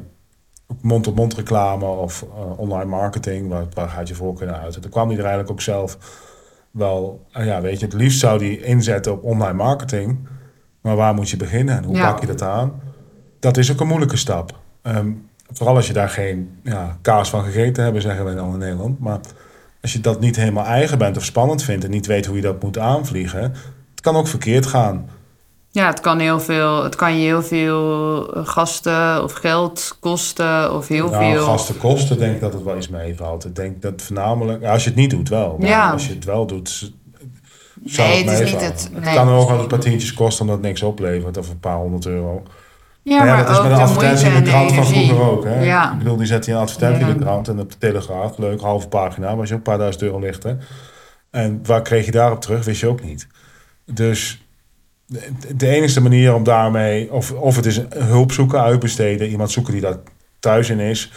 mond-op-mond 0.81 1.33
reclame 1.33 1.85
of 1.85 2.21
eh, 2.35 2.59
online 2.59 2.89
marketing, 2.89 3.49
waar, 3.49 3.65
waar 3.73 3.89
gaat 3.89 4.07
je 4.07 4.15
voor 4.15 4.33
kunnen 4.33 4.59
uit? 4.59 4.75
En 4.75 4.81
toen 4.81 4.91
kwam 4.91 5.07
hij 5.07 5.13
er 5.17 5.23
eigenlijk 5.23 5.51
ook 5.51 5.61
zelf 5.61 5.97
wel, 6.71 7.25
ja, 7.31 7.61
weet 7.61 7.79
je, 7.79 7.85
het 7.85 7.93
liefst 7.95 8.19
zou 8.19 8.39
die 8.39 8.63
inzetten 8.63 9.11
op 9.11 9.23
online 9.23 9.53
marketing, 9.53 10.27
maar 10.81 10.95
waar 10.95 11.13
moet 11.13 11.29
je 11.29 11.37
beginnen 11.37 11.77
en 11.77 11.83
hoe 11.83 11.95
Ja. 11.95 12.11
pak 12.11 12.19
je 12.21 12.27
dat 12.27 12.41
aan? 12.41 12.81
Dat 13.39 13.57
is 13.57 13.71
ook 13.71 13.79
een 13.79 13.87
moeilijke 13.87 14.17
stap. 14.17 14.59
Ehm, 14.81 15.11
vooral 15.51 15.75
als 15.75 15.87
je 15.87 15.93
daar 15.93 16.09
geen 16.09 16.59
ja, 16.63 16.97
kaas 17.01 17.29
van 17.29 17.43
gegeten 17.43 17.83
hebt, 17.83 18.01
zeggen 18.01 18.25
wij 18.25 18.35
dan 18.35 18.53
in 18.53 18.59
Nederland, 18.59 18.99
maar 18.99 19.19
als 19.81 19.93
je 19.93 20.01
dat 20.01 20.19
niet 20.19 20.35
helemaal 20.35 20.65
eigen 20.65 20.97
bent 20.97 21.17
of 21.17 21.23
spannend 21.25 21.63
vindt 21.63 21.83
en 21.83 21.89
niet 21.91 22.05
weet 22.05 22.25
hoe 22.25 22.35
je 22.35 22.41
dat 22.41 22.63
moet 22.63 22.77
aanvliegen, 22.77 23.41
het 23.91 24.01
kan 24.01 24.15
ook 24.15 24.27
verkeerd 24.27 24.65
gaan. 24.65 25.09
ja, 25.71 25.87
het 25.87 25.99
kan, 25.99 26.19
heel 26.19 26.39
veel, 26.39 26.83
het 26.83 26.95
kan 26.95 27.13
je 27.17 27.25
heel 27.25 27.43
veel 27.43 28.33
eh, 28.33 28.45
gasten 28.47 29.23
of 29.23 29.33
geld 29.33 29.97
kosten 29.99 30.73
of 30.73 30.87
heel 30.87 31.09
Nou, 31.09 31.31
veel... 31.31 31.43
gasten 31.43 31.77
kosten, 31.77 32.17
denk 32.17 32.35
ik 32.35 32.41
dat 32.41 32.53
het 32.53 32.63
wel 32.63 32.77
iets 32.77 32.89
meevalt. 32.89 33.45
Ik 33.45 33.55
denk 33.55 33.81
dat 33.81 34.01
voornamelijk, 34.01 34.63
als 34.63 34.83
je 34.83 34.89
het 34.89 34.99
niet 34.99 35.09
doet 35.09 35.29
wel, 35.29 35.55
maar 35.59 35.69
Ja. 35.69 35.91
als 35.91 36.07
je 36.07 36.13
het 36.13 36.25
wel 36.25 36.45
doet, 36.45 36.91
zou 37.85 38.07
Nee, 38.07 38.17
het 38.23 38.29
het 38.29 38.39
is 38.39 38.51
meevallen. 38.51 38.65
het- 38.73 38.89
Het 38.93 39.03
nee. 39.03 39.15
kan 39.15 39.29
ook 39.29 39.49
wel 39.49 39.59
een 39.59 39.67
paar 39.67 39.79
tientjes 39.79 40.13
kosten 40.13 40.41
omdat 40.41 40.57
het 40.57 40.65
niks 40.65 40.83
oplevert 40.83 41.37
of 41.37 41.49
een 41.49 41.59
paar 41.59 41.77
honderd 41.77 42.05
euro. 42.05 42.43
Ja, 43.07 43.17
Maar 43.17 43.27
ja, 43.27 43.35
maar 43.35 43.45
dat 43.45 43.55
is 43.55 43.61
met 43.61 43.71
een 43.71 43.77
advertentie 43.77 44.27
in 44.27 44.43
de 44.43 44.49
krant 44.49 44.73
van 44.73 44.85
vroeger 44.85 45.21
ook. 45.21 45.43
Hè? 45.45 45.63
Ja. 45.63 45.91
Ik 45.91 45.97
bedoel, 45.97 46.17
die 46.17 46.25
zet 46.25 46.45
je 46.45 46.51
een 46.51 46.57
advertentie 46.57 47.05
in 47.07 47.13
de 47.13 47.19
krant 47.19 47.47
en 47.47 47.59
op 47.59 47.71
de 47.71 47.77
Telegraaf. 47.77 48.37
Leuk, 48.37 48.61
halve 48.61 48.87
pagina, 48.87 49.35
was 49.35 49.47
je 49.47 49.53
ook 49.53 49.59
een 49.59 49.65
paar 49.65 49.77
duizend 49.77 50.03
euro 50.03 50.19
lichter. 50.19 50.57
En 51.31 51.59
waar 51.63 51.81
kreeg 51.81 52.05
je 52.05 52.11
daarop 52.11 52.41
terug, 52.41 52.65
wist 52.65 52.81
je 52.81 52.87
ook 52.87 53.03
niet. 53.03 53.27
Dus 53.85 54.41
de, 55.05 55.19
de 55.55 55.67
enige 55.67 56.01
manier 56.01 56.33
om 56.33 56.43
daarmee, 56.43 57.11
of, 57.13 57.31
of 57.31 57.55
het 57.55 57.65
is 57.65 57.81
hulp 57.95 58.31
zoeken, 58.31 58.61
uitbesteden, 58.61 59.27
iemand 59.29 59.51
zoeken 59.51 59.73
die 59.73 59.81
daar 59.81 59.97
thuis 60.39 60.69
in 60.69 60.79
is. 60.79 61.11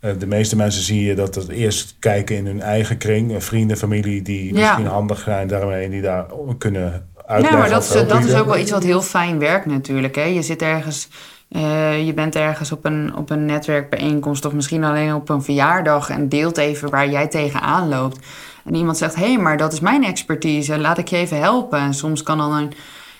Eh, 0.00 0.10
De 0.18 0.26
meeste 0.26 0.56
mensen 0.56 0.82
zie 0.82 1.04
je 1.04 1.14
dat 1.14 1.34
het 1.34 1.48
eerst 1.48 1.96
kijken 1.98 2.36
in 2.36 2.46
hun 2.46 2.60
eigen 2.60 2.98
kring, 2.98 3.44
vrienden, 3.44 3.76
familie, 3.76 4.22
die 4.22 4.52
misschien 4.52 4.86
handig 4.86 5.18
zijn 5.18 5.48
daarmee, 5.48 5.90
die 5.90 6.02
daar 6.02 6.26
kunnen. 6.58 7.08
Ja, 7.28 7.56
maar 7.56 7.70
dat 7.70 7.82
is, 7.82 8.06
dat 8.08 8.24
is 8.24 8.34
ook 8.34 8.46
wel 8.46 8.58
iets 8.58 8.70
wat 8.70 8.84
heel 8.84 9.02
fijn 9.02 9.38
werkt 9.38 9.66
natuurlijk. 9.66 10.14
Hè? 10.14 10.24
Je 10.24 10.42
zit 10.42 10.62
ergens, 10.62 11.08
eh, 11.48 12.06
je 12.06 12.14
bent 12.14 12.34
ergens 12.36 12.72
op 12.72 12.84
een, 12.84 13.16
op 13.16 13.30
een 13.30 13.46
netwerkbijeenkomst 13.46 14.44
of 14.44 14.52
misschien 14.52 14.84
alleen 14.84 15.14
op 15.14 15.28
een 15.28 15.42
verjaardag 15.42 16.10
en 16.10 16.28
deelt 16.28 16.58
even 16.58 16.90
waar 16.90 17.08
jij 17.10 17.26
tegenaan 17.28 17.88
loopt. 17.88 18.26
En 18.64 18.74
iemand 18.74 18.96
zegt, 18.96 19.14
hé, 19.14 19.32
hey, 19.32 19.38
maar 19.38 19.56
dat 19.56 19.72
is 19.72 19.80
mijn 19.80 20.04
expertise, 20.04 20.78
laat 20.78 20.98
ik 20.98 21.08
je 21.08 21.16
even 21.16 21.40
helpen. 21.40 21.78
En 21.78 21.94
soms 21.94 22.22
kan 22.22 22.38
dan 22.38 22.52
een, 22.52 22.72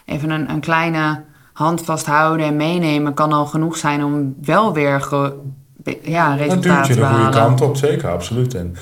even 0.04 0.30
een, 0.30 0.50
een 0.50 0.60
kleine 0.60 1.22
hand 1.52 1.84
vasthouden 1.84 2.46
en 2.46 2.56
meenemen 2.56 3.14
kan 3.14 3.32
al 3.32 3.46
genoeg 3.46 3.76
zijn 3.76 4.04
om 4.04 4.34
wel 4.42 4.72
weer 4.72 5.00
ge- 5.00 5.36
ja, 6.02 6.30
Een 6.30 6.36
resultaten 6.36 6.60
duwtje 6.76 6.94
te 6.94 7.00
de 7.00 7.06
goede 7.06 7.30
behalen. 7.30 7.32
kant 7.56 7.60
op, 7.60 7.76
zeker, 7.76 8.08
absoluut. 8.10 8.54
En, 8.54 8.74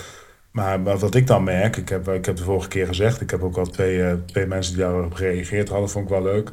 maar, 0.51 0.81
maar 0.81 0.99
wat 0.99 1.15
ik 1.15 1.27
dan 1.27 1.45
merk, 1.45 1.77
ik 1.77 1.89
heb, 1.89 2.09
ik 2.09 2.25
heb 2.25 2.37
de 2.37 2.43
vorige 2.43 2.69
keer 2.69 2.87
gezegd, 2.87 3.21
ik 3.21 3.31
heb 3.31 3.43
ook 3.43 3.57
al 3.57 3.67
twee, 3.67 4.03
eh, 4.03 4.13
twee 4.27 4.47
mensen 4.47 4.75
die 4.75 4.83
daarop 4.85 5.15
gereageerd 5.15 5.69
hadden, 5.69 5.89
vond 5.91 6.05
ik 6.05 6.11
wel 6.11 6.23
leuk. 6.23 6.51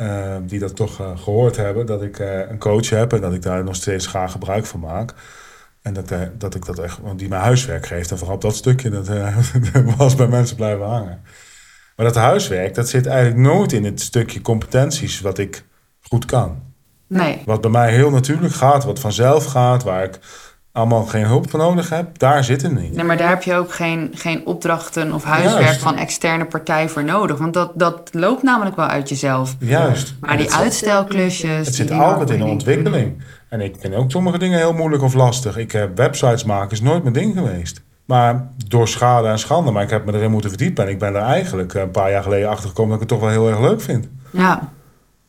Eh, 0.00 0.36
die 0.42 0.58
dat 0.58 0.76
toch 0.76 1.00
eh, 1.00 1.18
gehoord 1.18 1.56
hebben, 1.56 1.86
dat 1.86 2.02
ik 2.02 2.18
eh, 2.18 2.50
een 2.50 2.58
coach 2.58 2.88
heb 2.88 3.12
en 3.12 3.20
dat 3.20 3.32
ik 3.32 3.42
daar 3.42 3.64
nog 3.64 3.74
steeds 3.74 4.06
graag 4.06 4.32
gebruik 4.32 4.66
van 4.66 4.80
maak. 4.80 5.14
En 5.82 5.92
dat, 5.92 6.12
dat 6.38 6.54
ik 6.54 6.64
dat 6.64 6.78
echt, 6.78 6.98
want 7.02 7.18
die 7.18 7.28
mij 7.28 7.38
huiswerk 7.38 7.86
geeft. 7.86 8.10
En 8.10 8.18
vooral 8.18 8.36
op 8.36 8.42
dat 8.42 8.54
stukje, 8.54 8.90
dat 8.90 9.06
dat 9.72 9.94
was 9.96 10.14
bij 10.14 10.28
mensen 10.28 10.56
blijven 10.56 10.86
hangen. 10.86 11.22
Maar 11.96 12.06
dat 12.06 12.14
huiswerk, 12.14 12.74
dat 12.74 12.88
zit 12.88 13.06
eigenlijk 13.06 13.40
nooit 13.40 13.72
in 13.72 13.84
het 13.84 14.00
stukje 14.00 14.40
competenties 14.40 15.20
wat 15.20 15.38
ik 15.38 15.64
goed 16.00 16.24
kan. 16.24 16.62
Nee, 17.06 17.42
Wat 17.44 17.60
bij 17.60 17.70
mij 17.70 17.92
heel 17.92 18.10
natuurlijk 18.10 18.54
gaat, 18.54 18.84
wat 18.84 18.98
vanzelf 18.98 19.44
gaat, 19.44 19.82
waar 19.82 20.04
ik 20.04 20.18
allemaal 20.72 21.04
geen 21.04 21.24
hulp 21.24 21.50
voor 21.50 21.58
nodig 21.58 21.88
heb, 21.88 22.18
daar 22.18 22.44
zit 22.44 22.62
het 22.62 22.80
niet. 22.80 22.94
Nee, 22.94 23.04
maar 23.04 23.16
daar 23.16 23.28
heb 23.28 23.42
je 23.42 23.54
ook 23.54 23.72
geen, 23.72 24.10
geen 24.14 24.46
opdrachten 24.46 25.12
of 25.12 25.24
huiswerk 25.24 25.64
Juist. 25.64 25.80
van 25.80 25.96
externe 25.96 26.44
partij 26.44 26.88
voor 26.88 27.04
nodig. 27.04 27.38
Want 27.38 27.54
dat, 27.54 27.70
dat 27.74 28.08
loopt 28.12 28.42
namelijk 28.42 28.76
wel 28.76 28.86
uit 28.86 29.08
jezelf. 29.08 29.56
Juist. 29.58 30.14
Maar 30.20 30.36
die 30.36 30.40
het, 30.40 30.54
zit- 30.54 30.62
uitstelklusjes... 30.62 31.66
het 31.66 31.74
zit 31.74 31.90
altijd 31.90 32.30
in 32.30 32.38
de 32.38 32.44
ontwikkeling. 32.44 33.22
En 33.48 33.60
ik 33.60 33.74
vind 33.80 33.94
ook 33.94 34.10
sommige 34.10 34.38
dingen 34.38 34.58
heel 34.58 34.72
moeilijk 34.72 35.02
of 35.02 35.14
lastig. 35.14 35.56
Ik 35.56 35.72
heb 35.72 35.96
websites 35.96 36.44
maken, 36.44 36.70
is 36.70 36.80
nooit 36.80 37.02
mijn 37.02 37.14
ding 37.14 37.34
geweest. 37.34 37.82
Maar 38.04 38.48
door 38.68 38.88
schade 38.88 39.28
en 39.28 39.38
schande, 39.38 39.70
maar 39.70 39.82
ik 39.82 39.90
heb 39.90 40.04
me 40.04 40.12
erin 40.14 40.30
moeten 40.30 40.50
verdiepen. 40.50 40.84
En 40.84 40.90
ik 40.90 40.98
ben 40.98 41.14
er 41.14 41.22
eigenlijk 41.22 41.74
een 41.74 41.90
paar 41.90 42.10
jaar 42.10 42.22
geleden 42.22 42.48
achter 42.48 42.68
gekomen 42.68 42.92
dat 42.92 43.02
ik 43.02 43.08
het 43.10 43.18
toch 43.18 43.28
wel 43.30 43.38
heel 43.38 43.48
erg 43.50 43.60
leuk 43.68 43.80
vind. 43.80 44.08
Ja, 44.30 44.68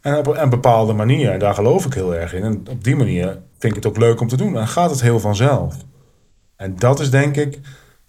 En 0.01 0.17
op 0.17 0.27
een 0.27 0.49
bepaalde 0.49 0.93
manier, 0.93 1.39
daar 1.39 1.53
geloof 1.53 1.85
ik 1.85 1.93
heel 1.93 2.15
erg 2.15 2.33
in. 2.33 2.43
En 2.43 2.63
op 2.69 2.83
die 2.83 2.95
manier 2.95 3.25
vind 3.57 3.75
ik 3.75 3.83
het 3.83 3.85
ook 3.85 3.97
leuk 3.97 4.21
om 4.21 4.27
te 4.27 4.37
doen. 4.37 4.57
En 4.57 4.67
gaat 4.67 4.89
het 4.89 5.01
heel 5.01 5.19
vanzelf. 5.19 5.75
En 6.55 6.75
dat 6.75 6.99
is 6.99 7.09
denk 7.09 7.37
ik, 7.37 7.59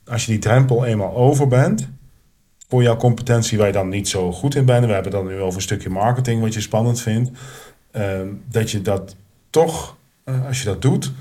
als 0.07 0.25
je 0.25 0.31
die 0.31 0.41
drempel 0.41 0.85
eenmaal 0.85 1.17
over 1.17 1.49
bent, 1.49 1.89
voor 2.69 2.83
jouw 2.83 2.97
competentie 2.97 3.59
waar 3.59 3.67
je 3.67 3.73
dan 3.73 3.89
niet 3.89 4.09
zo 4.09 4.33
goed 4.33 4.55
in 4.55 4.65
bent. 4.65 4.87
We 4.87 4.93
hebben 4.93 5.13
dan 5.13 5.27
nu 5.27 5.41
over 5.41 5.57
een 5.57 5.63
stukje 5.63 5.91
marketing 5.91 6.41
wat 6.41 6.55
je 6.55 6.61
spannend 6.61 7.01
vindt. 7.01 7.31
ehm, 7.91 8.29
dat 8.49 8.71
je 8.71 8.83
dat 8.83 9.17
toch, 9.51 9.97
eh, 10.25 10.47
als 10.47 10.59
je 10.59 10.65
dat 10.65 10.83
doet, 10.83 11.13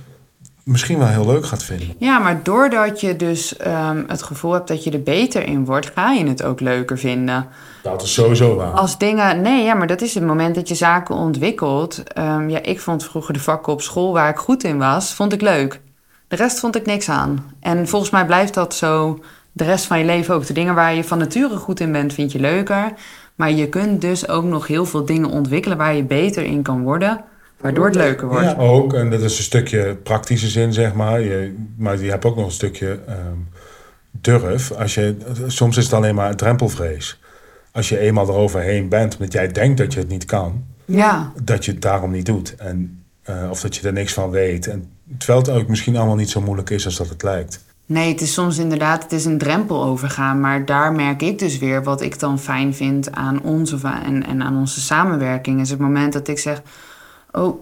misschien 0.63 0.97
wel 0.97 1.07
heel 1.07 1.25
leuk 1.25 1.45
gaat 1.45 1.63
vinden. 1.63 1.95
ja 1.97 2.19
maar 2.19 2.43
doordat 2.43 3.01
je 3.01 3.15
dus 3.15 3.57
ehm, 3.57 4.03
het 4.07 4.23
gevoel 4.23 4.53
hebt 4.53 4.67
dat 4.67 4.83
je 4.83 4.91
er 4.91 5.03
beter 5.03 5.47
in 5.47 5.65
wordt... 5.65 5.91
ga 5.95 6.11
je 6.11 6.27
het 6.27 6.43
ook 6.43 6.59
leuker 6.59 6.97
vinden. 6.97 7.47
Dat 7.83 8.01
is 8.01 8.13
sowieso 8.13 8.55
waar. 8.55 8.71
Als 8.71 8.97
dingen... 8.97 9.41
Nee, 9.41 9.63
ja, 9.63 9.73
maar 9.73 9.87
dat 9.87 10.01
is 10.01 10.13
het 10.13 10.25
moment 10.25 10.55
dat 10.55 10.67
je 10.67 10.75
zaken 10.75 11.15
ontwikkelt. 11.15 12.03
Ehm, 12.03 12.49
ja, 12.49 12.61
ik 12.61 12.79
vond 12.79 13.03
vroeger 13.03 13.33
de 13.33 13.39
vakken 13.39 13.73
op 13.73 13.81
school 13.81 14.13
waar 14.13 14.29
ik 14.29 14.37
goed 14.37 14.63
in 14.63 14.77
was, 14.77 15.13
vond 15.13 15.33
ik 15.33 15.41
leuk. 15.41 15.81
De 16.27 16.35
rest 16.35 16.59
vond 16.59 16.75
ik 16.75 16.85
niks 16.85 17.09
aan. 17.09 17.53
En 17.59 17.87
volgens 17.87 18.11
mij 18.11 18.25
blijft 18.25 18.53
dat 18.53 18.75
zo 18.75 19.19
de 19.51 19.63
rest 19.63 19.85
van 19.85 19.99
je 19.99 20.05
leven 20.05 20.35
ook. 20.35 20.45
De 20.45 20.53
dingen 20.53 20.75
waar 20.75 20.93
je 20.93 21.03
van 21.03 21.17
nature 21.17 21.57
goed 21.57 21.79
in 21.79 21.91
bent, 21.91 22.13
vind 22.13 22.31
je 22.31 22.39
leuker. 22.39 22.93
Maar 23.35 23.51
je 23.51 23.69
kunt 23.69 24.01
dus 24.01 24.27
ook 24.27 24.43
nog 24.43 24.67
heel 24.67 24.85
veel 24.85 25.05
dingen 25.05 25.29
ontwikkelen 25.29 25.77
waar 25.77 25.95
je 25.95 26.03
beter 26.03 26.43
in 26.43 26.61
kan 26.61 26.83
worden, 26.83 27.23
waardoor 27.61 27.85
het 27.85 27.95
leuker 27.95 28.27
wordt. 28.27 28.45
Ja, 28.45 28.55
ook. 28.55 28.93
En 28.93 29.09
dat 29.09 29.21
is 29.21 29.37
een 29.37 29.43
stukje 29.43 29.95
praktische 30.03 30.47
zin, 30.47 30.73
zeg 30.73 30.93
maar. 30.93 31.21
Je, 31.21 31.55
maar 31.77 31.99
je 31.99 32.09
hebt 32.09 32.25
ook 32.25 32.35
nog 32.35 32.45
een 32.45 32.51
stukje 32.51 32.99
ehm, 33.07 33.37
durf, 34.11 34.71
als 34.71 34.93
je, 34.93 35.15
soms 35.47 35.77
is 35.77 35.83
het 35.83 35.93
alleen 35.93 36.15
maar 36.15 36.35
drempelvrees. 36.35 37.19
Als 37.71 37.89
je 37.89 37.99
eenmaal 37.99 38.27
eroverheen 38.27 38.89
bent, 38.89 39.17
omdat 39.17 39.33
jij 39.33 39.47
denkt 39.47 39.77
dat 39.77 39.93
je 39.93 39.99
het 39.99 40.09
niet 40.09 40.25
kan, 40.25 40.63
Ja, 40.85 41.31
dat 41.43 41.65
je 41.65 41.71
het 41.71 41.81
daarom 41.81 42.11
niet 42.11 42.25
doet. 42.25 42.55
En, 42.55 43.03
eh, 43.23 43.47
of 43.49 43.61
dat 43.61 43.75
je 43.75 43.87
er 43.87 43.93
niks 43.93 44.13
van 44.13 44.29
weet. 44.29 44.67
En, 44.67 44.89
terwijl 45.17 45.39
het 45.39 45.49
ook 45.49 45.67
misschien 45.67 45.97
allemaal 45.97 46.15
niet 46.15 46.29
zo 46.29 46.41
moeilijk 46.41 46.69
is 46.69 46.85
als 46.85 46.95
dat 46.95 47.09
het 47.09 47.23
lijkt. 47.23 47.63
nee, 47.85 48.11
het 48.11 48.21
is 48.21 48.33
soms 48.33 48.57
inderdaad 48.57 49.03
het 49.03 49.11
is 49.11 49.25
een 49.25 49.37
drempel 49.37 49.83
overgaan. 49.83 50.39
Maar 50.39 50.65
daar 50.65 50.93
merk 50.93 51.21
ik 51.21 51.39
dus 51.39 51.57
weer 51.57 51.83
wat 51.83 52.01
ik 52.01 52.19
dan 52.19 52.39
fijn 52.39 52.73
vind 52.73 53.11
aan 53.11 53.41
ons 53.41 53.73
of 53.73 53.83
aan, 53.83 54.03
en, 54.03 54.25
en 54.25 54.41
aan 54.41 54.57
onze 54.57 54.81
samenwerking. 54.81 55.61
Is 55.61 55.69
het 55.69 55.79
moment 55.79 56.13
dat 56.13 56.27
ik 56.27 56.39
zeg: 56.39 56.61
Oh, 57.31 57.59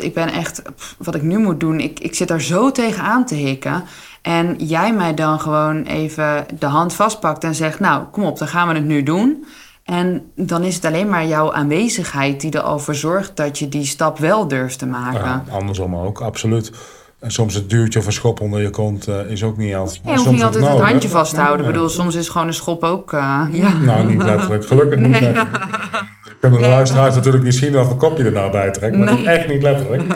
ik 0.00 0.14
ben 0.14 0.28
echt, 0.32 0.62
pff, 0.76 0.94
wat 0.98 1.14
ik 1.14 1.22
nu 1.22 1.38
moet 1.38 1.60
doen, 1.60 1.80
ik, 1.80 2.00
ik 2.00 2.14
zit 2.14 2.28
daar 2.28 2.40
zo 2.40 2.70
tegenaan 2.70 3.26
te 3.26 3.34
hikken. 3.34 3.84
En 4.22 4.54
jij 4.58 4.92
mij 4.92 5.14
dan 5.14 5.40
gewoon 5.40 5.82
even 5.82 6.46
de 6.58 6.66
hand 6.66 6.94
vastpakt 6.94 7.44
en 7.44 7.54
zegt: 7.54 7.80
Nou, 7.80 8.04
kom 8.04 8.24
op, 8.24 8.38
dan 8.38 8.48
gaan 8.48 8.68
we 8.68 8.74
het 8.74 8.84
nu 8.84 9.02
doen. 9.02 9.44
En 9.84 10.30
dan 10.36 10.62
is 10.62 10.74
het 10.74 10.84
alleen 10.84 11.08
maar 11.08 11.26
jouw 11.26 11.52
aanwezigheid 11.52 12.40
die 12.40 12.50
er 12.50 12.60
al 12.60 12.78
voor 12.78 12.94
zorgt 12.94 13.36
dat 13.36 13.58
je 13.58 13.68
die 13.68 13.84
stap 13.84 14.18
wel 14.18 14.48
durft 14.48 14.78
te 14.78 14.86
maken. 14.86 15.20
Ja, 15.20 15.44
andersom 15.50 15.96
ook, 15.96 16.20
absoluut. 16.20 16.72
En 17.20 17.30
soms 17.30 17.54
het 17.54 17.70
duwtje 17.70 17.98
of 17.98 18.06
een 18.06 18.12
schop 18.12 18.40
onder 18.40 18.62
je 18.62 18.70
kont 18.70 19.08
eh, 19.08 19.30
is 19.30 19.42
ook 19.42 19.56
niet 19.56 19.74
altijd. 19.74 20.00
Je 20.04 20.10
hoeft 20.10 20.30
niet 20.30 20.42
altijd 20.42 20.68
het 20.68 20.80
handje 20.80 21.08
vasthouden. 21.08 21.58
Ja. 21.62 21.66
Ik 21.66 21.72
bedoel, 21.72 21.88
soms 21.88 22.14
is 22.14 22.28
gewoon 22.28 22.46
een 22.46 22.54
schop 22.54 22.82
ook... 22.82 23.12
eh, 23.12 23.42
ja. 23.52 23.72
Nou, 23.72 24.06
niet 24.06 24.22
letterlijk. 24.22 24.66
Gelukkig 24.66 24.98
niet. 24.98 25.20
Kunnen 26.50 26.62
de 26.62 26.68
luisteraars 26.68 27.14
natuurlijk 27.14 27.44
niet 27.44 27.54
zien 27.54 27.72
welke 27.72 27.94
kop 27.94 28.16
je 28.16 28.24
er 28.24 28.32
nou 28.32 28.50
bij 28.50 28.70
trekt. 28.70 28.96
Maar 28.96 29.14
Nee. 29.14 29.26
echt 29.28 29.48
niet 29.48 29.62
letterlijk. 29.62 30.02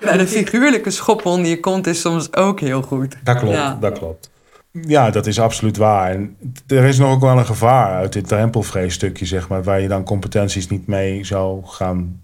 Ja, 0.00 0.16
de 0.16 0.26
figuurlijke 0.26 0.90
schop 0.90 1.26
onder 1.26 1.46
je 1.50 1.60
kont 1.60 1.86
is 1.86 2.00
soms 2.00 2.34
ook 2.34 2.60
heel 2.60 2.82
goed. 2.82 3.16
Dat 3.24 3.38
klopt, 3.38 3.54
Ja. 3.56 3.76
dat 3.80 3.98
klopt. 3.98 4.30
Ja, 4.72 5.10
dat 5.10 5.26
is 5.26 5.40
absoluut 5.40 5.76
waar. 5.76 6.10
En 6.10 6.36
er 6.66 6.84
is 6.84 6.98
nog 6.98 7.10
ook 7.10 7.20
wel 7.20 7.38
een 7.38 7.46
gevaar 7.46 7.94
uit 7.94 8.12
dit 8.12 8.28
drempelvreesstukje, 8.28 9.26
zeg 9.26 9.48
maar, 9.48 9.62
waar 9.62 9.80
je 9.80 9.88
dan 9.88 10.04
competenties 10.04 10.68
niet 10.68 10.86
mee 10.86 11.24
zou 11.24 11.60
gaan 11.64 12.20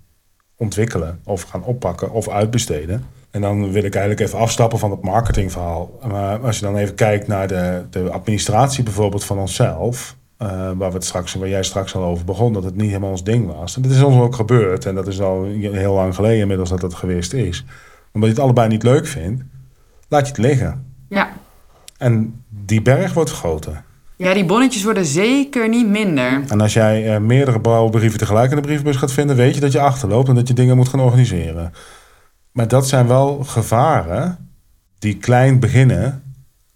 ontwikkelen 0.56 1.20
of 1.24 1.42
gaan 1.42 1.62
oppakken 1.64 2.10
of 2.10 2.28
uitbesteden. 2.28 3.04
En 3.30 3.40
dan 3.40 3.72
wil 3.72 3.84
ik 3.84 3.94
eigenlijk 3.94 4.26
even 4.26 4.38
afstappen 4.38 4.78
van 4.78 4.90
het 4.90 5.02
marketingverhaal. 5.02 5.98
Maar 6.10 6.38
als 6.40 6.58
je 6.58 6.64
dan 6.64 6.76
even 6.76 6.94
kijkt 6.94 7.26
naar 7.26 7.48
de, 7.48 7.82
de 7.90 8.10
administratie 8.10 8.84
bijvoorbeeld 8.84 9.24
van 9.24 9.38
onszelf, 9.38 10.16
eh, 10.38 10.48
waar, 10.48 10.88
we 10.88 10.94
het 10.94 11.04
straks, 11.04 11.34
waar 11.34 11.48
jij 11.48 11.62
straks 11.62 11.94
al 11.94 12.02
over 12.02 12.24
begon, 12.24 12.52
dat 12.52 12.64
het 12.64 12.76
niet 12.76 12.86
helemaal 12.86 13.10
ons 13.10 13.24
ding 13.24 13.46
was. 13.46 13.76
En 13.76 13.82
dat 13.82 13.90
is 13.90 14.02
ons 14.02 14.16
ook 14.16 14.34
gebeurd. 14.34 14.86
En 14.86 14.94
dat 14.94 15.06
is 15.06 15.20
al 15.20 15.44
heel 15.44 15.94
lang 15.94 16.14
geleden 16.14 16.40
inmiddels 16.40 16.68
dat 16.68 16.80
dat 16.80 16.94
geweest 16.94 17.32
is. 17.32 17.64
Omdat 18.12 18.28
je 18.28 18.34
het 18.34 18.44
allebei 18.44 18.68
niet 18.68 18.82
leuk 18.82 19.06
vindt, 19.06 19.42
laat 20.08 20.20
je 20.20 20.28
het 20.28 20.38
liggen. 20.38 20.84
Ja. 21.08 21.28
En 21.96 22.42
die 22.48 22.82
berg 22.82 23.12
wordt 23.12 23.30
groter. 23.30 23.82
ja, 24.16 24.34
die 24.34 24.44
bonnetjes 24.44 24.82
worden 24.84 25.04
zeker 25.04 25.68
niet 25.68 25.88
minder. 25.88 26.42
En 26.48 26.60
als 26.60 26.72
jij 26.72 27.14
eh, 27.14 27.20
meerdere 27.20 27.58
bouwbrieven 27.58 28.18
tegelijk 28.18 28.50
in 28.50 28.56
de 28.56 28.62
brievenbus 28.62 28.96
gaat 28.96 29.12
vinden, 29.12 29.36
weet 29.36 29.54
je 29.54 29.60
dat 29.60 29.72
je 29.72 29.80
achterloopt 29.80 30.28
en 30.28 30.34
dat 30.34 30.48
je 30.48 30.54
dingen 30.54 30.76
moet 30.76 30.88
gaan 30.88 31.00
organiseren. 31.00 31.72
Maar 32.52 32.68
dat 32.68 32.88
zijn 32.88 33.06
wel 33.06 33.44
gevaren 33.44 34.48
die 34.98 35.16
klein 35.16 35.60
beginnen 35.60 36.22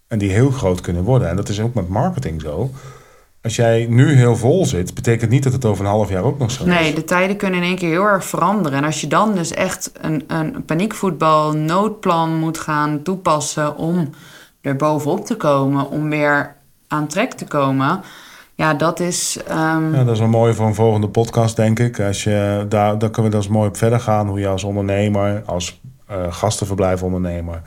en 0.07 0.17
die 0.17 0.31
heel 0.31 0.51
groot 0.51 0.81
kunnen 0.81 1.03
worden. 1.03 1.29
En 1.29 1.35
dat 1.35 1.49
is 1.49 1.59
ook 1.59 1.73
met 1.73 1.89
marketing 1.89 2.41
zo. 2.41 2.71
Als 3.43 3.55
jij 3.55 3.85
nu 3.89 4.15
heel 4.15 4.35
vol 4.35 4.65
zit, 4.65 4.93
betekent 4.93 5.31
niet 5.31 5.43
dat 5.43 5.53
het 5.53 5.65
over 5.65 5.85
een 5.85 5.91
half 5.91 6.09
jaar 6.09 6.23
ook 6.23 6.39
nog 6.39 6.51
zo 6.51 6.63
is. 6.63 6.69
Nee, 6.69 6.93
de 6.93 7.03
tijden 7.03 7.37
kunnen 7.37 7.59
in 7.59 7.65
één 7.65 7.75
keer 7.75 7.89
heel 7.89 8.03
erg 8.07 8.25
veranderen. 8.25 8.77
En 8.77 8.83
als 8.83 9.01
je 9.01 9.07
dan 9.07 9.35
dus 9.35 9.51
echt 9.51 9.91
een, 10.01 10.23
een 10.27 10.65
paniekvoetbal 10.65 11.53
noodplan 11.53 12.35
moet 12.35 12.57
gaan 12.59 13.01
toepassen 13.03 13.77
om 13.77 14.09
er 14.61 14.75
bovenop 14.75 15.25
te 15.25 15.35
komen, 15.35 15.89
om 15.89 16.09
weer 16.09 16.55
aan 16.87 17.07
trek 17.07 17.33
te 17.33 17.45
komen, 17.45 18.01
ja, 18.55 18.73
dat 18.73 18.99
is. 18.99 19.37
ehm, 19.47 19.93
Ja, 19.95 20.03
dat 20.03 20.13
is 20.13 20.19
wel 20.19 20.27
mooi 20.27 20.53
voor 20.53 20.65
een 20.65 20.75
volgende 20.75 21.07
podcast, 21.09 21.55
denk 21.55 21.79
ik. 21.79 21.99
Als 21.99 22.23
je, 22.23 22.65
daar, 22.69 22.97
daar 22.97 23.09
kunnen 23.09 23.31
we 23.31 23.37
dus 23.37 23.47
mooi 23.47 23.67
op 23.67 23.77
verder 23.77 23.99
gaan. 23.99 24.27
Hoe 24.27 24.39
je 24.39 24.47
als 24.47 24.63
ondernemer, 24.63 25.41
als 25.45 25.81
eh 26.07 26.17
gastenverblijfondernemer... 26.29 27.61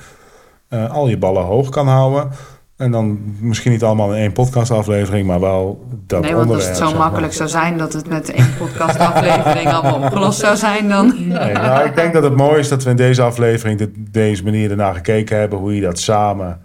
eh, 0.68 0.90
al 0.90 1.08
je 1.08 1.18
ballen 1.18 1.42
hoog 1.44 1.68
kan 1.68 1.88
houden. 1.88 2.30
En 2.76 2.90
dan 2.90 3.18
misschien 3.40 3.72
niet 3.72 3.82
allemaal 3.82 4.10
in 4.14 4.20
één 4.20 4.32
podcastaflevering... 4.32 5.26
maar 5.26 5.40
wel 5.40 5.84
dat 6.06 6.22
nee, 6.22 6.34
want 6.34 6.50
als 6.50 6.66
het 6.66 6.76
zo 6.76 6.94
makkelijk 6.94 7.32
zou 7.32 7.48
zijn 7.48 7.78
dat 7.78 7.92
het 7.92 8.08
met 8.08 8.30
één 8.30 8.56
podcastaflevering 8.58 9.68
allemaal 9.72 10.02
opgelost 10.04 10.38
zou 10.40 10.56
zijn, 10.56 10.88
dan. 10.88 11.14
Nee, 11.18 11.52
nou, 11.52 11.86
ik 11.88 11.94
denk 11.94 12.12
dat 12.12 12.22
het 12.22 12.36
mooi 12.36 12.58
is 12.58 12.68
dat 12.68 12.84
we 12.84 12.90
in 12.90 12.96
deze 12.96 13.22
aflevering... 13.22 13.78
dit- 13.78 14.12
deze 14.12 14.44
manier 14.44 14.70
ernaar 14.70 14.94
gekeken 14.94 15.38
hebben. 15.38 15.58
Hoe 15.58 15.74
je 15.74 15.80
dat 15.80 15.98
samen, 15.98 16.60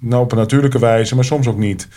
nou, 0.00 0.22
op 0.22 0.32
een 0.32 0.38
natuurlijke 0.38 0.78
wijze... 0.78 1.14
maar 1.14 1.24
soms 1.24 1.46
ook 1.48 1.58
niet, 1.58 1.88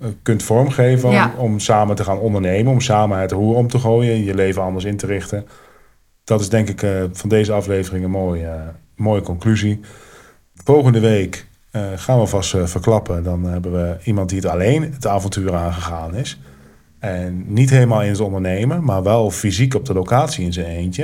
eh, 0.00 0.08
kunt 0.22 0.42
vormgeven... 0.42 1.08
Om, 1.08 1.14
Ja. 1.14 1.32
om 1.36 1.58
samen 1.58 1.96
te 1.96 2.04
gaan 2.04 2.18
ondernemen. 2.18 2.72
Om 2.72 2.80
samen 2.80 3.18
het 3.18 3.32
roer 3.32 3.56
om 3.56 3.68
te 3.68 3.78
gooien. 3.78 4.24
Je 4.24 4.34
leven 4.34 4.62
anders 4.62 4.84
in 4.84 4.96
te 4.96 5.06
richten. 5.06 5.46
Dat 6.24 6.40
is 6.40 6.48
denk 6.48 6.68
ik 6.68 6.82
eh, 6.82 6.90
van 7.12 7.28
deze 7.28 7.52
aflevering 7.52 8.04
een 8.04 8.10
mooie, 8.10 8.46
eh, 8.46 8.60
mooie 8.96 9.22
conclusie. 9.22 9.80
Volgende 10.64 11.00
week 11.00 11.47
gaan 11.96 12.20
we 12.20 12.26
vast 12.26 12.54
eh, 12.54 12.66
verklappen. 12.66 13.22
Dan 13.22 13.44
hebben 13.44 13.72
we 13.72 13.96
iemand 14.04 14.28
die 14.28 14.38
het 14.38 14.48
alleen 14.48 14.82
het 14.92 15.06
avontuur 15.06 15.54
aangegaan 15.54 16.14
is. 16.14 16.40
En 16.98 17.44
niet 17.52 17.70
helemaal 17.70 18.02
in 18.02 18.10
het 18.10 18.20
ondernemen, 18.20 18.84
maar 18.84 19.02
wel 19.02 19.30
fysiek 19.30 19.74
op 19.74 19.84
de 19.84 19.92
locatie 19.94 20.44
in 20.44 20.52
zijn 20.52 20.66
eentje. 20.66 21.02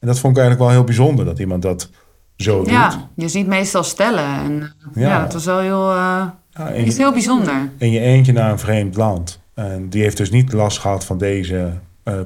En 0.00 0.06
dat 0.06 0.18
vond 0.18 0.36
ik 0.36 0.42
eigenlijk 0.42 0.58
wel 0.70 0.78
heel 0.78 0.86
bijzonder 0.86 1.24
dat 1.24 1.38
iemand 1.38 1.62
dat 1.62 1.90
zo 2.36 2.58
doet. 2.58 2.70
Ja, 2.70 3.08
je 3.14 3.28
ziet 3.28 3.46
meestal 3.46 3.82
stellen. 3.84 4.24
En 4.24 4.62
eh, 4.62 5.02
ja, 5.02 5.08
Ja. 5.08 5.20
dat 5.22 5.32
was 5.32 5.44
wel 5.44 5.58
heel, 5.58 5.90
eh, 5.90 6.26
Ja, 6.50 6.68
is 6.68 6.96
heel 6.98 7.12
bijzonder. 7.12 7.70
in 7.78 7.90
je 7.90 8.00
eentje 8.00 8.32
naar 8.32 8.50
een 8.50 8.58
vreemd 8.58 8.96
land. 8.96 9.40
En 9.54 9.88
die 9.88 10.02
heeft 10.02 10.16
dus 10.16 10.30
niet 10.30 10.52
last 10.52 10.78
gehad 10.78 11.04
van 11.04 11.18
deze 11.18 11.72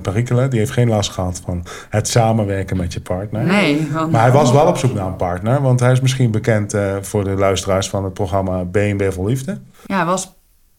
perikelen. 0.03 0.51
Die 0.51 0.59
heeft 0.59 0.71
geen 0.71 0.89
last 0.89 1.11
gehad 1.11 1.41
van 1.45 1.65
het 1.91 2.09
samenwerken 2.09 2.77
met 2.77 2.93
je 2.93 3.01
partner. 3.01 3.43
Nee, 3.45 3.89
want, 3.93 4.13
Maar 4.13 4.21
hij 4.21 4.33
was 4.33 4.53
wel 4.53 4.67
op 4.67 4.77
zoek 4.77 4.95
naar 4.95 5.07
een 5.07 5.17
partner. 5.17 5.63
Want 5.63 5.81
hij 5.81 5.93
is 5.93 6.01
misschien 6.01 6.31
bekend 6.31 6.75
eh, 6.75 6.95
voor 7.01 7.25
de 7.25 7.31
luisteraars 7.31 7.89
van 7.89 8.05
het 8.05 8.13
programma 8.15 8.65
BNB 8.65 9.13
voor 9.13 9.27
Liefde. 9.29 9.59
ja, 9.87 9.97
hij 9.97 10.05
was 10.05 10.35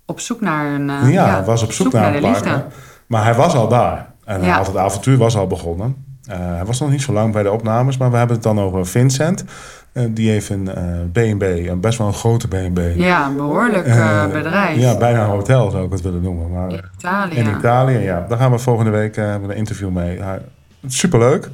op 0.05 0.19
zoek 0.19 0.41
naar 0.41 0.73
een. 0.73 0.89
eh, 0.89 1.13
ja, 1.13 1.43
was 1.43 1.63
op 1.63 1.71
zoek, 1.71 1.91
naar, 1.93 2.15
een 2.15 2.21
partner. 2.21 2.51
liefde. 2.53 2.65
Maar 3.07 3.23
hij 3.23 3.33
was 3.35 3.53
al 3.53 3.67
daar. 3.67 4.09
En 4.25 4.43
Ja. 4.43 4.55
had 4.57 4.67
het 4.67 4.77
avontuur 4.77 5.17
was 5.17 5.35
al 5.37 5.47
begonnen. 5.47 6.05
Hij 6.29 6.65
was 6.65 6.79
nog 6.79 6.89
niet 6.89 7.01
zo 7.01 7.13
lang 7.13 7.33
bij 7.33 7.43
de 7.43 7.51
opnames. 7.51 7.97
Maar 7.97 8.11
we 8.11 8.17
hebben 8.17 8.35
het 8.35 8.45
dan 8.45 8.59
over 8.59 8.85
Vincent. 8.87 9.43
Eh, 9.93 10.03
die 10.09 10.29
heeft 10.29 10.49
een 10.49 10.67
eh 10.75 10.83
BNB, 11.11 11.65
een 11.69 11.79
best 11.79 11.97
wel 11.97 12.07
een 12.07 12.13
grote 12.13 12.47
BNB. 12.47 12.79
Ja, 12.95 13.27
een 13.27 13.35
behoorlijk 13.35 13.85
eh, 13.85 14.27
bedrijf. 14.27 14.77
Ja, 14.77 14.97
bijna 14.97 15.23
een 15.23 15.29
hotel 15.29 15.71
zou 15.71 15.85
ik 15.85 15.91
het 15.91 16.01
willen 16.01 16.21
noemen. 16.21 16.51
Maar 16.51 16.71
In 16.71 16.81
Italië. 16.97 17.35
in 17.35 17.49
Italië, 17.57 17.97
ja. 17.97 18.25
Daar 18.29 18.37
gaan 18.37 18.51
we 18.51 18.57
volgende 18.57 18.91
week 18.91 19.15
hebben 19.15 19.49
een 19.49 19.55
interview 19.55 19.89
mee. 19.89 20.19
Superleuk. 20.87 21.49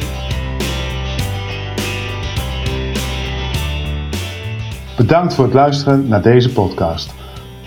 Bedankt 4.97 5.33
voor 5.33 5.43
het 5.43 5.53
luisteren 5.53 6.07
naar 6.07 6.21
deze 6.21 6.53
podcast. 6.53 7.13